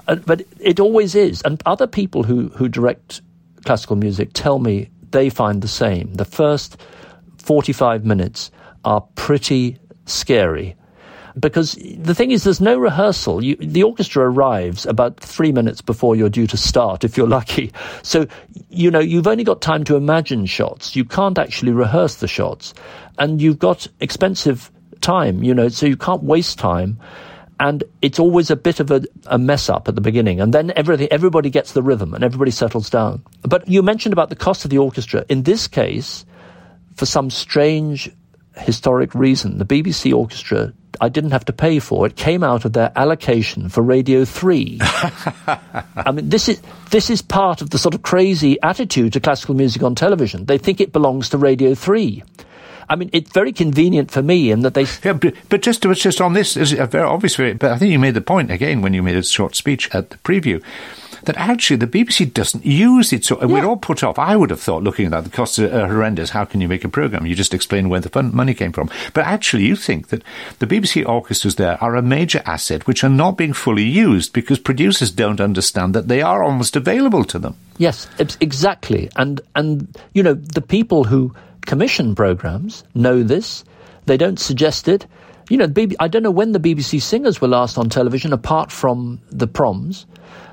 um, 0.06 0.22
but 0.24 0.42
it 0.60 0.78
always 0.78 1.16
is. 1.16 1.42
And 1.42 1.60
other 1.66 1.88
people 1.88 2.22
who, 2.22 2.46
who 2.50 2.68
direct 2.68 3.22
classical 3.64 3.96
music 3.96 4.30
tell 4.32 4.60
me 4.60 4.88
they 5.10 5.30
find 5.30 5.62
the 5.62 5.68
same. 5.68 6.14
The 6.14 6.24
first 6.24 6.80
45 7.38 8.04
minutes 8.04 8.50
are 8.84 9.00
pretty 9.14 9.78
scary. 10.06 10.76
Because 11.38 11.74
the 11.74 12.14
thing 12.14 12.32
is, 12.32 12.42
there's 12.42 12.60
no 12.60 12.78
rehearsal. 12.78 13.44
You, 13.44 13.56
the 13.56 13.84
orchestra 13.84 14.28
arrives 14.28 14.86
about 14.86 15.20
three 15.20 15.52
minutes 15.52 15.80
before 15.80 16.16
you're 16.16 16.28
due 16.28 16.48
to 16.48 16.56
start, 16.56 17.04
if 17.04 17.16
you're 17.16 17.28
lucky. 17.28 17.72
So, 18.02 18.26
you 18.70 18.90
know, 18.90 19.00
you've 19.00 19.26
only 19.26 19.44
got 19.44 19.60
time 19.60 19.84
to 19.84 19.96
imagine 19.96 20.46
shots. 20.46 20.96
You 20.96 21.04
can't 21.04 21.38
actually 21.38 21.72
rehearse 21.72 22.16
the 22.16 22.28
shots. 22.28 22.72
And 23.18 23.40
you've 23.42 23.58
got 23.58 23.86
expensive 24.00 24.70
time, 25.00 25.42
you 25.42 25.52
know, 25.52 25.68
so 25.68 25.86
you 25.86 25.96
can't 25.96 26.22
waste 26.22 26.58
time 26.58 26.98
and 27.60 27.84
it's 28.02 28.18
always 28.18 28.50
a 28.50 28.56
bit 28.56 28.80
of 28.80 28.90
a, 28.90 29.02
a, 29.26 29.38
mess 29.38 29.68
up 29.68 29.88
at 29.88 29.94
the 29.94 30.00
beginning, 30.00 30.40
and 30.40 30.54
then 30.54 30.72
everything, 30.76 31.08
everybody 31.10 31.50
gets 31.50 31.72
the 31.72 31.82
rhythm 31.82 32.14
and 32.14 32.22
everybody 32.22 32.50
settles 32.50 32.88
down. 32.88 33.22
But 33.42 33.66
you 33.68 33.82
mentioned 33.82 34.12
about 34.12 34.28
the 34.28 34.36
cost 34.36 34.64
of 34.64 34.70
the 34.70 34.78
orchestra. 34.78 35.24
In 35.28 35.42
this 35.42 35.66
case, 35.66 36.24
for 36.98 37.06
some 37.06 37.30
strange 37.30 38.10
historic 38.56 39.14
reason, 39.14 39.58
the 39.58 39.64
BBC 39.64 40.12
Orchestra 40.12 40.72
I 41.00 41.08
didn't 41.08 41.30
have 41.30 41.44
to 41.44 41.52
pay 41.52 41.78
for. 41.78 42.06
It 42.06 42.16
came 42.16 42.42
out 42.42 42.64
of 42.64 42.72
their 42.72 42.90
allocation 42.96 43.68
for 43.68 43.82
Radio 43.82 44.24
3. 44.24 44.78
I 44.82 46.10
mean, 46.12 46.28
this 46.28 46.48
is, 46.48 46.60
this 46.90 47.08
is 47.08 47.22
part 47.22 47.62
of 47.62 47.70
the 47.70 47.78
sort 47.78 47.94
of 47.94 48.02
crazy 48.02 48.60
attitude 48.62 49.12
to 49.12 49.20
classical 49.20 49.54
music 49.54 49.82
on 49.82 49.94
television. 49.94 50.46
They 50.46 50.58
think 50.58 50.80
it 50.80 50.92
belongs 50.92 51.28
to 51.28 51.38
Radio 51.38 51.74
3. 51.74 52.22
I 52.88 52.96
mean, 52.96 53.10
it's 53.12 53.30
very 53.30 53.52
convenient 53.52 54.10
for 54.10 54.22
me 54.22 54.50
in 54.50 54.62
that 54.62 54.74
they. 54.74 54.86
Yeah, 55.04 55.12
but, 55.12 55.34
but 55.50 55.62
just 55.62 55.82
just 55.82 56.20
on 56.20 56.32
this, 56.32 56.56
is 56.56 56.72
a 56.72 56.86
very 56.86 57.04
obvious. 57.04 57.36
But 57.36 57.64
I 57.64 57.76
think 57.76 57.92
you 57.92 57.98
made 57.98 58.14
the 58.14 58.22
point 58.22 58.50
again 58.50 58.80
when 58.80 58.94
you 58.94 59.02
made 59.02 59.16
a 59.16 59.22
short 59.22 59.54
speech 59.54 59.94
at 59.94 60.08
the 60.08 60.16
preview 60.18 60.62
that 61.24 61.36
actually 61.36 61.76
the 61.76 61.86
BBC 61.86 62.32
doesn't 62.32 62.64
use 62.64 63.12
it. 63.12 63.24
So 63.24 63.36
uh, 63.36 63.40
yeah. 63.40 63.46
we're 63.46 63.64
all 63.64 63.76
put 63.76 64.02
off. 64.02 64.18
I 64.18 64.36
would 64.36 64.50
have 64.50 64.60
thought, 64.60 64.82
looking 64.82 65.06
at 65.06 65.10
that, 65.12 65.24
the 65.24 65.30
costs 65.30 65.58
are 65.58 65.86
horrendous. 65.86 66.30
How 66.30 66.44
can 66.44 66.60
you 66.60 66.68
make 66.68 66.84
a 66.84 66.88
program? 66.88 67.26
You 67.26 67.34
just 67.34 67.54
explain 67.54 67.88
where 67.88 68.00
the 68.00 68.08
fun- 68.08 68.34
money 68.34 68.54
came 68.54 68.72
from. 68.72 68.90
But 69.14 69.24
actually, 69.26 69.64
you 69.64 69.76
think 69.76 70.08
that 70.08 70.22
the 70.58 70.66
BBC 70.66 71.06
orchestras 71.08 71.56
there 71.56 71.82
are 71.82 71.96
a 71.96 72.02
major 72.02 72.42
asset 72.44 72.86
which 72.86 73.04
are 73.04 73.10
not 73.10 73.36
being 73.36 73.52
fully 73.52 73.84
used 73.84 74.32
because 74.32 74.58
producers 74.58 75.10
don't 75.10 75.40
understand 75.40 75.94
that 75.94 76.08
they 76.08 76.22
are 76.22 76.42
almost 76.42 76.76
available 76.76 77.24
to 77.24 77.38
them. 77.38 77.56
Yes, 77.78 78.08
exactly. 78.40 79.10
And 79.16 79.40
and 79.54 79.96
you 80.12 80.22
know 80.22 80.34
the 80.34 80.60
people 80.60 81.04
who 81.04 81.34
commission 81.68 82.14
programs 82.14 82.82
know 82.94 83.22
this. 83.22 83.64
They 84.06 84.16
don't 84.16 84.38
suggest 84.40 84.88
it. 84.88 85.06
You 85.50 85.58
know, 85.58 85.72
I 86.00 86.08
don't 86.08 86.22
know 86.22 86.30
when 86.30 86.52
the 86.52 86.60
BBC 86.60 87.00
singers 87.00 87.40
were 87.40 87.48
last 87.48 87.78
on 87.78 87.88
television, 87.88 88.32
apart 88.32 88.72
from 88.72 89.20
the 89.30 89.46
proms. 89.46 90.06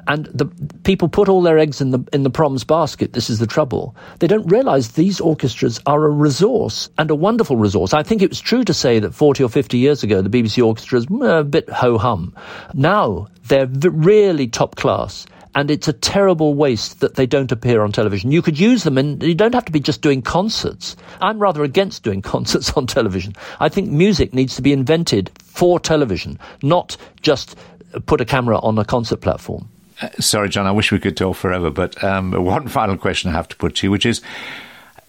And 0.07 0.25
the 0.27 0.45
people 0.83 1.09
put 1.09 1.29
all 1.29 1.41
their 1.41 1.57
eggs 1.57 1.81
in 1.81 1.91
the 1.91 2.03
in 2.13 2.23
the 2.23 2.29
proms 2.29 2.63
basket. 2.63 3.13
This 3.13 3.29
is 3.29 3.39
the 3.39 3.47
trouble. 3.47 3.95
They 4.19 4.27
don't 4.27 4.45
realise 4.45 4.89
these 4.89 5.19
orchestras 5.19 5.79
are 5.85 6.05
a 6.05 6.09
resource 6.09 6.89
and 6.97 7.09
a 7.09 7.15
wonderful 7.15 7.57
resource. 7.57 7.93
I 7.93 8.03
think 8.03 8.21
it 8.21 8.29
was 8.29 8.39
true 8.39 8.63
to 8.63 8.73
say 8.73 8.99
that 8.99 9.13
40 9.13 9.43
or 9.43 9.49
50 9.49 9.77
years 9.77 10.03
ago 10.03 10.21
the 10.21 10.29
BBC 10.29 10.63
orchestras 10.63 11.09
were 11.09 11.37
uh, 11.37 11.39
a 11.39 11.43
bit 11.43 11.69
ho 11.69 11.97
hum. 11.97 12.35
Now 12.73 13.27
they're 13.47 13.67
really 13.67 14.47
top 14.47 14.75
class 14.75 15.25
and 15.55 15.71
it's 15.71 15.87
a 15.87 15.93
terrible 15.93 16.53
waste 16.53 16.99
that 16.99 17.15
they 17.15 17.25
don't 17.25 17.51
appear 17.51 17.81
on 17.81 17.91
television. 17.91 18.31
You 18.31 18.41
could 18.41 18.59
use 18.59 18.83
them 18.83 18.97
and 18.97 19.23
you 19.23 19.33
don't 19.33 19.55
have 19.55 19.65
to 19.65 19.71
be 19.71 19.79
just 19.79 20.01
doing 20.01 20.21
concerts. 20.21 20.97
I'm 21.21 21.39
rather 21.39 21.63
against 21.63 22.03
doing 22.03 22.21
concerts 22.33 22.73
on 22.73 22.85
television. 22.85 23.33
I 23.59 23.69
think 23.69 23.89
music 23.89 24.33
needs 24.33 24.55
to 24.57 24.61
be 24.61 24.73
invented 24.73 25.31
for 25.41 25.79
television, 25.79 26.37
not 26.61 26.97
just 27.21 27.57
uh, 27.93 27.99
put 28.01 28.19
a 28.19 28.25
camera 28.25 28.59
on 28.59 28.77
a 28.77 28.85
concert 28.85 29.21
platform. 29.21 29.69
Sorry, 30.19 30.49
John, 30.49 30.65
I 30.65 30.71
wish 30.71 30.91
we 30.91 30.99
could 30.99 31.15
talk 31.15 31.37
forever, 31.37 31.69
but 31.69 32.03
um, 32.03 32.31
one 32.43 32.67
final 32.67 32.97
question 32.97 33.31
I 33.31 33.33
have 33.33 33.47
to 33.49 33.55
put 33.55 33.75
to 33.77 33.87
you, 33.87 33.91
which 33.91 34.05
is 34.05 34.21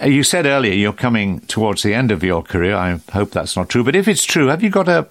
uh, 0.00 0.06
you 0.06 0.22
said 0.22 0.46
earlier 0.46 0.74
you're 0.74 0.92
coming 0.92 1.40
towards 1.40 1.82
the 1.82 1.94
end 1.94 2.10
of 2.10 2.22
your 2.22 2.42
career. 2.42 2.76
I 2.76 3.00
hope 3.12 3.30
that's 3.30 3.56
not 3.56 3.68
true, 3.68 3.82
but 3.82 3.96
if 3.96 4.08
it's 4.08 4.24
true, 4.24 4.48
have 4.48 4.62
you 4.62 4.70
got 4.70 4.88
a 4.88 5.08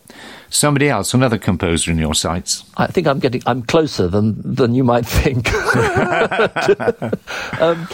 somebody 0.50 0.90
else, 0.90 1.14
another 1.14 1.38
composer 1.38 1.92
in 1.92 1.98
your 1.98 2.14
sights? 2.14 2.64
I 2.78 2.88
think 2.88 3.08
I'm 3.08 3.20
getting 3.20 3.42
I'm 3.46 3.64
closer 3.64 4.08
than 4.08 4.42
than 4.44 4.76
you 4.76 4.84
might 4.84 5.06
think. 5.06 5.54
um, 7.62 7.88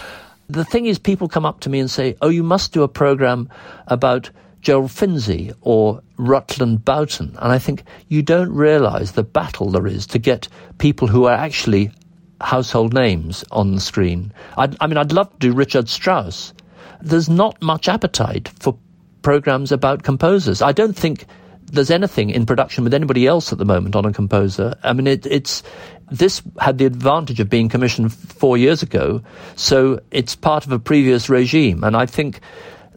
the 0.49 0.65
thing 0.65 0.85
is, 0.85 0.99
people 0.99 1.29
come 1.29 1.45
up 1.45 1.61
to 1.61 1.69
me 1.69 1.79
and 1.79 1.89
say, 1.89 2.15
"Oh, 2.21 2.29
you 2.29 2.43
must 2.43 2.73
do 2.73 2.83
a 2.83 2.87
program 2.87 3.49
about." 3.87 4.29
Gerald 4.61 4.91
Finzi 4.91 5.53
or 5.61 6.01
Rutland 6.17 6.85
Boughton. 6.85 7.35
And 7.39 7.51
I 7.51 7.59
think 7.59 7.83
you 8.07 8.21
don't 8.21 8.53
realize 8.53 9.11
the 9.11 9.23
battle 9.23 9.69
there 9.69 9.87
is 9.87 10.07
to 10.07 10.19
get 10.19 10.47
people 10.77 11.07
who 11.07 11.25
are 11.25 11.35
actually 11.35 11.91
household 12.39 12.93
names 12.93 13.43
on 13.51 13.75
the 13.75 13.81
screen. 13.81 14.31
I'd, 14.57 14.75
I 14.79 14.87
mean, 14.87 14.97
I'd 14.97 15.11
love 15.11 15.31
to 15.31 15.37
do 15.37 15.53
Richard 15.53 15.89
Strauss. 15.89 16.53
There's 17.01 17.29
not 17.29 17.61
much 17.61 17.87
appetite 17.87 18.49
for 18.59 18.77
programs 19.21 19.71
about 19.71 20.03
composers. 20.03 20.61
I 20.61 20.71
don't 20.71 20.95
think 20.95 21.25
there's 21.71 21.91
anything 21.91 22.29
in 22.29 22.45
production 22.45 22.83
with 22.83 22.93
anybody 22.93 23.27
else 23.27 23.51
at 23.51 23.57
the 23.57 23.65
moment 23.65 23.95
on 23.95 24.05
a 24.05 24.11
composer. 24.11 24.75
I 24.83 24.93
mean, 24.93 25.07
it, 25.07 25.25
it's 25.25 25.63
this 26.11 26.41
had 26.59 26.77
the 26.77 26.85
advantage 26.85 27.39
of 27.39 27.49
being 27.49 27.69
commissioned 27.69 28.13
four 28.13 28.57
years 28.57 28.83
ago, 28.83 29.21
so 29.55 30.01
it's 30.11 30.35
part 30.35 30.65
of 30.65 30.71
a 30.71 30.79
previous 30.79 31.29
regime, 31.29 31.83
and 31.83 31.95
I 31.95 32.05
think 32.05 32.41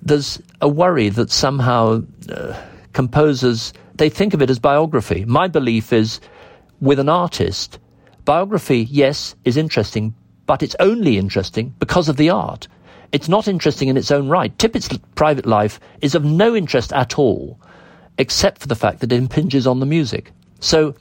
there's 0.05 0.41
a 0.61 0.69
worry 0.69 1.09
that 1.09 1.31
somehow 1.31 2.03
uh, 2.31 2.61
composers 2.93 3.73
they 3.97 4.09
think 4.09 4.35
of 4.35 4.43
it 4.43 4.51
as 4.51 4.59
biography. 4.59 5.25
My 5.25 5.49
belief 5.49 5.93
is, 5.93 6.21
with 6.81 6.99
an 6.99 7.09
artist, 7.09 7.79
biography, 8.25 8.89
yes, 8.91 9.35
is 9.45 9.57
interesting, 9.57 10.15
but 10.47 10.63
it's 10.63 10.77
only 10.81 11.17
interesting 11.17 11.75
because 11.79 12.09
of 12.09 12.17
the 12.17 12.31
art. 12.31 12.67
It's 13.13 13.29
not 13.29 13.47
interesting 13.47 13.89
in 13.89 13.97
its 13.97 14.11
own 14.11 14.29
right. 14.29 14.57
Tippett's 14.59 14.99
private 15.15 15.47
life 15.47 15.79
is 16.01 16.17
of 16.17 16.25
no 16.25 16.57
interest 16.57 16.93
at 16.93 17.19
all, 17.19 17.61
except 18.19 18.61
for 18.61 18.67
the 18.67 18.75
fact 18.75 19.01
that 19.01 19.13
it 19.13 19.17
impinges 19.17 19.67
on 19.67 19.79
the 19.79 19.87
music. 19.87 20.33
So 20.59 20.97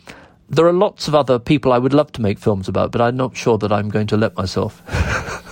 there 0.49 0.67
are 0.67 0.73
lots 0.73 1.07
of 1.07 1.15
other 1.15 1.39
people 1.39 1.73
I 1.73 1.79
would 1.79 1.93
love 1.93 2.11
to 2.13 2.21
make 2.21 2.37
films 2.37 2.67
about, 2.67 2.91
but 2.91 3.01
I'm 3.01 3.17
not 3.17 3.35
sure 3.35 3.57
that 3.57 3.71
I'm 3.71 3.89
going 3.89 4.07
to 4.07 4.17
let 4.17 4.37
myself. 4.37 4.83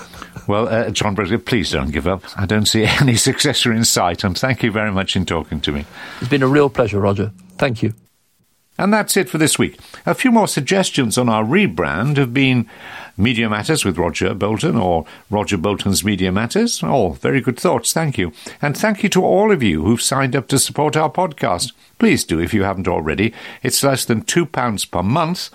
Well, 0.48 0.68
uh, 0.68 0.90
John 0.90 1.16
Bridcut, 1.16 1.46
please 1.46 1.72
don't 1.72 1.92
give 1.92 2.08
up. 2.08 2.24
I 2.38 2.46
don't 2.46 2.66
see 2.66 2.84
any 3.02 3.16
successor 3.16 3.72
in 3.72 3.86
sight, 3.86 4.24
and 4.24 4.38
thank 4.38 4.64
you 4.64 4.72
very 4.72 4.92
much 4.92 5.16
in 5.16 5.26
talking 5.26 5.62
to 5.62 5.72
me. 5.72 5.86
It's 6.20 6.30
been 6.30 6.44
a 6.44 6.48
real 6.48 6.70
pleasure, 6.70 7.00
Roger. 7.00 7.32
Thank 7.58 7.84
you. 7.84 7.94
And 8.78 8.92
that's 8.92 9.16
it 9.16 9.30
for 9.30 9.38
this 9.38 9.60
week. 9.60 9.78
A 10.08 10.16
few 10.16 10.32
more 10.32 10.48
suggestions 10.48 11.18
on 11.18 11.30
our 11.30 11.44
rebrand 11.44 12.18
have 12.18 12.34
been 12.34 12.68
Media 13.16 13.48
Matters 13.48 13.86
with 13.86 13.98
Roger 13.98 14.34
Bolton 14.34 14.76
or 14.76 15.06
Roger 15.30 15.58
Bolton's 15.58 16.04
Media 16.04 16.32
Matters. 16.32 16.82
All 16.82 17.14
very 17.14 17.42
good 17.42 17.60
thoughts, 17.60 17.94
thank 17.94 18.18
you. 18.18 18.32
And 18.60 18.76
thank 18.76 19.04
you 19.04 19.10
to 19.10 19.24
all 19.24 19.52
of 19.52 19.62
you 19.62 19.84
who've 19.84 20.02
signed 20.02 20.36
up 20.36 20.48
to 20.48 20.58
support 20.58 20.98
our 20.98 21.12
podcast. 21.12 21.74
Please 22.00 22.24
do 22.24 22.40
if 22.40 22.54
you 22.54 22.64
haven't 22.64 22.88
already. 22.88 23.34
It's 23.62 23.84
less 23.84 24.06
than 24.06 24.24
£2 24.24 24.90
per 24.90 25.04
month 25.04 25.50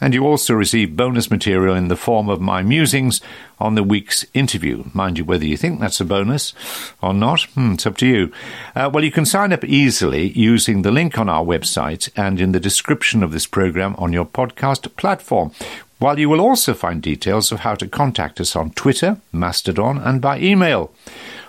And 0.00 0.14
you 0.14 0.26
also 0.26 0.54
receive 0.54 0.96
bonus 0.96 1.30
material 1.30 1.74
in 1.74 1.88
the 1.88 1.96
form 1.96 2.28
of 2.28 2.40
my 2.40 2.62
musings 2.62 3.20
on 3.58 3.74
the 3.74 3.82
week's 3.82 4.24
interview. 4.32 4.84
Mind 4.94 5.18
you, 5.18 5.24
whether 5.24 5.44
you 5.44 5.56
think 5.56 5.78
that's 5.78 6.00
a 6.00 6.04
bonus 6.04 6.54
or 7.02 7.12
not, 7.12 7.42
hmm, 7.54 7.72
it's 7.72 7.86
up 7.86 7.98
to 7.98 8.06
you. 8.06 8.32
Uh, 8.74 8.90
well, 8.92 9.04
you 9.04 9.12
can 9.12 9.26
sign 9.26 9.52
up 9.52 9.64
easily 9.64 10.30
using 10.30 10.82
the 10.82 10.90
link 10.90 11.18
on 11.18 11.28
our 11.28 11.44
website 11.44 12.08
and 12.16 12.40
in 12.40 12.52
the 12.52 12.60
description 12.60 13.22
of 13.22 13.32
this 13.32 13.46
program 13.46 13.94
on 13.98 14.12
your 14.12 14.24
podcast 14.26 14.96
platform. 14.96 15.52
While 15.98 16.18
you 16.18 16.30
will 16.30 16.40
also 16.40 16.72
find 16.72 17.02
details 17.02 17.52
of 17.52 17.60
how 17.60 17.74
to 17.74 17.86
contact 17.86 18.40
us 18.40 18.56
on 18.56 18.70
Twitter, 18.70 19.18
Mastodon, 19.32 19.98
and 19.98 20.22
by 20.22 20.38
email. 20.38 20.94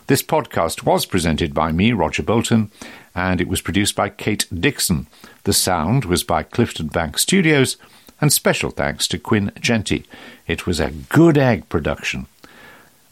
This 0.08 0.22
podcast 0.22 0.84
was 0.84 1.06
presented 1.06 1.54
by 1.54 1.72
me, 1.72 1.93
Roger 1.93 2.22
Bolton, 2.22 2.70
and 3.16 3.39
it 3.39 3.47
was 3.47 3.62
produced 3.62 3.95
by 3.95 4.10
Kate 4.10 4.45
Dixon. 4.54 5.08
The 5.43 5.54
sound 5.54 6.04
was 6.04 6.26
by 6.26 6.43
Clifton 6.43 6.88
Bank 6.88 7.18
Studios, 7.18 7.78
and 8.22 8.32
special 8.32 8.69
thanks 8.69 9.07
to 9.09 9.17
Quinn 9.17 9.51
Genty. 9.59 10.05
It 10.47 10.65
was 10.65 10.80
a 10.80 10.91
good 10.91 11.38
egg 11.38 11.67
production. 11.67 12.28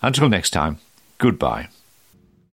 Until 0.02 0.30
next 0.30 0.52
time, 0.52 0.78
goodbye. 1.18 1.68